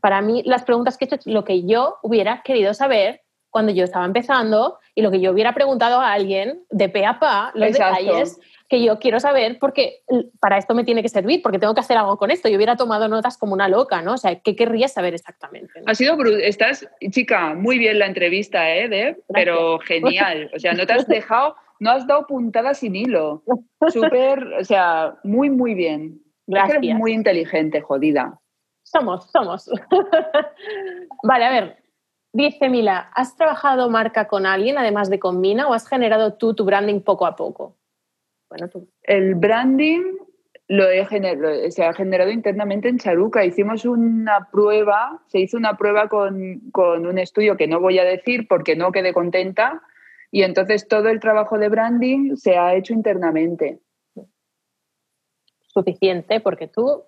para 0.00 0.20
mí 0.20 0.42
las 0.44 0.64
preguntas 0.64 0.98
que 0.98 1.04
he 1.04 1.06
hecho 1.06 1.16
es 1.16 1.26
lo 1.26 1.44
que 1.44 1.64
yo 1.64 1.98
hubiera 2.02 2.42
querido 2.42 2.74
saber 2.74 3.22
cuando 3.52 3.70
yo 3.70 3.84
estaba 3.84 4.06
empezando 4.06 4.78
y 4.94 5.02
lo 5.02 5.10
que 5.10 5.20
yo 5.20 5.30
hubiera 5.30 5.52
preguntado 5.52 6.00
a 6.00 6.12
alguien 6.12 6.64
de 6.70 6.88
pe 6.88 7.04
a 7.04 7.20
pa, 7.20 7.52
los 7.54 7.72
detalles 7.72 8.40
que 8.68 8.82
yo 8.82 8.98
quiero 8.98 9.20
saber 9.20 9.58
porque 9.60 10.00
para 10.40 10.56
esto 10.56 10.74
me 10.74 10.82
tiene 10.82 11.02
que 11.02 11.10
servir, 11.10 11.42
porque 11.42 11.58
tengo 11.58 11.74
que 11.74 11.80
hacer 11.80 11.98
algo 11.98 12.16
con 12.16 12.30
esto. 12.30 12.48
Yo 12.48 12.56
hubiera 12.56 12.76
tomado 12.76 13.06
notas 13.06 13.36
como 13.36 13.52
una 13.52 13.68
loca, 13.68 14.00
¿no? 14.00 14.14
O 14.14 14.16
sea, 14.16 14.40
¿qué 14.40 14.56
querría 14.56 14.88
saber 14.88 15.12
exactamente? 15.12 15.82
Ha 15.86 15.94
sido 15.94 16.16
Estás, 16.24 16.88
chica, 17.10 17.54
muy 17.54 17.78
bien 17.78 17.98
la 17.98 18.06
entrevista, 18.06 18.74
¿eh, 18.74 18.88
Deb? 18.88 19.22
Pero 19.28 19.78
genial. 19.80 20.50
O 20.54 20.58
sea, 20.58 20.72
no 20.72 20.86
te 20.86 20.94
has 20.94 21.06
dejado, 21.06 21.54
no 21.80 21.90
has 21.90 22.06
dado 22.06 22.26
puntada 22.26 22.72
sin 22.72 22.96
hilo. 22.96 23.42
Súper, 23.88 24.42
o 24.58 24.64
sea, 24.64 25.16
muy, 25.22 25.50
muy 25.50 25.74
bien. 25.74 26.22
Gracias. 26.46 26.78
eres 26.82 26.94
muy 26.96 27.12
inteligente, 27.12 27.82
jodida. 27.82 28.40
Somos, 28.82 29.30
somos. 29.30 29.70
vale, 31.22 31.44
a 31.44 31.50
ver, 31.50 31.81
Dice 32.32 32.70
Mila, 32.70 33.10
¿has 33.14 33.36
trabajado 33.36 33.90
marca 33.90 34.26
con 34.26 34.46
alguien 34.46 34.78
además 34.78 35.10
de 35.10 35.18
con 35.18 35.40
Mina 35.40 35.68
o 35.68 35.74
has 35.74 35.86
generado 35.86 36.34
tú 36.34 36.54
tu 36.54 36.64
branding 36.64 37.00
poco 37.00 37.26
a 37.26 37.36
poco? 37.36 37.76
Bueno, 38.48 38.68
tú. 38.68 38.88
El 39.02 39.34
branding 39.34 40.16
lo 40.68 40.88
he 40.88 41.04
generado, 41.04 41.70
se 41.70 41.84
ha 41.84 41.92
generado 41.92 42.30
internamente 42.30 42.88
en 42.88 42.98
Charuca. 42.98 43.44
Hicimos 43.44 43.84
una 43.84 44.48
prueba, 44.50 45.22
se 45.26 45.40
hizo 45.40 45.58
una 45.58 45.76
prueba 45.76 46.08
con, 46.08 46.60
con 46.72 47.06
un 47.06 47.18
estudio 47.18 47.58
que 47.58 47.66
no 47.66 47.80
voy 47.80 47.98
a 47.98 48.04
decir 48.04 48.48
porque 48.48 48.76
no 48.76 48.92
quedé 48.92 49.12
contenta 49.12 49.82
y 50.30 50.42
entonces 50.42 50.88
todo 50.88 51.08
el 51.08 51.20
trabajo 51.20 51.58
de 51.58 51.68
branding 51.68 52.36
se 52.36 52.56
ha 52.56 52.74
hecho 52.74 52.94
internamente. 52.94 53.80
Suficiente 55.66 56.40
porque 56.40 56.68
tú, 56.68 57.04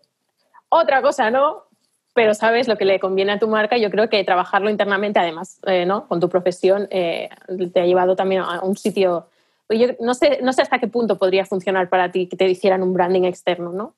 otra 0.69 1.01
cosa, 1.01 1.31
¿no? 1.31 1.65
Pero 2.15 2.33
sabes 2.33 2.69
lo 2.69 2.79
que 2.79 2.85
le 2.85 3.01
conviene 3.01 3.33
a 3.33 3.39
tu 3.39 3.49
marca. 3.49 3.77
Yo 3.77 3.91
creo 3.91 4.09
que 4.09 4.23
trabajarlo 4.25 4.71
internamente, 4.71 5.19
además, 5.19 5.61
eh, 5.67 5.85
¿no? 5.85 6.07
con 6.07 6.21
tu 6.21 6.29
profesión, 6.29 6.87
eh, 6.91 7.29
te 7.73 7.81
ha 7.81 7.87
llevado 7.87 8.15
también 8.15 8.43
a 8.43 8.61
un 8.63 8.77
sitio. 8.77 9.29
Yo 9.69 9.89
no 10.01 10.15
sé, 10.15 10.39
no 10.43 10.53
sé 10.53 10.63
hasta 10.63 10.79
qué 10.79 10.87
punto 10.87 11.19
podría 11.19 11.45
funcionar 11.45 11.89
para 11.89 12.13
ti 12.13 12.29
que 12.29 12.37
te 12.37 12.49
hicieran 12.49 12.83
un 12.83 12.95
branding 12.95 13.25
externo, 13.25 13.73
¿no? 13.73 13.95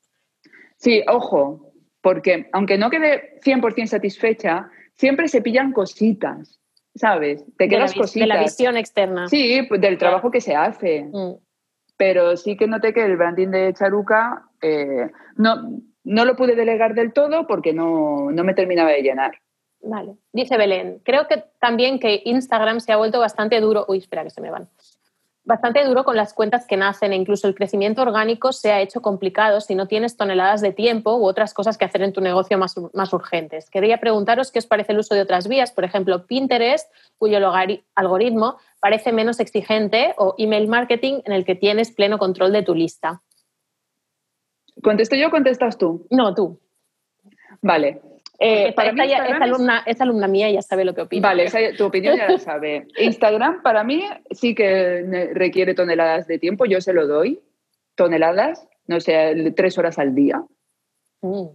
Sí, 0.79 1.02
ojo, 1.09 1.72
porque 2.00 2.48
aunque 2.52 2.79
no 2.79 2.88
quede 2.88 3.38
100% 3.44 3.87
satisfecha, 3.87 4.70
siempre 4.94 5.29
se 5.29 5.42
pillan 5.42 5.72
cositas, 5.72 6.59
¿sabes? 6.94 7.44
Te 7.59 7.68
quedas 7.68 7.92
de 7.92 8.00
cositas. 8.00 8.29
De 8.29 8.35
la 8.35 8.40
visión 8.40 8.76
externa. 8.76 9.29
Sí, 9.29 9.62
pues, 9.68 9.81
del 9.81 9.98
trabajo 9.98 10.31
que 10.31 10.40
se 10.40 10.55
hace. 10.55 11.09
Mm. 11.12 11.35
Pero 11.98 12.37
sí 12.37 12.57
que 12.57 12.66
noté 12.66 12.92
que 12.92 13.05
el 13.05 13.16
branding 13.16 13.48
de 13.48 13.72
Charuca 13.72 14.44
eh, 14.62 15.11
no, 15.37 15.81
no 16.06 16.24
lo 16.24 16.36
pude 16.36 16.54
delegar 16.54 16.94
del 16.94 17.12
todo 17.12 17.46
porque 17.48 17.72
no, 17.72 18.28
me 18.30 18.54
terminaba 18.54 18.90
de 18.90 19.02
llenar. 19.02 19.32
Vale. 19.82 20.16
Dice 20.32 20.56
Belén, 20.56 21.00
creo 21.04 21.26
que 21.26 21.44
también 21.60 21.98
que 21.98 22.22
Instagram 22.24 22.80
se 22.80 22.92
ha 22.92 22.96
vuelto 22.96 23.18
bastante 23.18 23.60
duro. 23.60 23.84
Uy, 23.88 23.98
espera 23.98 24.22
que 24.22 24.30
se 24.30 24.40
me 24.40 24.50
van. 24.50 24.68
Bastante 25.44 25.84
duro 25.84 26.04
con 26.04 26.16
las 26.16 26.32
cuentas 26.32 26.66
que 26.66 26.76
nacen 26.76 27.12
e 27.12 27.16
incluso 27.16 27.46
el 27.48 27.54
crecimiento 27.54 28.02
orgánico 28.02 28.52
se 28.52 28.72
ha 28.72 28.80
hecho 28.80 29.02
complicado 29.02 29.60
si 29.60 29.74
no 29.74 29.86
tienes 29.86 30.16
toneladas 30.16 30.60
de 30.60 30.72
tiempo 30.72 31.16
u 31.16 31.24
otras 31.24 31.54
cosas 31.54 31.76
que 31.76 31.84
hacer 31.84 32.02
en 32.02 32.12
tu 32.12 32.20
negocio 32.20 32.56
más, 32.56 32.74
más 32.94 33.12
urgentes. 33.12 33.68
Quería 33.68 33.98
preguntaros 33.98 34.50
qué 34.50 34.60
os 34.60 34.66
parece 34.66 34.92
el 34.92 35.00
uso 35.00 35.14
de 35.14 35.22
otras 35.22 35.48
vías, 35.48 35.72
por 35.72 35.84
ejemplo, 35.84 36.26
Pinterest, 36.26 36.92
cuyo 37.18 37.38
algoritmo 37.94 38.58
parece 38.80 39.12
menos 39.12 39.40
exigente, 39.40 40.14
o 40.18 40.34
email 40.38 40.68
marketing 40.68 41.20
en 41.24 41.32
el 41.32 41.44
que 41.44 41.56
tienes 41.56 41.90
pleno 41.92 42.18
control 42.18 42.52
de 42.52 42.62
tu 42.62 42.74
lista. 42.74 43.22
¿Contesto 44.82 45.16
yo 45.16 45.28
o 45.28 45.30
contestas 45.30 45.78
tú? 45.78 46.06
No, 46.10 46.34
tú. 46.34 46.58
Vale. 47.62 48.00
Eh, 48.38 48.74
para 48.74 48.92
mí 48.92 49.00
es, 49.02 49.40
alumna, 49.40 49.82
es 49.86 50.00
alumna 50.00 50.28
mía 50.28 50.50
y 50.50 50.54
ya 50.54 50.62
sabe 50.62 50.84
lo 50.84 50.94
que 50.94 51.02
opina. 51.02 51.28
Vale, 51.28 51.48
tu 51.76 51.86
opinión 51.86 52.16
ya 52.16 52.28
la 52.28 52.38
sabe. 52.38 52.86
Instagram 52.98 53.62
para 53.62 53.82
mí 53.82 54.04
sí 54.30 54.54
que 54.54 55.30
requiere 55.32 55.74
toneladas 55.74 56.26
de 56.26 56.38
tiempo, 56.38 56.66
yo 56.66 56.80
se 56.80 56.92
lo 56.92 57.06
doy. 57.06 57.40
Toneladas, 57.94 58.68
no 58.86 59.00
sé, 59.00 59.54
tres 59.56 59.78
horas 59.78 59.98
al 59.98 60.14
día. 60.14 60.42
Mm. 61.22 61.46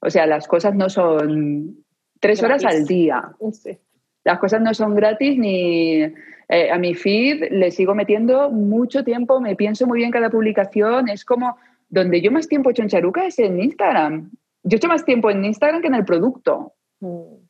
O 0.00 0.10
sea, 0.10 0.26
las 0.26 0.48
cosas 0.48 0.74
no 0.74 0.88
son 0.88 1.84
tres 2.18 2.42
horas 2.42 2.64
al 2.64 2.86
día. 2.86 3.32
Las 4.24 4.40
cosas 4.40 4.60
no 4.60 4.74
son 4.74 4.94
gratis 4.94 5.38
ni 5.38 6.02
eh, 6.02 6.70
a 6.70 6.76
mi 6.76 6.94
feed 6.94 7.50
le 7.50 7.70
sigo 7.70 7.94
metiendo 7.94 8.50
mucho 8.50 9.02
tiempo, 9.02 9.40
me 9.40 9.56
pienso 9.56 9.86
muy 9.86 9.98
bien 9.98 10.10
cada 10.10 10.28
publicación, 10.28 11.08
es 11.08 11.24
como 11.24 11.56
donde 11.88 12.20
yo 12.20 12.30
más 12.30 12.48
tiempo 12.48 12.68
he 12.68 12.72
hecho 12.72 12.82
en 12.82 12.88
Charuca 12.88 13.26
es 13.26 13.38
en 13.38 13.60
Instagram. 13.60 14.30
Yo 14.62 14.76
he 14.76 14.78
hecho 14.78 14.88
más 14.88 15.04
tiempo 15.04 15.30
en 15.30 15.44
Instagram 15.44 15.80
que 15.80 15.88
en 15.88 15.94
el 15.94 16.04
producto. 16.04 16.74
Mm. 17.00 17.46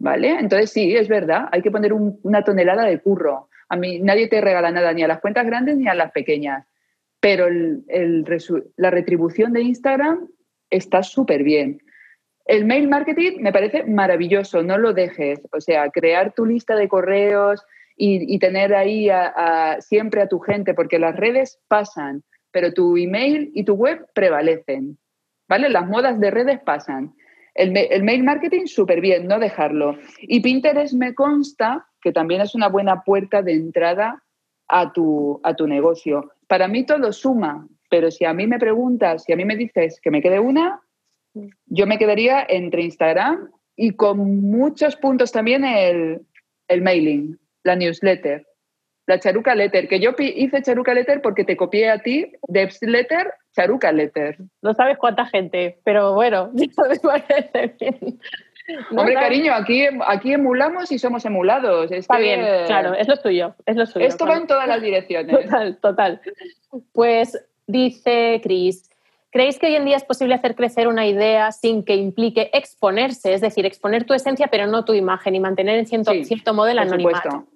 ¿Vale? 0.00 0.30
Entonces 0.38 0.70
sí, 0.70 0.94
es 0.94 1.08
verdad, 1.08 1.48
hay 1.50 1.60
que 1.60 1.72
poner 1.72 1.92
una 1.92 2.44
tonelada 2.44 2.84
de 2.84 3.00
curro. 3.00 3.48
A 3.68 3.76
mí 3.76 3.98
nadie 3.98 4.28
te 4.28 4.40
regala 4.40 4.70
nada, 4.70 4.92
ni 4.92 5.02
a 5.02 5.08
las 5.08 5.20
cuentas 5.20 5.44
grandes 5.44 5.76
ni 5.76 5.88
a 5.88 5.94
las 5.94 6.12
pequeñas. 6.12 6.66
Pero 7.20 7.48
la 7.50 8.90
retribución 8.90 9.52
de 9.52 9.62
Instagram 9.62 10.28
está 10.70 11.02
súper 11.02 11.42
bien. 11.42 11.82
El 12.44 12.64
mail 12.64 12.88
marketing 12.88 13.40
me 13.40 13.52
parece 13.52 13.84
maravilloso, 13.84 14.62
no 14.62 14.78
lo 14.78 14.92
dejes. 14.92 15.40
O 15.52 15.60
sea, 15.60 15.90
crear 15.90 16.32
tu 16.32 16.46
lista 16.46 16.76
de 16.76 16.88
correos 16.88 17.64
y, 17.96 18.38
tener 18.38 18.74
ahí 18.74 19.08
siempre 19.80 20.22
a 20.22 20.28
tu 20.28 20.38
gente, 20.38 20.74
porque 20.74 21.00
las 21.00 21.16
redes 21.16 21.58
pasan 21.66 22.22
pero 22.50 22.72
tu 22.72 22.96
email 22.96 23.50
y 23.54 23.64
tu 23.64 23.74
web 23.74 24.06
prevalecen. 24.14 24.98
¿Vale? 25.48 25.68
Las 25.68 25.86
modas 25.86 26.20
de 26.20 26.30
redes 26.30 26.60
pasan. 26.60 27.14
El, 27.54 27.72
mail 27.72 28.22
marketing, 28.22 28.66
súper 28.66 29.00
bien, 29.00 29.26
no 29.26 29.38
dejarlo. 29.38 29.98
Y 30.20 30.40
Pinterest 30.40 30.94
me 30.94 31.14
consta 31.14 31.86
que 32.00 32.12
también 32.12 32.40
es 32.40 32.54
una 32.54 32.68
buena 32.68 33.02
puerta 33.02 33.42
de 33.42 33.52
entrada 33.52 34.22
a 34.68 34.92
tu, 34.92 35.40
a 35.42 35.54
tu 35.54 35.66
negocio. 35.66 36.32
Para 36.46 36.68
mí 36.68 36.86
todo 36.86 37.12
suma, 37.12 37.66
pero 37.90 38.10
si 38.10 38.24
a 38.24 38.32
mí 38.32 38.46
me 38.46 38.58
preguntas, 38.58 39.24
si 39.24 39.32
a 39.32 39.36
mí 39.36 39.44
me 39.44 39.56
dices 39.56 40.00
que 40.00 40.10
me 40.10 40.22
quede 40.22 40.38
una, 40.38 40.80
yo 41.66 41.86
me 41.86 41.98
quedaría 41.98 42.46
entre 42.48 42.82
Instagram 42.82 43.50
y 43.74 43.92
con 43.92 44.40
muchos 44.40 44.96
puntos 44.96 45.32
también 45.32 45.64
el, 45.64 46.20
el 46.68 46.82
mailing, 46.82 47.38
la 47.64 47.74
newsletter 47.74 48.47
la 49.08 49.18
Charuca 49.18 49.54
Letter, 49.54 49.88
que 49.88 50.00
yo 50.00 50.10
hice 50.18 50.62
Charuca 50.62 50.92
Letter 50.92 51.22
porque 51.22 51.42
te 51.42 51.56
copié 51.56 51.88
a 51.88 51.98
ti, 51.98 52.30
Debs 52.46 52.78
Letter, 52.82 53.32
Charuca 53.56 53.90
Letter. 53.90 54.36
No 54.60 54.74
sabes 54.74 54.98
cuánta 54.98 55.24
gente, 55.24 55.78
pero 55.82 56.12
bueno, 56.12 56.50
me 56.54 56.68
parece 56.68 57.74
bien. 57.80 58.20
Hombre, 58.90 59.14
cariño, 59.14 59.54
aquí, 59.54 59.86
aquí 60.06 60.34
emulamos 60.34 60.92
y 60.92 60.98
somos 60.98 61.24
emulados. 61.24 61.90
Está 61.90 62.18
bien, 62.18 62.42
claro, 62.66 62.92
es 62.92 63.08
lo 63.08 63.16
suyo, 63.16 63.54
es 63.64 63.76
lo 63.76 63.86
suyo. 63.86 64.06
Esto 64.06 64.26
va 64.26 64.36
en 64.36 64.46
todas 64.46 64.68
las 64.68 64.82
direcciones. 64.82 65.46
Total, 65.46 65.78
total. 65.78 66.20
Pues 66.92 67.42
dice 67.66 68.40
Cris, 68.42 68.90
¿creéis 69.30 69.58
que 69.58 69.68
hoy 69.68 69.76
en 69.76 69.86
día 69.86 69.96
es 69.96 70.04
posible 70.04 70.34
hacer 70.34 70.54
crecer 70.54 70.86
una 70.86 71.06
idea 71.06 71.50
sin 71.50 71.82
que 71.82 71.96
implique 71.96 72.50
exponerse? 72.52 73.32
Es 73.32 73.40
decir, 73.40 73.64
exponer 73.64 74.04
tu 74.04 74.12
esencia 74.12 74.48
pero 74.48 74.66
no 74.66 74.84
tu 74.84 74.92
imagen 74.92 75.34
y 75.34 75.40
mantener 75.40 75.78
en 75.78 75.86
cierto, 75.86 76.12
cierto 76.24 76.52
modo 76.52 76.68
el 76.68 76.78
anonimato 76.78 77.46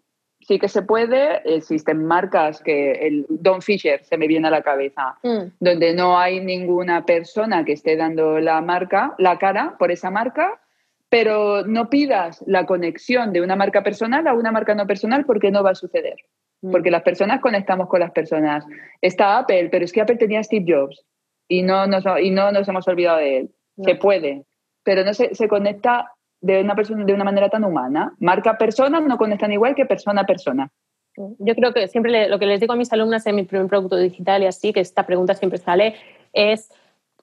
sí 0.46 0.58
que 0.58 0.68
se 0.68 0.82
puede. 0.82 1.42
Existen 1.44 2.04
marcas 2.04 2.62
que 2.62 2.92
el 2.92 3.26
Don 3.28 3.62
Fisher 3.62 4.04
se 4.04 4.16
me 4.16 4.26
viene 4.26 4.48
a 4.48 4.50
la 4.50 4.62
cabeza, 4.62 5.16
mm. 5.22 5.54
donde 5.60 5.94
no 5.94 6.18
hay 6.18 6.40
ninguna 6.40 7.04
persona 7.04 7.64
que 7.64 7.72
esté 7.72 7.96
dando 7.96 8.40
la 8.40 8.60
marca, 8.60 9.14
la 9.18 9.38
cara 9.38 9.76
por 9.78 9.90
esa 9.90 10.10
marca, 10.10 10.60
pero 11.08 11.64
no 11.66 11.90
pidas 11.90 12.42
la 12.46 12.66
conexión 12.66 13.32
de 13.32 13.42
una 13.42 13.56
marca 13.56 13.82
personal 13.82 14.26
a 14.26 14.34
una 14.34 14.52
marca 14.52 14.74
no 14.74 14.86
personal 14.86 15.24
porque 15.24 15.50
no 15.50 15.62
va 15.62 15.70
a 15.70 15.74
suceder. 15.74 16.16
Mm. 16.62 16.70
Porque 16.70 16.90
las 16.90 17.02
personas 17.02 17.40
conectamos 17.40 17.88
con 17.88 18.00
las 18.00 18.12
personas. 18.12 18.64
Está 19.00 19.38
Apple, 19.38 19.68
pero 19.70 19.84
es 19.84 19.92
que 19.92 20.00
Apple 20.00 20.16
tenía 20.16 20.42
Steve 20.42 20.64
Jobs 20.66 21.04
y 21.48 21.62
no 21.62 21.86
nos, 21.86 22.04
y 22.20 22.30
no 22.30 22.50
nos 22.52 22.68
hemos 22.68 22.86
olvidado 22.88 23.18
de 23.18 23.38
él. 23.38 23.50
Se 23.84 23.94
puede, 23.94 24.44
pero 24.84 25.02
no 25.02 25.14
se, 25.14 25.34
se 25.34 25.48
conecta 25.48 26.12
de 26.42 26.60
una 26.60 26.74
persona 26.74 27.04
de 27.04 27.14
una 27.14 27.24
manera 27.24 27.48
tan 27.48 27.64
humana. 27.64 28.12
Marca 28.18 28.58
persona 28.58 29.00
no 29.00 29.16
conectan 29.16 29.52
igual 29.52 29.74
que 29.74 29.86
persona 29.86 30.20
a 30.20 30.26
persona. 30.26 30.70
Yo 31.16 31.54
creo 31.54 31.72
que 31.72 31.88
siempre 31.88 32.28
lo 32.28 32.38
que 32.38 32.46
les 32.46 32.60
digo 32.60 32.72
a 32.72 32.76
mis 32.76 32.92
alumnas 32.92 33.26
en 33.26 33.36
mi 33.36 33.44
primer 33.44 33.68
producto 33.68 33.96
digital 33.96 34.42
y 34.42 34.46
así, 34.46 34.72
que 34.72 34.80
esta 34.80 35.06
pregunta 35.06 35.34
siempre 35.34 35.58
sale, 35.58 35.94
es 36.32 36.70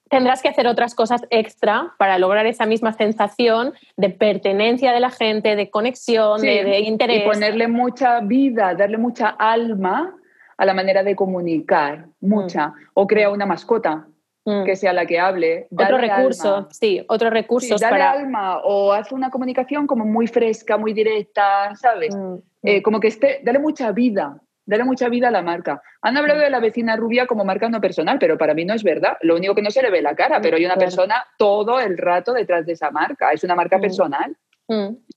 tendrás 0.08 0.42
que 0.42 0.48
hacer 0.48 0.66
otras 0.66 0.94
cosas 0.94 1.22
extra 1.30 1.94
para 1.98 2.18
lograr 2.18 2.46
esa 2.46 2.66
misma 2.66 2.92
sensación 2.92 3.74
de 3.96 4.10
pertenencia 4.10 4.92
de 4.92 5.00
la 5.00 5.10
gente, 5.10 5.54
de 5.54 5.70
conexión, 5.70 6.40
de, 6.40 6.80
interés. 6.80 7.22
Y 7.22 7.26
ponerle 7.26 7.68
mucha 7.68 8.20
vida, 8.20 8.74
darle 8.74 8.98
mucha 8.98 9.28
alma 9.28 10.14
a 10.56 10.64
la 10.64 10.74
manera 10.74 11.02
de 11.02 11.14
comunicar, 11.14 12.06
mucha. 12.20 12.68
Mm. 12.68 12.74
O 12.94 13.06
crea 13.06 13.30
una 13.30 13.46
mascota. 13.46 14.06
Mm. 14.44 14.64
que 14.64 14.76
sea 14.76 14.92
la 14.92 15.04
que 15.04 15.18
hable. 15.18 15.68
Otro 15.70 15.98
recurso, 15.98 16.68
sí, 16.70 17.04
otro 17.08 17.28
recurso. 17.28 17.76
dale 17.78 18.02
alma 18.02 18.60
o 18.64 18.92
haz 18.92 19.12
una 19.12 19.30
comunicación 19.30 19.86
como 19.86 20.06
muy 20.06 20.26
fresca, 20.26 20.78
muy 20.78 20.94
directa, 20.94 21.74
¿sabes? 21.74 22.16
Mm. 22.16 22.36
eh, 22.62 22.82
como 22.82 23.00
que 23.00 23.08
esté, 23.08 23.40
dale 23.44 23.58
mucha 23.58 23.92
vida, 23.92 24.40
dale 24.64 24.84
mucha 24.84 25.10
vida 25.10 25.28
a 25.28 25.30
la 25.30 25.42
marca. 25.42 25.82
Han 26.00 26.16
hablado 26.16 26.40
de 26.40 26.48
la 26.48 26.58
vecina 26.58 26.96
rubia 26.96 27.26
como 27.26 27.44
marca 27.44 27.68
no 27.68 27.80
personal, 27.82 28.18
pero 28.18 28.38
para 28.38 28.54
mí 28.54 28.64
no 28.64 28.72
es 28.72 28.82
verdad. 28.82 29.18
Lo 29.20 29.36
único 29.36 29.54
que 29.54 29.62
no 29.62 29.70
se 29.70 29.82
le 29.82 29.90
ve 29.90 30.00
la 30.00 30.14
cara, 30.14 30.40
pero 30.40 30.56
hay 30.56 30.64
una 30.64 30.76
persona 30.76 31.22
todo 31.36 31.78
el 31.78 31.98
rato 31.98 32.32
detrás 32.32 32.64
de 32.64 32.72
esa 32.72 32.90
marca. 32.90 33.32
Es 33.32 33.44
una 33.44 33.54
marca 33.54 33.78
personal. 33.78 34.34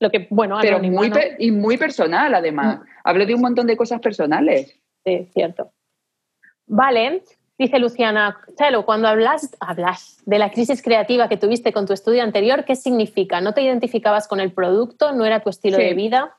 Lo 0.00 0.10
que, 0.10 0.26
bueno, 0.30 0.58
pero 0.60 0.80
muy, 0.80 1.10
y 1.38 1.50
muy 1.52 1.76
personal, 1.78 2.34
además. 2.34 2.80
Hablo 3.04 3.24
de 3.24 3.34
un 3.34 3.40
montón 3.40 3.66
de 3.66 3.76
cosas 3.76 4.00
personales. 4.00 4.78
Sí, 5.04 5.30
cierto. 5.32 5.72
Vale, 6.66 7.22
dice 7.58 7.78
Luciana, 7.78 8.38
Chelo, 8.56 8.84
cuando 8.84 9.08
hablas, 9.08 9.56
hablas 9.60 10.22
de 10.26 10.38
la 10.38 10.50
crisis 10.50 10.82
creativa 10.82 11.28
que 11.28 11.36
tuviste 11.36 11.72
con 11.72 11.86
tu 11.86 11.92
estudio 11.92 12.22
anterior, 12.22 12.64
¿qué 12.64 12.76
significa? 12.76 13.40
¿No 13.40 13.54
te 13.54 13.62
identificabas 13.62 14.28
con 14.28 14.40
el 14.40 14.52
producto? 14.52 15.12
¿No 15.12 15.24
era 15.24 15.40
tu 15.40 15.50
estilo 15.50 15.76
de 15.76 15.94
vida? 15.94 16.36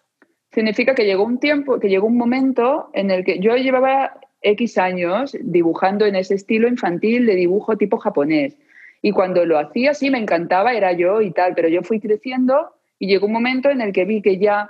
Significa 0.51 0.95
que 0.95 1.05
llegó 1.05 1.24
un 1.24 1.39
tiempo, 1.39 1.80
que 1.80 1.89
llegó 1.89 2.07
un 2.07 2.18
momento 2.18 2.89
en 2.93 3.11
el 3.11 3.26
que 3.26 3.39
yo 3.39 3.55
llevaba 3.55 4.20
X 4.41 4.78
años 4.78 5.36
dibujando 5.41 6.05
en 6.05 6.16
ese 6.16 6.36
estilo 6.36 6.68
infantil 6.68 7.26
de 7.26 7.36
dibujo 7.36 7.78
tipo 7.78 7.97
japonés. 7.97 8.57
Y 9.01 9.11
cuando 9.11 9.45
lo 9.45 9.59
hacía, 9.59 9.93
sí, 9.93 10.09
me 10.09 10.18
encantaba, 10.18 10.74
era 10.74 10.93
yo 10.93 11.22
y 11.22 11.32
tal, 11.32 11.53
pero 11.55 11.68
yo 11.68 11.84
fui 11.84 11.99
creciendo 11.99 12.72
y 12.97 13.07
llegó 13.07 13.28
un 13.28 13.34
momento 13.34 13.70
en 13.70 13.82
el 13.82 13.91
que 13.91 14.05
vi 14.05 14.22
que 14.22 14.38
ya 14.38 14.70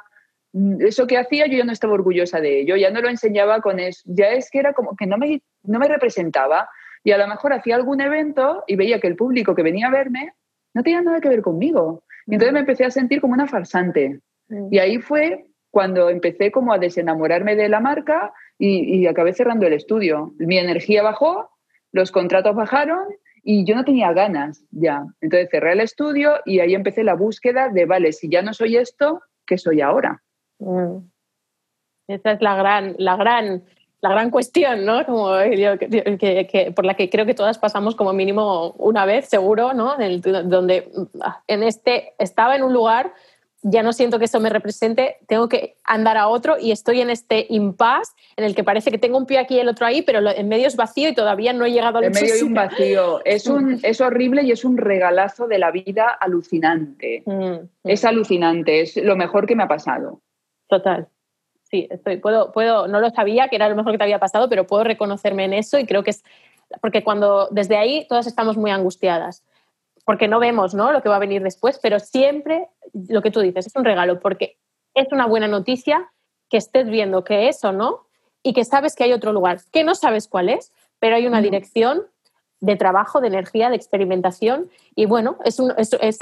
Mm, 0.56 0.82
eso 0.86 1.06
que 1.06 1.18
hacía 1.18 1.48
yo 1.48 1.58
ya 1.58 1.66
no 1.66 1.74
estaba 1.74 1.96
orgullosa 1.96 2.40
de 2.40 2.62
ello, 2.62 2.78
ya 2.78 2.90
no 2.90 3.02
lo 3.02 3.10
enseñaba 3.10 3.60
con 3.60 3.78
eso, 3.78 4.02
ya 4.06 4.30
es 4.30 4.50
que 4.50 4.60
era 4.60 4.72
como 4.72 4.96
que 4.96 5.06
no 5.06 5.18
me, 5.18 5.42
no 5.68 5.80
me 5.80 5.88
representaba 5.88 6.70
y 7.04 7.12
a 7.12 7.18
lo 7.18 7.28
mejor 7.28 7.54
hacía 7.54 7.76
algún 7.76 8.02
evento 8.02 8.64
y 8.68 8.76
veía 8.76 9.00
que 9.00 9.08
el 9.08 9.16
público 9.16 9.56
que 9.56 9.64
venía 9.64 9.88
a 9.88 9.92
verme 9.92 10.34
no 10.74 10.84
tenía 10.84 11.02
nada 11.02 11.22
que 11.22 11.30
ver 11.30 11.42
conmigo. 11.42 12.04
Y 12.26 12.34
entonces 12.34 12.54
me 12.54 12.62
empecé 12.62 12.86
a 12.86 12.92
sentir 12.92 13.22
como 13.22 13.34
una 13.34 13.48
farsante. 13.48 14.20
Mm. 14.50 14.68
Y 14.72 14.80
ahí 14.80 14.98
fue 15.00 15.46
cuando 15.70 16.10
empecé 16.10 16.52
como 16.52 16.74
a 16.74 16.80
desenamorarme 16.80 17.56
de 17.56 17.70
la 17.70 17.80
marca 17.80 18.34
y, 18.58 19.00
y 19.00 19.08
acabé 19.08 19.34
cerrando 19.34 19.68
el 19.68 19.74
estudio. 19.74 20.34
Mi 20.38 20.58
energía 20.58 21.04
bajó, 21.04 21.50
los 21.92 22.12
contratos 22.12 22.56
bajaron 22.56 23.06
y 23.44 23.64
yo 23.66 23.76
no 23.76 23.86
tenía 23.86 24.12
ganas 24.12 24.66
ya. 24.72 25.06
Entonces 25.22 25.50
cerré 25.52 25.74
el 25.74 25.82
estudio 25.82 26.40
y 26.46 26.60
ahí 26.60 26.74
empecé 26.74 27.04
la 27.04 27.14
búsqueda 27.14 27.70
de, 27.70 27.86
vale, 27.86 28.12
si 28.12 28.28
ya 28.30 28.42
no 28.42 28.54
soy 28.54 28.78
esto, 28.78 29.22
¿qué 29.46 29.60
soy 29.60 29.82
ahora? 29.82 30.24
Mm. 30.58 30.98
Esa 32.08 32.32
es 32.32 32.42
la 32.42 32.56
gran, 32.56 32.96
la 32.98 33.16
gran, 33.16 33.64
la 34.06 34.12
gran 34.12 34.30
cuestión, 34.30 34.86
¿no? 34.86 35.04
Como 35.04 35.32
que, 35.80 36.74
por 36.76 36.86
la 36.86 36.94
que 36.94 37.10
creo 37.10 37.26
que 37.26 37.34
todas 37.34 37.58
pasamos 37.58 37.96
como 37.96 38.14
mínimo 38.14 38.76
una 38.78 39.04
vez, 39.04 39.28
seguro, 39.28 39.74
¿no? 39.74 40.00
En 40.00 40.22
donde 40.22 40.92
en 41.48 41.64
este 41.64 42.14
estaba 42.20 42.56
en 42.56 42.62
un 42.62 42.72
lugar, 42.72 43.14
ya 43.64 43.82
no 43.82 43.94
siento 43.94 44.20
que 44.20 44.26
eso 44.26 44.40
me 44.40 44.52
represente, 44.52 45.18
tengo 45.28 45.50
que 45.50 45.76
andar 45.84 46.18
a 46.18 46.28
otro 46.28 46.58
y 46.60 46.72
estoy 46.72 47.02
en 47.02 47.10
este 47.10 47.48
impasse 47.50 48.14
en 48.38 48.44
el 48.44 48.54
que 48.54 48.64
parece 48.64 48.92
que 48.92 49.00
tengo 49.00 49.18
un 49.18 49.26
pie 49.26 49.40
aquí 49.40 49.56
y 49.56 49.60
el 49.60 49.70
otro 49.70 49.88
ahí, 49.88 50.04
pero 50.04 50.20
en 50.30 50.48
medio 50.48 50.68
es 50.68 50.76
vacío 50.76 51.10
y 51.10 51.16
todavía 51.16 51.52
no 51.52 51.66
he 51.66 51.72
llegado 51.72 51.98
al 51.98 52.04
En 52.04 52.12
medio 52.12 52.36
hay 52.36 52.44
un 52.44 52.54
vacío. 52.54 53.26
Es, 53.26 53.48
un, 53.48 53.80
es 53.82 54.02
horrible 54.02 54.44
y 54.44 54.52
es 54.52 54.66
un 54.66 54.78
regalazo 54.78 55.48
de 55.48 55.58
la 55.58 55.72
vida 55.72 56.10
alucinante. 56.10 57.24
Mm, 57.26 57.32
mm. 57.32 57.70
Es 57.86 58.06
alucinante, 58.06 58.82
es 58.82 58.98
lo 58.98 59.16
mejor 59.16 59.48
que 59.48 59.56
me 59.56 59.64
ha 59.64 59.68
pasado. 59.68 60.22
Total. 60.68 61.08
Sí, 61.70 61.88
estoy, 61.90 62.18
puedo, 62.18 62.52
puedo, 62.52 62.88
no 62.88 63.00
lo 63.00 63.10
sabía 63.10 63.48
que 63.50 63.56
era 63.56 63.70
lo 63.70 63.76
mejor 63.76 63.92
que 63.92 63.98
te 63.98 64.04
había 64.04 64.20
pasado, 64.20 64.48
pero 64.50 64.68
puedo 64.68 64.84
reconocerme 64.84 65.46
en 65.46 65.54
eso 65.54 65.78
y 65.80 65.86
creo 65.86 66.04
que 66.04 66.12
es 66.12 66.24
porque 66.82 67.04
cuando 67.04 67.48
desde 67.52 67.78
ahí 67.78 68.06
todas 68.08 68.28
estamos 68.28 68.58
muy 68.58 68.72
angustiadas, 68.72 69.44
porque 70.06 70.28
no 70.28 70.40
vemos 70.40 70.74
¿no? 70.74 70.92
lo 70.92 71.02
que 71.02 71.10
va 71.10 71.16
a 71.16 71.20
venir 71.20 71.42
después, 71.42 71.80
pero 71.82 72.00
siempre 72.00 72.68
lo 72.94 73.22
que 73.22 73.32
tú 73.32 73.40
dices 73.40 73.68
es 73.68 73.76
un 73.76 73.86
regalo, 73.86 74.20
porque 74.20 74.58
es 74.94 75.12
una 75.12 75.26
buena 75.26 75.48
noticia 75.48 76.12
que 76.50 76.58
estés 76.58 76.88
viendo 76.88 77.24
que 77.24 77.50
es 77.50 77.64
o 77.64 77.72
no 77.72 78.08
y 78.44 78.54
que 78.54 78.66
sabes 78.66 78.96
que 78.96 79.04
hay 79.04 79.14
otro 79.14 79.34
lugar, 79.34 79.60
que 79.72 79.84
no 79.84 79.96
sabes 79.96 80.28
cuál 80.28 80.50
es, 80.50 80.72
pero 81.00 81.16
hay 81.16 81.28
una 81.28 81.42
dirección 81.42 82.04
de 82.62 82.76
trabajo, 82.76 83.22
de 83.22 83.28
energía, 83.28 83.70
de 83.70 83.76
experimentación. 83.76 84.70
Y 84.96 85.06
bueno, 85.06 85.38
es 85.44 85.60
un, 85.60 85.74
es, 85.78 85.96
es, 86.02 86.20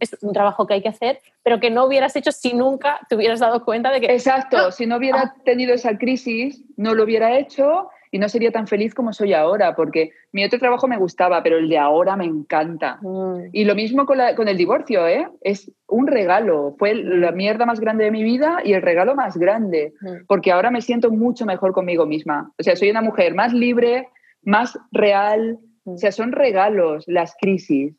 es, 0.00 0.16
un 0.22 0.32
trabajo 0.32 0.66
que 0.66 0.74
hay 0.74 0.82
que 0.82 0.88
hacer, 0.88 1.20
pero 1.42 1.60
que 1.60 1.70
no 1.70 1.84
hubieras 1.84 2.16
hecho 2.16 2.32
si 2.32 2.54
nunca 2.54 3.00
te 3.08 3.16
hubieras 3.16 3.40
dado 3.40 3.64
cuenta 3.64 3.90
de 3.90 4.00
que... 4.00 4.06
Exacto, 4.06 4.56
ah, 4.58 4.72
si 4.72 4.86
no 4.86 4.96
hubiera 4.96 5.20
ah. 5.20 5.34
tenido 5.44 5.74
esa 5.74 5.98
crisis, 5.98 6.62
no 6.76 6.94
lo 6.94 7.04
hubiera 7.04 7.38
hecho 7.38 7.88
y 8.10 8.18
no 8.18 8.28
sería 8.28 8.50
tan 8.50 8.66
feliz 8.66 8.94
como 8.94 9.12
soy 9.12 9.34
ahora, 9.34 9.74
porque 9.74 10.10
mi 10.32 10.44
otro 10.44 10.58
trabajo 10.58 10.88
me 10.88 10.96
gustaba, 10.96 11.42
pero 11.42 11.58
el 11.58 11.68
de 11.68 11.78
ahora 11.78 12.16
me 12.16 12.24
encanta. 12.24 12.98
Mm. 13.02 13.50
Y 13.52 13.64
lo 13.64 13.74
mismo 13.74 14.06
con, 14.06 14.18
con, 14.36 14.48
el 14.48 14.56
divorcio, 14.56 15.06
¿eh? 15.06 15.28
Es 15.42 15.70
un 15.88 16.06
regalo, 16.06 16.74
fue 16.78 16.94
la 16.94 17.32
mierda 17.32 17.66
más 17.66 17.80
grande 17.80 18.04
de 18.04 18.10
mi 18.10 18.22
vida 18.22 18.60
y 18.64 18.72
el 18.72 18.82
regalo 18.82 19.14
más 19.14 19.36
grande, 19.36 19.92
mm. 20.00 20.26
porque 20.26 20.52
ahora 20.52 20.70
me 20.70 20.80
siento 20.80 21.10
mucho 21.10 21.44
mejor 21.44 21.72
conmigo 21.72 22.06
misma. 22.06 22.52
O 22.58 22.62
sea, 22.62 22.76
soy 22.76 22.90
una 22.90 23.02
mujer 23.02 23.34
más 23.34 23.52
libre, 23.52 24.08
más 24.46 24.78
real. 24.92 25.58
O 25.84 25.98
sea, 25.98 26.10
son 26.12 26.32
regalos 26.32 27.04
las 27.06 27.36
crisis. 27.38 27.94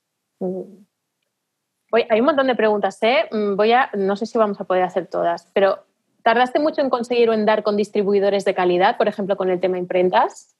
hay 1.91 2.19
un 2.19 2.25
montón 2.25 2.47
de 2.47 2.55
preguntas, 2.55 2.97
¿eh? 3.03 3.27
Mm, 3.31 3.55
voy 3.55 3.73
a, 3.73 3.91
no 3.93 4.15
sé 4.15 4.25
si 4.25 4.37
vamos 4.37 4.59
a 4.59 4.63
poder 4.63 4.83
hacer 4.83 5.07
todas, 5.07 5.51
pero 5.53 5.83
¿tardaste 6.23 6.59
mucho 6.59 6.81
en 6.81 6.89
conseguir 6.89 7.29
o 7.29 7.33
en 7.33 7.45
dar 7.45 7.63
con 7.63 7.77
distribuidores 7.77 8.43
de 8.45 8.55
calidad, 8.55 8.97
por 8.97 9.07
ejemplo, 9.07 9.37
con 9.37 9.49
el 9.49 9.59
tema 9.59 9.77
imprentas? 9.77 10.55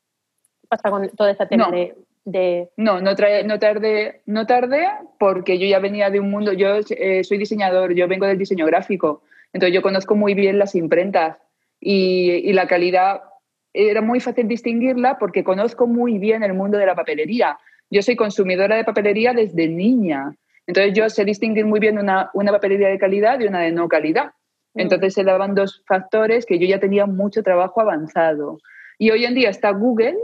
¿Qué 0.61 0.67
pasa 0.67 0.91
con 0.91 1.09
todo 1.09 1.27
este 1.29 1.47
tema 1.47 1.71
de, 1.71 2.69
No, 2.75 2.99
no, 2.99 3.01
no, 3.01 3.15
tardé, 3.15 4.21
no 4.25 4.45
tardé 4.45 4.88
porque 5.17 5.57
yo 5.57 5.65
ya 5.65 5.79
venía 5.79 6.09
de 6.09 6.19
un 6.19 6.29
mundo, 6.29 6.51
yo 6.51 6.75
eh, 6.89 7.23
soy 7.23 7.38
diseñador, 7.38 7.93
yo 7.93 8.07
vengo 8.07 8.25
del 8.25 8.38
diseño 8.38 8.65
gráfico, 8.65 9.21
entonces 9.53 9.73
yo 9.73 9.81
conozco 9.81 10.15
muy 10.15 10.33
bien 10.33 10.59
las 10.59 10.75
imprentas 10.75 11.38
y, 11.79 12.31
y 12.31 12.51
la 12.51 12.67
calidad 12.67 13.21
era 13.78 14.01
muy 14.01 14.19
fácil 14.19 14.47
distinguirla 14.47 15.19
porque 15.19 15.43
conozco 15.43 15.86
muy 15.86 16.17
bien 16.17 16.41
el 16.43 16.53
mundo 16.53 16.80
de 16.80 16.86
la 16.88 16.95
papelería. 16.95 17.59
Yo 17.91 18.01
soy 18.01 18.15
consumidora 18.15 18.75
de 18.75 18.84
papelería 18.84 19.34
desde 19.34 19.67
niña. 19.67 20.36
Entonces 20.65 20.93
yo 20.95 21.07
sé 21.09 21.23
distinguir 21.25 21.65
muy 21.65 21.80
bien 21.80 21.99
una, 21.99 22.32
una 22.34 22.51
papelería 22.51 22.89
de 22.89 22.97
calidad 22.97 23.39
y 23.39 23.45
una 23.45 23.61
de 23.61 23.71
no 23.71 23.88
calidad. 23.88 24.32
Mm. 24.73 24.80
Entonces 24.80 25.13
se 25.13 25.23
daban 25.23 25.53
dos 25.53 25.84
factores 25.88 26.45
que 26.47 26.57
yo 26.57 26.67
ya 26.67 26.80
tenía 26.80 27.05
mucho 27.05 27.43
trabajo 27.43 27.80
avanzado. 27.80 28.57
Y 28.97 29.11
hoy 29.11 29.25
en 29.25 29.36
día 29.36 29.51
está 29.51 29.69
Google, 29.69 30.17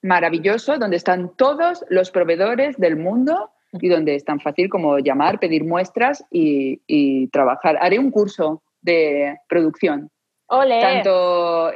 maravilloso, 0.00 0.78
donde 0.78 0.96
están 0.96 1.34
todos 1.36 1.84
los 1.88 2.12
proveedores 2.12 2.76
del 2.78 2.96
mundo 2.96 3.50
y 3.72 3.88
donde 3.88 4.14
es 4.14 4.24
tan 4.24 4.38
fácil 4.38 4.70
como 4.70 4.98
llamar, 5.00 5.40
pedir 5.40 5.64
muestras 5.64 6.24
y, 6.30 6.80
y 6.86 7.26
trabajar. 7.28 7.76
Haré 7.80 7.98
un 7.98 8.12
curso 8.12 8.62
de 8.80 9.36
producción 9.48 10.08
tanto, 10.50 11.70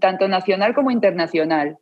tanto 0.00 0.28
nacional 0.28 0.74
como 0.74 0.90
internacional. 0.90 1.78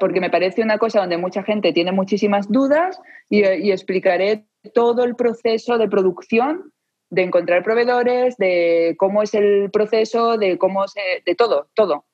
porque 0.00 0.20
me 0.20 0.30
parece 0.30 0.62
una 0.62 0.78
cosa 0.78 1.00
donde 1.00 1.18
mucha 1.18 1.42
gente 1.42 1.72
tiene 1.72 1.92
muchísimas 1.92 2.50
dudas 2.50 3.00
y, 3.28 3.42
explicaré 3.70 4.46
todo 4.72 5.04
el 5.04 5.16
proceso 5.16 5.76
de 5.76 5.88
producción, 5.88 6.72
de 7.10 7.22
encontrar 7.22 7.62
proveedores, 7.62 8.36
de 8.38 8.94
cómo 8.98 9.22
es 9.22 9.34
el 9.34 9.70
proceso, 9.70 10.38
de 10.38 10.56
cómo 10.56 10.88
se, 10.88 11.00
de 11.26 11.34
todo, 11.34 11.68
todo. 11.74 12.04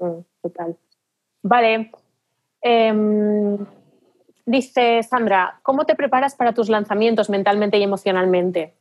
Mm, 0.00 0.20
total. 0.42 0.76
Vale. 1.42 1.90
Em, 2.60 3.58
dice 4.44 5.02
Sandra, 5.02 5.60
¿cómo 5.62 5.86
te 5.86 5.94
preparas 5.94 6.34
para 6.34 6.52
tus 6.52 6.68
lanzamientos 6.68 7.30
mentalmente 7.30 7.78
y 7.78 7.82
emocionalmente? 7.82 8.74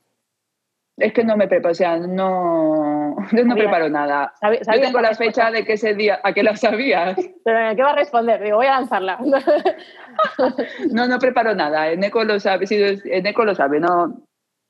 Es 0.97 1.11
que 1.11 1.23
no 1.23 1.35
me 1.35 1.47
preparo, 1.47 1.71
o 1.71 1.75
sea, 1.75 1.97
no, 1.97 3.15
no 3.31 3.55
preparo 3.55 3.89
nada. 3.89 4.33
Yo 4.41 4.81
tengo 4.81 5.01
la 5.01 5.15
fecha 5.15 5.49
de 5.49 5.65
que 5.65 5.73
ese 5.73 5.95
día, 5.95 6.19
¿a 6.23 6.33
qué 6.33 6.43
la 6.43 6.55
sabías? 6.55 7.15
¿Qué 7.45 7.83
va 7.83 7.91
a 7.91 7.95
responder? 7.95 8.43
Digo, 8.43 8.57
voy 8.57 8.67
a 8.67 8.79
lanzarla. 8.79 9.17
no, 10.91 11.07
no 11.07 11.19
preparo 11.19 11.55
nada. 11.55 11.89
Eneco 11.89 12.23
lo 12.23 12.39
sabe, 12.39 12.67
sí, 12.67 12.79
Eneco 13.05 13.43
lo 13.43 13.55
sabe, 13.55 13.79
no. 13.79 14.23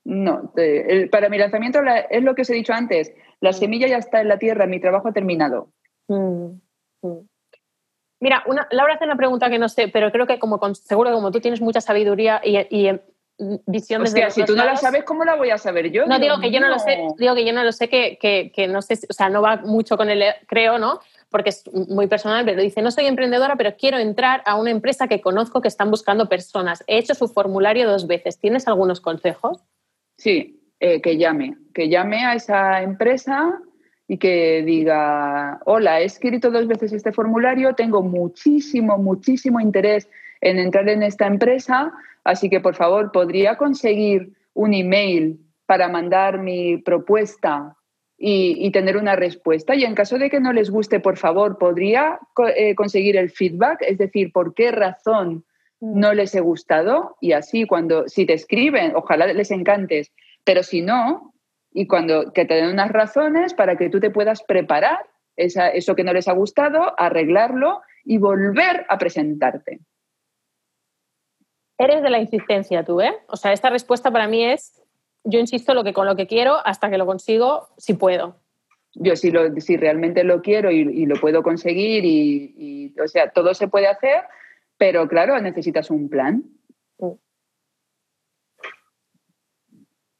No, 0.06 0.52
para 1.10 1.30
mi 1.30 1.38
lanzamiento 1.38 1.80
es 2.10 2.22
lo 2.22 2.34
que 2.34 2.42
os 2.42 2.50
he 2.50 2.54
dicho 2.54 2.74
antes. 2.74 3.14
La 3.40 3.50
mm. 3.50 3.54
semilla 3.54 3.86
ya 3.86 3.96
está 3.96 4.20
en 4.20 4.28
la 4.28 4.38
tierra, 4.38 4.66
mi 4.66 4.78
trabajo 4.78 5.08
ha 5.08 5.12
terminado. 5.12 5.70
Mm, 6.08 6.60
mm. 7.02 7.28
Mira, 8.20 8.42
una, 8.46 8.66
Laura 8.70 8.94
hace 8.94 9.04
una 9.04 9.16
pregunta 9.16 9.48
que 9.48 9.58
no 9.58 9.68
sé, 9.68 9.88
pero 9.88 10.12
creo 10.12 10.26
que 10.26 10.38
como 10.38 10.58
seguro 10.74 11.12
como 11.12 11.30
tú 11.30 11.40
tienes 11.40 11.62
mucha 11.62 11.80
sabiduría 11.80 12.40
y, 12.44 12.58
y 12.70 13.00
visión 13.38 14.02
Hostia, 14.02 14.30
si 14.30 14.44
tú 14.44 14.54
no 14.54 14.64
la 14.64 14.76
sabes, 14.76 15.04
¿cómo 15.04 15.24
la 15.24 15.34
voy 15.34 15.50
a 15.50 15.58
saber 15.58 15.90
yo? 15.90 16.06
No, 16.06 16.18
digo 16.18 16.38
que 16.40 16.50
yo 16.50 16.60
no 16.60 16.68
lo 16.68 16.78
sé, 16.78 16.98
digo 17.18 17.34
que 17.34 17.44
yo 17.44 17.52
no 17.52 17.64
lo 17.64 17.72
sé, 17.72 17.88
que, 17.88 18.18
que, 18.18 18.68
no 18.68 18.80
sé, 18.82 18.98
o 19.08 19.12
sea, 19.12 19.28
no 19.28 19.42
va 19.42 19.56
mucho 19.56 19.96
con 19.96 20.08
el, 20.08 20.22
creo, 20.46 20.78
¿no? 20.78 21.00
Porque 21.30 21.50
es 21.50 21.64
muy 21.72 22.06
personal, 22.06 22.44
pero 22.44 22.62
dice, 22.62 22.80
no 22.80 22.92
soy 22.92 23.06
emprendedora, 23.06 23.56
pero 23.56 23.76
quiero 23.76 23.98
entrar 23.98 24.42
a 24.46 24.54
una 24.54 24.70
empresa 24.70 25.08
que 25.08 25.20
conozco 25.20 25.60
que 25.60 25.68
están 25.68 25.90
buscando 25.90 26.28
personas. 26.28 26.84
He 26.86 26.98
hecho 26.98 27.14
su 27.14 27.26
formulario 27.26 27.88
dos 27.88 28.06
veces. 28.06 28.38
¿Tienes 28.38 28.68
algunos 28.68 29.00
consejos? 29.00 29.64
Sí, 30.16 30.60
eh, 30.78 31.00
que 31.00 31.16
llame, 31.16 31.56
que 31.74 31.88
llame 31.88 32.24
a 32.24 32.34
esa 32.34 32.82
empresa 32.82 33.58
y 34.06 34.18
que 34.18 34.62
diga, 34.64 35.60
hola, 35.64 36.00
he 36.00 36.04
escrito 36.04 36.52
dos 36.52 36.68
veces 36.68 36.92
este 36.92 37.10
formulario, 37.10 37.74
tengo 37.74 38.02
muchísimo, 38.02 38.96
muchísimo 38.98 39.60
interés 39.60 40.08
en 40.44 40.58
entrar 40.58 40.88
en 40.88 41.02
esta 41.02 41.26
empresa, 41.26 41.92
Así 42.24 42.48
que, 42.48 42.60
por 42.60 42.74
favor, 42.74 43.12
¿podría 43.12 43.56
conseguir 43.56 44.32
un 44.54 44.72
email 44.72 45.38
para 45.66 45.88
mandar 45.88 46.38
mi 46.38 46.78
propuesta 46.78 47.76
y, 48.16 48.70
tener 48.70 48.96
una 48.96 49.16
respuesta. 49.16 49.74
Y 49.74 49.84
en 49.84 49.94
caso 49.94 50.18
de 50.18 50.30
que 50.30 50.40
no 50.40 50.52
les 50.52 50.70
guste, 50.70 51.00
por 51.00 51.18
favor, 51.18 51.58
podría 51.58 52.18
eh, 52.56 52.74
conseguir 52.74 53.16
el 53.16 53.30
feedback, 53.30 53.82
es 53.82 53.98
decir, 53.98 54.32
por 54.32 54.54
qué 54.54 54.70
razón 54.70 55.44
mm. 55.80 55.98
no 55.98 56.14
les 56.14 56.34
he 56.34 56.40
gustado 56.40 57.16
y 57.20 57.32
así 57.32 57.66
cuando, 57.66 58.08
si 58.08 58.24
te 58.24 58.32
escriben, 58.34 58.92
ojalá 58.94 59.26
les 59.26 59.50
encantes, 59.50 60.12
pero 60.44 60.62
si 60.62 60.80
no, 60.80 61.34
y 61.72 61.86
cuando 61.86 62.32
que 62.32 62.44
te 62.44 62.54
den 62.54 62.70
unas 62.70 62.92
razones 62.92 63.52
para 63.52 63.76
que 63.76 63.90
tú 63.90 64.00
te 64.00 64.10
puedas 64.10 64.42
preparar 64.44 65.00
eso 65.36 65.96
que 65.96 66.04
no 66.04 66.12
les 66.12 66.28
ha 66.28 66.32
gustado, 66.32 66.94
arreglarlo 66.96 67.82
y 68.04 68.18
volver 68.18 68.86
a 68.88 68.96
presentarte. 68.96 69.80
Eres 71.78 72.02
de 72.02 72.10
la 72.10 72.18
insistencia 72.18 72.84
tú, 72.84 73.00
¿eh? 73.00 73.14
O 73.28 73.36
sea, 73.36 73.52
esta 73.52 73.70
respuesta 73.70 74.10
para 74.10 74.28
mí 74.28 74.44
es 74.44 74.80
yo 75.24 75.40
insisto 75.40 75.74
lo 75.74 75.84
que 75.84 75.92
con 75.92 76.06
lo 76.06 76.16
que 76.16 76.26
quiero 76.26 76.56
hasta 76.64 76.90
que 76.90 76.98
lo 76.98 77.06
consigo, 77.06 77.68
si 77.78 77.94
puedo. 77.94 78.36
Yo 78.94 79.16
si, 79.16 79.30
lo, 79.30 79.52
si 79.60 79.76
realmente 79.76 80.22
lo 80.22 80.40
quiero 80.40 80.70
y, 80.70 81.06
lo 81.06 81.16
puedo 81.16 81.42
conseguir 81.42 82.04
y, 82.04 82.94
o 83.02 83.08
sea, 83.08 83.30
todo 83.30 83.54
se 83.54 83.66
puede 83.66 83.88
hacer, 83.88 84.22
pero 84.78 85.08
claro, 85.08 85.40
necesitas 85.40 85.90
un 85.90 86.08
plan. 86.08 86.44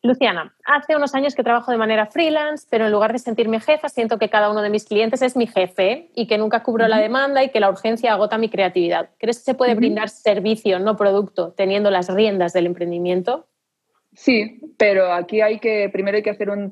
Luciana, 0.04 0.54
hace 0.66 0.94
unos 0.94 1.14
años 1.14 1.34
que 1.34 1.42
trabajo 1.42 1.70
de 1.70 1.78
manera 1.78 2.04
freelance, 2.04 2.66
pero 2.70 2.84
en 2.84 2.92
lugar 2.92 3.14
de 3.14 3.18
sentirme 3.18 3.58
jefa, 3.58 3.88
siento 3.88 4.18
que 4.18 4.28
cada 4.28 4.50
uno 4.50 4.60
de 4.60 4.68
mis 4.68 4.84
clientes 4.84 5.22
es 5.22 5.34
mi 5.34 5.46
jefe 5.46 6.10
y 6.14 6.26
que 6.26 6.36
nunca 6.36 6.62
cubro 6.62 6.86
la 6.88 6.98
demanda 6.98 7.42
y 7.42 7.48
que 7.48 7.58
la 7.58 7.70
urgencia 7.70 8.12
agota 8.12 8.36
mi 8.36 8.50
creatividad. 8.50 9.08
¿Crees 9.18 9.38
que 9.38 9.44
se 9.44 9.54
puede 9.54 9.74
brindar 9.74 10.10
servicio, 10.10 10.78
no 10.78 10.98
producto, 10.98 11.54
teniendo 11.56 11.90
las 11.90 12.14
riendas 12.14 12.52
del 12.52 12.66
emprendimiento? 12.66 13.46
Sí, 14.12 14.60
pero 14.76 15.10
aquí 15.10 15.40
hay 15.40 15.58
que, 15.58 15.88
primero 15.90 16.18
hay 16.18 16.22
que 16.22 16.30
hacer 16.30 16.50
un, 16.50 16.70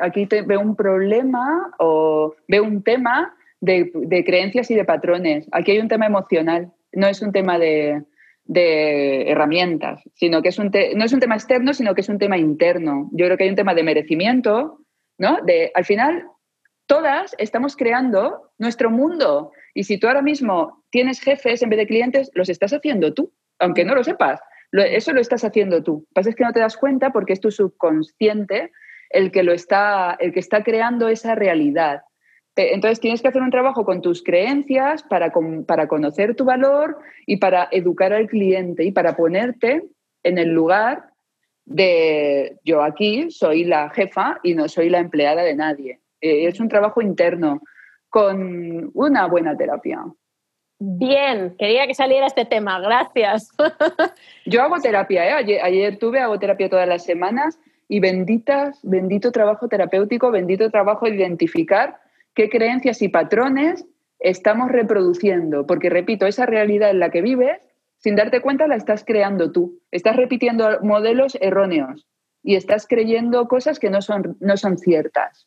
aquí 0.00 0.24
te, 0.24 0.40
veo 0.40 0.60
un 0.60 0.74
problema 0.74 1.74
o 1.78 2.34
veo 2.48 2.64
un 2.64 2.82
tema 2.82 3.36
de, 3.60 3.90
creencias 4.24 4.70
y 4.70 4.74
de 4.74 4.86
patrones. 4.86 5.46
Aquí 5.52 5.72
hay 5.72 5.80
un 5.80 5.88
tema 5.88 6.06
emocional, 6.06 6.72
no 6.94 7.08
es 7.08 7.20
un 7.20 7.32
tema 7.32 7.58
de, 7.58 8.04
herramientas, 8.52 10.02
sino 10.14 10.42
que 10.42 10.48
es 10.48 10.58
un 10.58 10.70
no 10.96 11.04
es 11.04 11.12
un 11.12 11.20
tema 11.20 11.34
externo, 11.34 11.72
sino 11.72 11.94
que 11.94 12.00
es 12.00 12.08
un 12.08 12.18
tema 12.18 12.38
interno. 12.38 13.08
Yo 13.12 13.26
creo 13.26 13.36
que 13.36 13.44
hay 13.44 13.50
un 13.50 13.56
tema 13.56 13.74
de 13.74 13.82
merecimiento, 13.82 14.78
¿no? 15.18 15.38
De, 15.44 15.70
al 15.74 15.84
final, 15.84 16.24
todas 16.86 17.34
estamos 17.38 17.76
creando 17.76 18.52
nuestro 18.58 18.90
mundo. 18.90 19.52
Y 19.74 19.84
si 19.84 19.98
tú 19.98 20.08
ahora 20.08 20.22
mismo 20.22 20.84
tienes 20.90 21.20
jefes 21.20 21.62
en 21.62 21.70
vez 21.70 21.78
de 21.78 21.86
clientes, 21.86 22.30
los 22.34 22.48
estás 22.48 22.72
haciendo 22.72 23.14
tú, 23.14 23.32
aunque 23.58 23.84
no 23.84 23.94
lo 23.94 24.02
sepas 24.02 24.40
eso 24.72 25.12
lo 25.12 25.20
estás 25.20 25.44
haciendo 25.44 25.82
tú. 25.82 25.92
Lo 25.92 26.00
que 26.00 26.14
pasa 26.14 26.30
es 26.30 26.36
que 26.36 26.44
no 26.44 26.52
te 26.52 26.60
das 26.60 26.76
cuenta 26.76 27.10
porque 27.10 27.32
es 27.32 27.40
tu 27.40 27.50
subconsciente 27.50 28.72
el 29.10 29.32
que, 29.32 29.42
lo 29.42 29.52
está, 29.52 30.16
el 30.20 30.32
que 30.32 30.40
está 30.40 30.62
creando 30.62 31.08
esa 31.08 31.34
realidad. 31.34 32.02
Entonces 32.56 33.00
tienes 33.00 33.22
que 33.22 33.28
hacer 33.28 33.42
un 33.42 33.50
trabajo 33.50 33.84
con 33.84 34.02
tus 34.02 34.22
creencias 34.22 35.02
para, 35.02 35.32
para 35.66 35.88
conocer 35.88 36.34
tu 36.34 36.44
valor 36.44 36.98
y 37.26 37.36
para 37.36 37.68
educar 37.70 38.12
al 38.12 38.26
cliente 38.26 38.84
y 38.84 38.92
para 38.92 39.16
ponerte 39.16 39.84
en 40.22 40.38
el 40.38 40.50
lugar 40.50 41.10
de 41.64 42.58
yo 42.64 42.82
aquí 42.82 43.30
soy 43.30 43.64
la 43.64 43.90
jefa 43.90 44.40
y 44.42 44.54
no 44.54 44.68
soy 44.68 44.90
la 44.90 44.98
empleada 44.98 45.42
de 45.42 45.54
nadie. 45.54 46.00
Eh, 46.20 46.46
es 46.46 46.60
un 46.60 46.68
trabajo 46.68 47.00
interno 47.00 47.62
con 48.08 48.90
una 48.92 49.26
buena 49.26 49.56
terapia. 49.56 50.04
Bien, 50.82 51.54
quería 51.58 51.86
que 51.86 51.94
saliera 51.94 52.26
este 52.26 52.44
tema, 52.44 52.80
gracias. 52.80 53.50
Yo 54.46 54.62
hago 54.62 54.80
terapia, 54.80 55.28
¿eh? 55.28 55.60
ayer, 55.62 55.98
tuve, 55.98 56.20
hago 56.20 56.38
terapia 56.38 56.70
todas 56.70 56.88
las 56.88 57.04
semanas 57.04 57.58
y 57.86 58.00
benditas, 58.00 58.80
bendito 58.82 59.30
trabajo 59.30 59.68
terapéutico, 59.68 60.30
bendito 60.30 60.70
trabajo 60.70 61.04
de 61.06 61.16
identificar 61.16 61.98
qué 62.34 62.48
creencias 62.48 63.02
y 63.02 63.08
patrones 63.08 63.86
estamos 64.18 64.70
reproduciendo, 64.70 65.66
porque 65.66 65.90
repito, 65.90 66.26
esa 66.26 66.46
realidad 66.46 66.90
en 66.90 67.00
la 67.00 67.10
que 67.10 67.22
vives, 67.22 67.58
sin 67.98 68.16
darte 68.16 68.40
cuenta 68.40 68.66
la 68.66 68.76
estás 68.76 69.04
creando 69.04 69.52
tú, 69.52 69.80
estás 69.90 70.16
repitiendo 70.16 70.80
modelos 70.82 71.36
erróneos 71.40 72.06
y 72.42 72.56
estás 72.56 72.86
creyendo 72.86 73.48
cosas 73.48 73.78
que 73.78 73.90
no 73.90 74.02
son, 74.02 74.36
no 74.40 74.56
son 74.56 74.78
ciertas. 74.78 75.46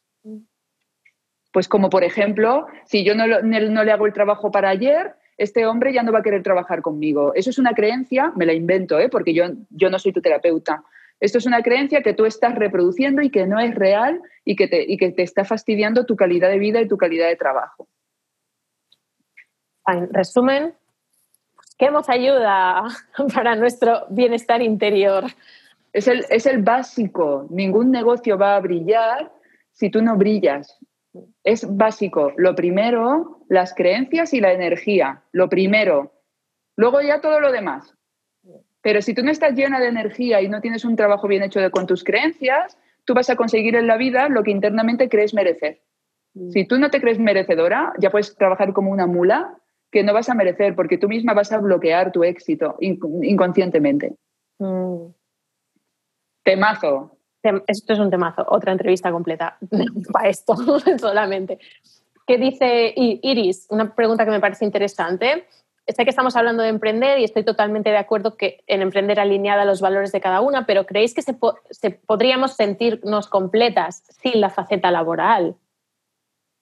Pues 1.51 1.67
como 1.67 1.89
por 1.89 2.03
ejemplo, 2.03 2.67
si 2.85 3.03
yo 3.03 3.15
no, 3.15 3.25
no 3.27 3.83
le 3.83 3.91
hago 3.91 4.07
el 4.07 4.13
trabajo 4.13 4.51
para 4.51 4.69
ayer, 4.69 5.13
este 5.37 5.65
hombre 5.65 5.93
ya 5.93 6.03
no 6.03 6.11
va 6.11 6.19
a 6.19 6.23
querer 6.23 6.43
trabajar 6.43 6.81
conmigo. 6.81 7.33
Eso 7.35 7.49
es 7.49 7.57
una 7.57 7.73
creencia, 7.73 8.31
me 8.35 8.45
la 8.45 8.53
invento, 8.53 8.99
¿eh? 8.99 9.09
porque 9.09 9.33
yo, 9.33 9.45
yo 9.69 9.89
no 9.89 9.99
soy 9.99 10.13
tu 10.13 10.21
terapeuta. 10.21 10.83
Esto 11.23 11.37
es 11.37 11.45
una 11.45 11.63
creencia 11.63 12.01
que 12.01 12.13
tú 12.13 12.25
estás 12.25 12.53
reproduciendo 12.53 13.21
y 13.21 13.29
que 13.29 13.47
no 13.47 13.57
es 13.57 13.73
real 13.75 14.21
y 14.43 14.57
que 14.57 14.67
te, 14.67 14.83
y 14.85 14.97
que 14.97 15.09
te 15.13 15.23
está 15.23 15.45
fastidiando 15.45 16.05
tu 16.05 16.17
calidad 16.17 16.49
de 16.49 16.59
vida 16.59 16.81
y 16.81 16.87
tu 16.89 16.97
calidad 16.97 17.29
de 17.29 17.37
trabajo. 17.37 17.87
En 19.87 20.13
resumen, 20.13 20.73
busquemos 21.55 22.09
ayuda 22.09 22.83
para 23.33 23.55
nuestro 23.55 24.05
bienestar 24.09 24.61
interior. 24.61 25.23
Es 25.93 26.09
el, 26.09 26.25
es 26.29 26.45
el 26.45 26.61
básico. 26.61 27.47
Ningún 27.49 27.89
negocio 27.89 28.37
va 28.37 28.57
a 28.57 28.59
brillar 28.59 29.31
si 29.71 29.89
tú 29.89 30.01
no 30.01 30.17
brillas. 30.17 30.77
Es 31.41 31.65
básico. 31.73 32.33
Lo 32.35 32.53
primero, 32.53 33.45
las 33.47 33.73
creencias 33.73 34.33
y 34.33 34.41
la 34.41 34.51
energía. 34.51 35.23
Lo 35.31 35.47
primero. 35.47 36.11
Luego 36.75 36.99
ya 36.99 37.21
todo 37.21 37.39
lo 37.39 37.53
demás. 37.53 37.95
Pero 38.83 39.01
si 39.01 39.15
tú 39.15 39.23
no 39.23 39.31
estás 39.31 39.55
llena 39.55 39.79
de 39.79 39.87
energía 39.87 40.41
y 40.41 40.49
no 40.49 40.61
tienes 40.61 40.83
un 40.83 40.97
trabajo 40.97 41.27
bien 41.27 41.41
hecho 41.41 41.61
de, 41.61 41.71
con 41.71 41.87
tus 41.87 42.03
creencias, 42.03 42.77
tú 43.05 43.13
vas 43.13 43.29
a 43.29 43.37
conseguir 43.37 43.75
en 43.75 43.87
la 43.87 43.97
vida 43.97 44.27
lo 44.27 44.43
que 44.43 44.51
internamente 44.51 45.09
crees 45.09 45.33
merecer. 45.33 45.81
Mm. 46.33 46.49
Si 46.49 46.67
tú 46.67 46.77
no 46.77 46.91
te 46.91 46.99
crees 46.99 47.17
merecedora, 47.17 47.93
ya 47.97 48.11
puedes 48.11 48.35
trabajar 48.35 48.73
como 48.73 48.91
una 48.91 49.07
mula 49.07 49.57
que 49.89 50.03
no 50.03 50.13
vas 50.13 50.27
a 50.29 50.35
merecer 50.35 50.75
porque 50.75 50.97
tú 50.97 51.07
misma 51.07 51.33
vas 51.33 51.53
a 51.53 51.59
bloquear 51.59 52.11
tu 52.11 52.25
éxito 52.25 52.75
inconscientemente. 52.81 54.17
Mm. 54.59 55.13
Temazo. 56.43 57.17
Esto 57.67 57.93
es 57.93 57.99
un 57.99 58.09
temazo, 58.09 58.45
otra 58.49 58.73
entrevista 58.73 59.11
completa 59.11 59.57
para 60.11 60.27
esto 60.27 60.55
solamente. 60.97 61.57
¿Qué 62.27 62.37
dice 62.37 62.93
Iris? 62.95 63.67
Una 63.69 63.95
pregunta 63.95 64.25
que 64.25 64.31
me 64.31 64.39
parece 64.41 64.65
interesante. 64.65 65.45
Sé 65.85 66.05
que 66.05 66.09
estamos 66.09 66.37
hablando 66.37 66.63
de 66.63 66.69
emprender 66.69 67.19
y 67.19 67.25
estoy 67.25 67.43
totalmente 67.43 67.89
de 67.89 67.97
acuerdo 67.97 68.37
que 68.37 68.63
en 68.67 68.81
emprender 68.81 69.19
alineada 69.19 69.63
a 69.63 69.65
los 69.65 69.81
valores 69.81 70.13
de 70.13 70.21
cada 70.21 70.39
una, 70.39 70.65
pero 70.65 70.85
¿creéis 70.85 71.13
que 71.13 71.21
se, 71.21 71.33
podríamos 72.05 72.55
sentirnos 72.55 73.27
completas 73.27 74.03
sin 74.21 74.39
la 74.39 74.49
faceta 74.49 74.91
laboral? 74.91 75.57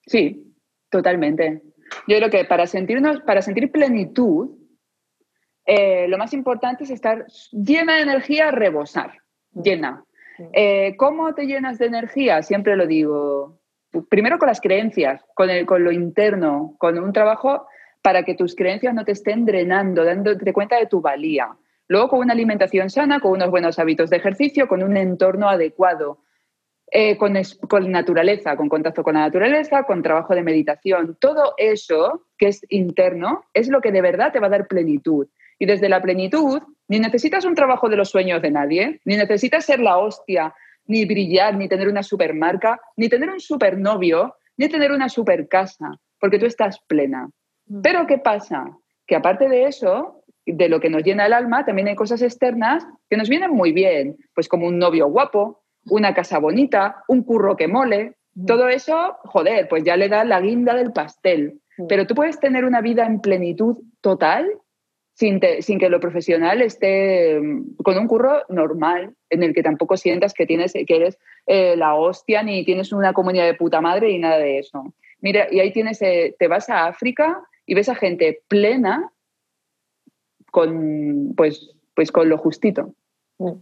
Sí, 0.06 0.52
totalmente. 0.90 1.62
Yo 2.08 2.16
creo 2.16 2.30
que 2.30 2.44
para 2.44 2.66
sentirnos, 2.66 3.20
para 3.20 3.42
sentir 3.42 3.70
plenitud, 3.70 4.50
eh, 5.66 6.08
lo 6.08 6.18
más 6.18 6.32
importante 6.32 6.82
es 6.82 6.90
estar 6.90 7.24
llena 7.52 7.96
de 7.96 8.02
energía, 8.02 8.50
rebosar, 8.50 9.18
llena. 9.52 10.04
Eh, 10.52 10.96
¿Cómo 10.96 11.32
te 11.34 11.46
llenas 11.46 11.78
de 11.78 11.86
energía? 11.86 12.42
Siempre 12.42 12.74
lo 12.74 12.88
digo. 12.88 13.60
Primero 14.08 14.38
con 14.38 14.48
las 14.48 14.60
creencias, 14.60 15.22
con, 15.34 15.48
con 15.64 15.84
lo 15.84 15.92
interno, 15.92 16.74
con 16.78 16.98
un 16.98 17.12
trabajo 17.12 17.68
para 18.02 18.24
que 18.24 18.34
tus 18.34 18.54
creencias 18.54 18.94
no 18.94 19.04
te 19.04 19.12
estén 19.12 19.44
drenando, 19.44 20.04
dándote 20.04 20.52
cuenta 20.52 20.76
de 20.76 20.86
tu 20.86 21.00
valía. 21.00 21.56
Luego 21.88 22.08
con 22.08 22.18
una 22.20 22.32
alimentación 22.32 22.90
sana, 22.90 23.20
con 23.20 23.32
unos 23.32 23.50
buenos 23.50 23.78
hábitos 23.78 24.10
de 24.10 24.16
ejercicio, 24.16 24.66
con 24.66 24.82
un 24.82 24.96
entorno 24.96 25.48
adecuado, 25.48 26.18
eh, 26.90 27.16
con, 27.16 27.34
con, 27.68 27.90
naturaleza, 27.90 28.56
con 28.56 28.68
contacto 28.68 29.02
con 29.02 29.14
la 29.14 29.20
naturaleza, 29.20 29.84
con 29.84 30.02
trabajo 30.02 30.34
de 30.34 30.42
meditación. 30.42 31.16
Todo 31.18 31.54
eso 31.56 32.26
que 32.36 32.48
es 32.48 32.66
interno 32.68 33.44
es 33.54 33.68
lo 33.68 33.80
que 33.80 33.92
de 33.92 34.02
verdad 34.02 34.32
te 34.32 34.40
va 34.40 34.48
a 34.48 34.50
dar 34.50 34.66
plenitud. 34.66 35.28
Y 35.58 35.66
desde 35.66 35.88
la 35.88 36.02
plenitud, 36.02 36.60
ni 36.88 36.98
necesitas 36.98 37.44
un 37.44 37.54
trabajo 37.54 37.88
de 37.88 37.96
los 37.96 38.10
sueños 38.10 38.42
de 38.42 38.50
nadie, 38.50 39.00
ni 39.04 39.16
necesitas 39.16 39.64
ser 39.64 39.80
la 39.80 39.98
hostia, 39.98 40.54
ni 40.86 41.04
brillar, 41.04 41.56
ni 41.56 41.68
tener 41.68 41.88
una 41.88 42.02
supermarca, 42.02 42.80
ni 42.96 43.08
tener 43.08 43.30
un 43.30 43.40
supernovio, 43.40 44.34
ni 44.56 44.68
tener 44.68 44.92
una 44.92 45.08
super 45.08 45.48
casa, 45.48 45.98
porque 46.18 46.38
tú 46.38 46.46
estás 46.46 46.80
plena. 46.86 47.30
Mm. 47.72 47.80
Pero 47.80 48.06
¿qué 48.06 48.18
pasa? 48.18 48.78
Que 49.06 49.16
aparte 49.16 49.48
de 49.48 49.64
eso, 49.64 50.22
de 50.44 50.68
lo 50.68 50.80
que 50.80 50.90
nos 50.90 51.02
llena 51.02 51.26
el 51.26 51.32
alma, 51.32 51.64
también 51.64 51.88
hay 51.88 51.94
cosas 51.94 52.22
externas 52.22 52.86
que 53.08 53.16
nos 53.16 53.28
vienen 53.28 53.50
muy 53.50 53.72
bien, 53.72 54.16
pues 54.34 54.48
como 54.48 54.66
un 54.66 54.78
novio 54.78 55.06
guapo, 55.08 55.62
una 55.88 56.14
casa 56.14 56.38
bonita, 56.38 57.02
un 57.08 57.22
curro 57.22 57.56
que 57.56 57.68
mole. 57.68 58.16
Mm. 58.34 58.46
Todo 58.46 58.68
eso, 58.68 59.16
joder, 59.24 59.68
pues 59.68 59.84
ya 59.84 59.96
le 59.96 60.08
da 60.08 60.24
la 60.24 60.40
guinda 60.40 60.74
del 60.74 60.92
pastel. 60.92 61.60
Mm. 61.78 61.86
Pero 61.88 62.06
tú 62.06 62.14
puedes 62.14 62.38
tener 62.38 62.64
una 62.64 62.82
vida 62.82 63.06
en 63.06 63.20
plenitud 63.20 63.78
total 64.02 64.50
sin, 65.14 65.40
que 65.40 65.88
lo 65.88 66.00
profesional 66.00 66.62
esté 66.62 67.38
con 67.84 67.98
un 67.98 68.08
curro 68.08 68.42
normal, 68.48 69.14
en 69.30 69.42
el 69.42 69.54
que 69.54 69.62
tampoco 69.62 69.96
sientas 69.96 70.34
que, 70.34 70.46
tienes, 70.46 70.72
que 70.72 70.96
eres 70.96 71.18
eh, 71.46 71.76
la 71.76 71.94
hostia 71.94 72.42
ni 72.42 72.64
tienes 72.64 72.92
una 72.92 73.12
comunidad 73.12 73.44
de 73.44 73.54
puta 73.54 73.80
madre 73.80 74.10
y 74.10 74.18
nada 74.18 74.38
de 74.38 74.58
eso. 74.58 74.94
Mira, 75.20 75.46
y 75.50 75.60
ahí 75.60 75.72
tienes, 75.72 76.02
eh, 76.02 76.34
te 76.38 76.48
vas 76.48 76.68
a 76.68 76.86
África 76.86 77.40
y 77.72 77.74
ves 77.74 77.88
a 77.88 77.94
gente 77.94 78.42
plena 78.48 79.10
con, 80.50 81.32
pues, 81.34 81.74
pues 81.94 82.12
con 82.12 82.28
lo 82.28 82.36
justito. 82.36 82.92
Mm. 83.38 83.52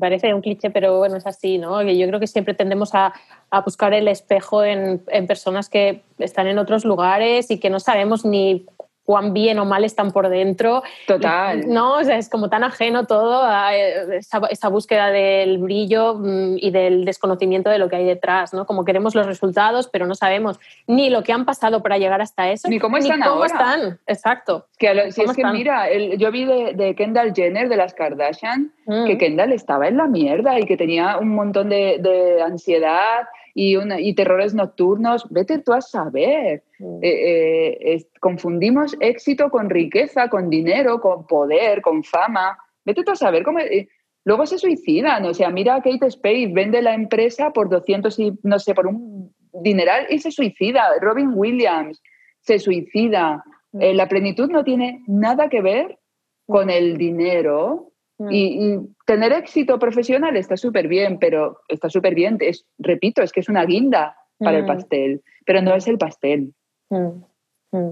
Parece 0.00 0.32
un 0.32 0.40
cliché, 0.40 0.70
pero 0.70 0.96
bueno, 0.96 1.16
es 1.16 1.26
así, 1.26 1.58
¿no? 1.58 1.82
Yo 1.82 2.06
creo 2.06 2.18
que 2.18 2.26
siempre 2.26 2.54
tendemos 2.54 2.94
a, 2.94 3.12
a 3.50 3.60
buscar 3.60 3.92
el 3.92 4.08
espejo 4.08 4.64
en, 4.64 5.02
en, 5.08 5.26
personas 5.26 5.68
que 5.68 6.04
están 6.16 6.46
en 6.46 6.56
otros 6.58 6.86
lugares 6.86 7.50
y 7.50 7.60
que 7.60 7.68
no 7.68 7.80
sabemos 7.80 8.24
ni 8.24 8.64
cuán 9.06 9.32
bien 9.32 9.58
o 9.58 9.64
mal 9.64 9.84
están 9.84 10.10
por 10.10 10.28
dentro. 10.28 10.82
Total. 11.06 11.66
No, 11.68 11.94
o 11.94 12.04
sea, 12.04 12.18
es 12.18 12.28
como 12.28 12.50
tan 12.50 12.64
ajeno 12.64 13.06
todo 13.06 13.42
a 13.42 13.74
eh, 13.74 14.18
esa, 14.18 14.42
esa, 14.50 14.68
búsqueda 14.68 15.10
del 15.10 15.58
brillo 15.58 16.14
mm, 16.14 16.56
y 16.58 16.70
del 16.72 17.04
desconocimiento 17.04 17.70
de 17.70 17.78
lo 17.78 17.88
que 17.88 17.96
hay 17.96 18.04
detrás, 18.04 18.52
¿no? 18.52 18.66
Como 18.66 18.84
queremos 18.84 19.14
los 19.14 19.26
resultados, 19.26 19.88
pero 19.88 20.06
no 20.06 20.16
sabemos 20.16 20.58
ni 20.88 21.08
lo 21.08 21.22
que 21.22 21.32
han 21.32 21.44
pasado 21.44 21.82
para 21.82 21.98
llegar 21.98 22.20
hasta 22.20 22.50
eso. 22.50 22.68
Ni 22.68 22.80
cómo 22.80 22.96
están 22.98 23.20
ni 23.20 23.26
cómo 23.26 23.36
ahora. 23.36 23.46
están, 23.46 24.00
exacto. 24.08 24.66
Que 24.76 24.92
lo, 24.92 25.10
si 25.12 25.22
es 25.22 25.32
que 25.32 25.44
mira, 25.46 25.88
el, 25.88 26.18
yo 26.18 26.32
vi 26.32 26.44
de, 26.44 26.72
de, 26.74 26.96
Kendall 26.96 27.32
Jenner, 27.32 27.68
de 27.68 27.76
las 27.76 27.94
Kardashian, 27.94 28.72
mm. 28.86 29.06
que 29.06 29.18
Kendall 29.18 29.52
estaba 29.52 29.86
en 29.86 29.98
la 29.98 30.08
mierda 30.08 30.58
y 30.58 30.66
que 30.66 30.76
tenía 30.76 31.18
un 31.18 31.28
montón 31.28 31.68
de, 31.68 31.98
de 32.00 32.42
ansiedad 32.42 33.28
y, 33.58 33.76
una, 33.76 33.98
y, 33.98 34.14
terrores 34.14 34.52
nocturnos, 34.52 35.26
vete 35.30 35.60
tú 35.60 35.72
a 35.72 35.80
saber. 35.80 36.62
Mm. 36.78 36.98
Eh, 37.00 37.08
eh, 37.08 37.78
es, 37.94 38.06
confundimos 38.20 38.94
éxito 39.00 39.48
con 39.48 39.70
riqueza, 39.70 40.28
con 40.28 40.50
dinero, 40.50 41.00
con 41.00 41.26
poder, 41.26 41.80
con 41.80 42.04
fama. 42.04 42.58
Vete 42.84 43.02
tú 43.02 43.12
a 43.12 43.16
saber 43.16 43.44
cómo... 43.44 43.60
Eh, 43.60 43.88
luego 44.26 44.44
se 44.44 44.58
suicidan, 44.58 45.24
o 45.24 45.32
sea, 45.32 45.48
mira 45.48 45.76
a 45.76 45.80
Kate 45.80 46.10
Spade, 46.10 46.50
vende 46.52 46.82
la 46.82 46.92
empresa 46.92 47.50
por 47.50 47.70
200 47.70 48.18
y, 48.18 48.38
no 48.42 48.58
sé, 48.58 48.74
por 48.74 48.88
un 48.88 49.34
dineral 49.62 50.06
y 50.10 50.18
se 50.18 50.30
suicida. 50.30 50.82
Robin 51.00 51.30
Williams 51.34 52.02
se 52.40 52.58
suicida. 52.58 53.42
Mm. 53.72 53.94
La 53.94 54.06
plenitud 54.06 54.50
no 54.50 54.64
tiene 54.64 55.02
nada 55.06 55.48
que 55.48 55.62
ver 55.62 55.98
con 56.46 56.68
el 56.68 56.98
dinero, 56.98 57.86
Mm. 57.86 57.95
Y, 58.30 58.64
y, 58.64 58.78
tener 59.04 59.32
éxito 59.32 59.78
profesional 59.78 60.36
está 60.36 60.56
súper 60.56 60.88
bien, 60.88 61.18
pero 61.18 61.60
está 61.68 61.90
súper 61.90 62.14
bien, 62.14 62.38
es, 62.40 62.64
repito, 62.78 63.22
es 63.22 63.30
que 63.30 63.40
es 63.40 63.48
una 63.48 63.64
guinda 63.66 64.16
para 64.38 64.58
mm. 64.58 64.60
el 64.60 64.66
pastel, 64.66 65.22
pero 65.44 65.60
no 65.62 65.74
es 65.74 65.86
el 65.86 65.98
pastel. 65.98 66.54
Mm. 66.90 67.90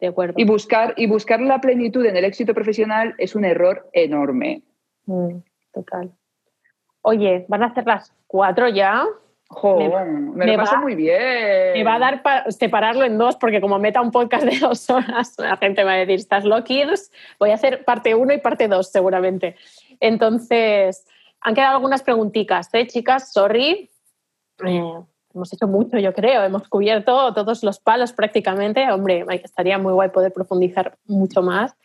De 0.00 0.06
acuerdo. 0.06 0.34
Y 0.36 0.44
buscar, 0.44 0.94
y 0.96 1.06
buscar 1.06 1.40
la 1.40 1.60
plenitud 1.60 2.04
en 2.06 2.16
el 2.16 2.24
éxito 2.24 2.54
profesional 2.54 3.14
es 3.18 3.34
un 3.34 3.44
error 3.44 3.88
enorme. 3.92 4.62
Total. 5.72 6.12
Oye, 7.02 7.44
van 7.48 7.62
a 7.62 7.74
ser 7.74 7.86
las 7.86 8.14
cuatro 8.26 8.68
ya. 8.68 9.04
Me, 9.78 10.46
me, 10.46 10.46
lo 10.46 10.56
paso 10.56 10.76
muy 10.78 10.94
bien. 10.94 11.72
Me 11.74 11.84
va 11.84 11.96
a 11.96 11.98
dar 11.98 12.22
para 12.22 12.50
separarlo 12.50 13.04
en 13.04 13.18
dos, 13.18 13.36
porque 13.36 13.60
como 13.60 13.78
meta 13.78 14.00
un 14.00 14.10
podcast 14.10 14.44
de 14.44 14.58
dos 14.58 14.88
horas, 14.90 15.34
la 15.38 15.56
gente 15.56 15.84
va 15.84 15.92
a 15.92 15.96
decir, 15.96 16.16
estás 16.16 16.44
lockers, 16.44 17.12
voy 17.38 17.50
a 17.50 17.54
hacer 17.54 17.84
parte 17.84 18.14
uno 18.14 18.32
y 18.32 18.38
parte 18.38 18.68
dos 18.68 18.90
seguramente. 18.90 19.56
Entonces, 20.00 21.06
han 21.40 21.54
quedado 21.54 21.76
algunas 21.76 22.02
preguntitas, 22.02 22.68
¿eh, 22.72 22.86
chicas? 22.86 23.32
Sorry. 23.32 23.90
Eh, 24.64 25.00
hemos 25.34 25.52
hecho 25.52 25.66
mucho, 25.66 25.98
yo 25.98 26.12
creo, 26.12 26.42
hemos 26.42 26.68
cubierto 26.68 27.32
todos 27.34 27.62
los 27.62 27.78
palos 27.78 28.12
prácticamente. 28.12 28.90
Hombre, 28.90 29.24
estaría 29.42 29.78
muy 29.78 29.92
guay 29.92 30.10
poder 30.10 30.32
profundizar 30.32 30.96
mucho 31.06 31.42
más. 31.42 31.76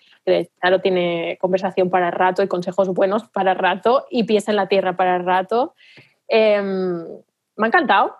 Claro, 0.60 0.82
tiene 0.82 1.38
conversación 1.40 1.90
para 1.90 2.12
rato 2.12 2.44
y 2.44 2.48
consejos 2.48 2.90
buenos 2.94 3.30
para 3.30 3.54
rato 3.54 4.06
y 4.10 4.26
pies 4.26 4.50
en 4.50 4.58
la 4.58 4.68
tierra 4.68 4.98
para 4.98 5.20
rato. 5.20 5.74
Eh, 6.28 7.04
me 7.58 7.66
ha 7.66 7.68
encantado. 7.68 8.16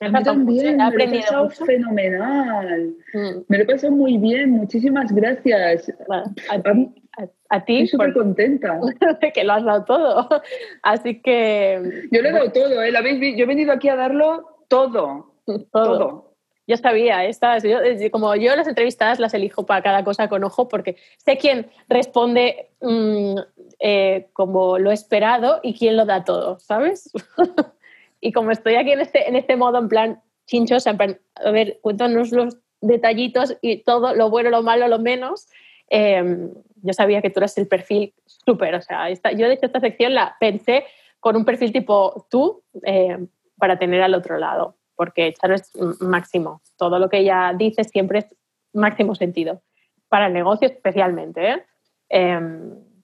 Me 0.00 0.06
ha 0.06 0.10
encantado 0.10 0.36
también, 0.36 0.76
mucho. 0.76 0.90
me 0.90 1.06
lo 1.06 1.14
he 1.14 1.20
pasado 1.20 1.44
mucho. 1.44 1.64
fenomenal. 1.64 2.94
Mm. 3.12 3.28
Me 3.48 3.58
lo 3.58 3.62
he 3.62 3.66
pasado 3.66 3.92
muy 3.92 4.18
bien, 4.18 4.50
muchísimas 4.50 5.12
gracias. 5.12 5.92
A, 6.10 6.24
a, 6.50 7.26
a 7.50 7.64
ti. 7.64 7.82
Estoy 7.82 7.86
súper 7.86 8.12
por... 8.12 8.22
contenta. 8.24 8.78
que 9.34 9.44
lo 9.44 9.52
has 9.52 9.64
dado 9.64 9.84
todo. 9.84 10.42
Así 10.82 11.20
que... 11.20 12.08
Yo 12.10 12.22
lo 12.22 12.28
he 12.28 12.32
dado 12.32 12.52
todo, 12.52 12.82
¿eh? 12.82 12.92
Yo 13.36 13.44
he 13.44 13.46
venido 13.46 13.72
aquí 13.72 13.88
a 13.88 13.96
darlo 13.96 14.58
todo. 14.68 15.34
Todo. 15.46 15.62
todo. 15.70 16.34
Yo 16.66 16.78
sabía, 16.78 17.26
estas, 17.26 17.62
yo, 17.62 17.78
como 18.10 18.34
yo 18.36 18.56
las 18.56 18.66
entrevistas 18.66 19.18
las 19.18 19.34
elijo 19.34 19.66
para 19.66 19.82
cada 19.82 20.02
cosa 20.02 20.28
con 20.28 20.42
ojo 20.44 20.66
porque 20.66 20.96
sé 21.18 21.36
quién 21.36 21.68
responde 21.88 22.70
mmm, 22.80 23.36
eh, 23.80 24.28
como 24.32 24.78
lo 24.78 24.90
esperado 24.90 25.60
y 25.62 25.78
quién 25.78 25.98
lo 25.98 26.06
da 26.06 26.24
todo, 26.24 26.58
¿sabes? 26.60 27.12
Y 28.24 28.32
como 28.32 28.52
estoy 28.52 28.76
aquí 28.76 28.90
en 28.90 29.02
este, 29.02 29.28
en 29.28 29.36
este 29.36 29.54
modo, 29.54 29.78
en 29.78 29.88
plan 29.88 30.22
chinchos, 30.46 30.86
en 30.86 30.96
plan, 30.96 31.20
a 31.34 31.50
ver, 31.50 31.78
cuéntanos 31.82 32.32
los 32.32 32.56
detallitos 32.80 33.58
y 33.60 33.82
todo, 33.82 34.14
lo 34.14 34.30
bueno, 34.30 34.48
lo 34.48 34.62
malo, 34.62 34.88
lo 34.88 34.98
menos. 34.98 35.46
Eh, 35.90 36.48
yo 36.76 36.92
sabía 36.94 37.20
que 37.20 37.28
tú 37.28 37.40
eres 37.40 37.58
el 37.58 37.68
perfil 37.68 38.14
súper, 38.24 38.76
o 38.76 38.80
sea, 38.80 39.10
esta, 39.10 39.30
yo 39.32 39.46
de 39.46 39.52
hecho 39.52 39.66
esta 39.66 39.78
sección 39.78 40.14
la 40.14 40.36
pensé 40.40 40.84
con 41.20 41.36
un 41.36 41.44
perfil 41.44 41.70
tipo 41.70 42.26
tú 42.30 42.62
eh, 42.86 43.18
para 43.58 43.78
tener 43.78 44.00
al 44.00 44.14
otro 44.14 44.38
lado, 44.38 44.78
porque 44.96 45.34
Charo 45.34 45.54
es 45.54 45.70
máximo. 46.00 46.62
Todo 46.78 46.98
lo 46.98 47.10
que 47.10 47.18
ella 47.18 47.52
dice 47.54 47.84
siempre 47.84 48.20
es 48.20 48.34
máximo 48.72 49.14
sentido. 49.14 49.60
Para 50.08 50.28
el 50.28 50.32
negocio 50.32 50.66
especialmente, 50.66 51.46
¿eh? 51.46 51.64
eh 52.08 52.40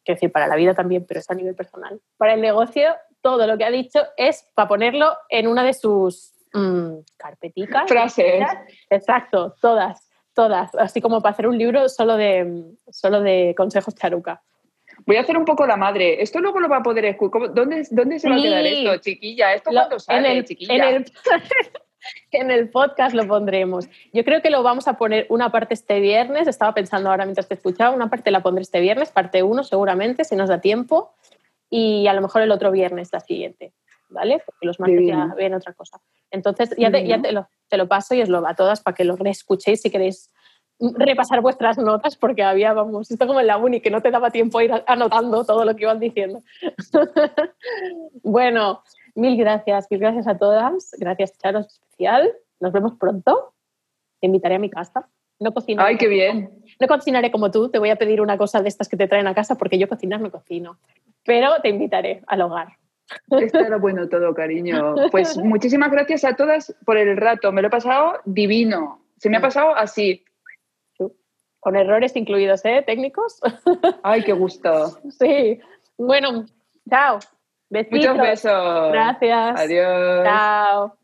quiero 0.02 0.16
decir, 0.16 0.32
para 0.32 0.46
la 0.46 0.56
vida 0.56 0.72
también, 0.72 1.04
pero 1.06 1.20
es 1.20 1.30
a 1.30 1.34
nivel 1.34 1.54
personal. 1.54 2.00
Para 2.16 2.32
el 2.32 2.40
negocio 2.40 2.94
todo 3.22 3.46
lo 3.46 3.58
que 3.58 3.64
ha 3.64 3.70
dicho 3.70 4.00
es 4.16 4.48
para 4.54 4.68
ponerlo 4.68 5.16
en 5.28 5.46
una 5.46 5.64
de 5.64 5.74
sus 5.74 6.32
mmm, 6.52 6.98
carpeticas. 7.16 7.88
Frases. 7.88 8.44
Exacto, 8.88 9.54
todas, 9.60 10.08
todas. 10.34 10.74
Así 10.76 11.00
como 11.00 11.20
para 11.20 11.32
hacer 11.32 11.46
un 11.46 11.58
libro 11.58 11.88
solo 11.88 12.16
de, 12.16 12.64
solo 12.90 13.20
de 13.20 13.54
consejos 13.56 13.94
charuca. 13.94 14.42
Voy 15.06 15.16
a 15.16 15.20
hacer 15.20 15.36
un 15.36 15.44
poco 15.44 15.66
la 15.66 15.76
madre. 15.76 16.22
Esto 16.22 16.40
luego 16.40 16.60
lo 16.60 16.68
va 16.68 16.78
a 16.78 16.82
poder 16.82 17.04
escuchar. 17.06 17.54
¿Dónde, 17.54 17.86
¿Dónde 17.90 18.18
se 18.18 18.28
va 18.28 18.36
a 18.36 18.42
quedar 18.42 18.66
esto, 18.66 18.96
chiquilla? 18.98 19.54
¿Esto 19.54 19.70
cuándo 19.70 19.98
sale, 19.98 20.30
en 20.30 20.36
el, 20.38 20.44
chiquilla? 20.44 20.74
En 20.74 20.96
el, 20.96 21.04
en 22.32 22.50
el 22.50 22.68
podcast 22.68 23.14
lo 23.14 23.26
pondremos. 23.26 23.88
Yo 24.12 24.24
creo 24.24 24.42
que 24.42 24.50
lo 24.50 24.62
vamos 24.62 24.88
a 24.88 24.98
poner 24.98 25.26
una 25.30 25.50
parte 25.50 25.74
este 25.74 26.00
viernes. 26.00 26.48
Estaba 26.48 26.74
pensando 26.74 27.10
ahora 27.10 27.24
mientras 27.24 27.48
te 27.48 27.54
escuchaba. 27.54 27.94
Una 27.94 28.10
parte 28.10 28.30
la 28.30 28.42
pondré 28.42 28.62
este 28.62 28.80
viernes, 28.80 29.10
parte 29.10 29.42
uno 29.42 29.64
seguramente, 29.64 30.24
si 30.24 30.36
nos 30.36 30.50
da 30.50 30.60
tiempo 30.60 31.14
y 31.70 32.08
a 32.08 32.12
lo 32.12 32.20
mejor 32.20 32.42
el 32.42 32.50
otro 32.50 32.70
viernes 32.72 33.10
la 33.12 33.20
siguiente, 33.20 33.72
¿vale? 34.08 34.42
Porque 34.44 34.66
los 34.66 34.80
martes 34.80 34.98
Divino. 34.98 35.28
ya 35.28 35.34
ven 35.34 35.54
otra 35.54 35.72
cosa. 35.72 36.00
Entonces, 36.30 36.74
ya, 36.76 36.90
te, 36.90 37.06
ya 37.06 37.22
te, 37.22 37.32
lo, 37.32 37.48
te, 37.68 37.76
lo, 37.76 37.88
paso 37.88 38.14
y 38.14 38.22
os 38.22 38.28
lo 38.28 38.42
va 38.42 38.50
a 38.50 38.56
todas 38.56 38.82
para 38.82 38.94
que 38.94 39.04
lo 39.04 39.16
reescuchéis 39.16 39.80
si 39.80 39.90
queréis 39.90 40.30
repasar 40.80 41.42
vuestras 41.42 41.78
notas, 41.78 42.16
porque 42.16 42.42
había, 42.42 42.72
vamos, 42.72 43.10
esto 43.10 43.26
como 43.26 43.40
en 43.40 43.46
la 43.46 43.58
uni, 43.58 43.80
que 43.80 43.90
no 43.90 44.00
te 44.00 44.10
daba 44.10 44.30
tiempo 44.30 44.58
a 44.58 44.64
ir 44.64 44.72
anotando 44.86 45.44
todo 45.44 45.64
lo 45.64 45.76
que 45.76 45.84
iban 45.84 46.00
diciendo. 46.00 46.40
bueno, 48.22 48.82
mil 49.14 49.36
gracias, 49.36 49.86
mil 49.90 50.00
gracias 50.00 50.26
a 50.26 50.38
todas. 50.38 50.92
Gracias, 50.98 51.36
Charo, 51.38 51.60
especial. 51.60 52.32
Nos 52.60 52.72
vemos 52.72 52.94
pronto. 52.98 53.52
Te 54.20 54.26
invitaré 54.26 54.56
a 54.56 54.58
mi 54.58 54.70
casa. 54.70 55.08
No 55.40 55.52
cocinaré. 55.52 55.88
¡Ay, 55.88 55.96
qué 55.96 56.06
bien! 56.06 56.50
No 56.78 56.86
cocinaré 56.86 57.30
como 57.30 57.50
tú, 57.50 57.70
te 57.70 57.78
voy 57.78 57.90
a 57.90 57.96
pedir 57.96 58.20
una 58.20 58.36
cosa 58.36 58.62
de 58.62 58.68
estas 58.68 58.88
que 58.88 58.96
te 58.96 59.08
traen 59.08 59.26
a 59.26 59.34
casa 59.34 59.56
porque 59.56 59.78
yo 59.78 59.88
cocinar 59.88 60.20
no 60.20 60.30
cocino. 60.30 60.78
Pero 61.24 61.60
te 61.62 61.70
invitaré 61.70 62.22
al 62.26 62.42
hogar. 62.42 62.68
Estará 63.30 63.76
bueno 63.78 64.08
todo, 64.08 64.34
cariño. 64.34 64.94
Pues 65.10 65.36
muchísimas 65.38 65.90
gracias 65.90 66.24
a 66.24 66.36
todas 66.36 66.74
por 66.84 66.96
el 66.96 67.16
rato. 67.16 67.52
Me 67.52 67.62
lo 67.62 67.68
he 67.68 67.70
pasado 67.70 68.20
divino. 68.24 69.02
Se 69.16 69.30
me 69.30 69.38
ha 69.38 69.40
pasado 69.40 69.74
así. 69.74 70.24
Con 71.58 71.76
errores 71.76 72.16
incluidos, 72.16 72.64
¿eh? 72.64 72.82
Técnicos. 72.86 73.40
Ay, 74.02 74.22
qué 74.22 74.32
gusto. 74.32 74.98
Sí. 75.10 75.60
Bueno, 75.98 76.46
chao. 76.88 77.18
Besitos. 77.68 78.10
Muchos 78.10 78.18
besos. 78.18 78.92
Gracias. 78.92 79.60
Adiós. 79.60 80.24
Chao. 80.24 80.99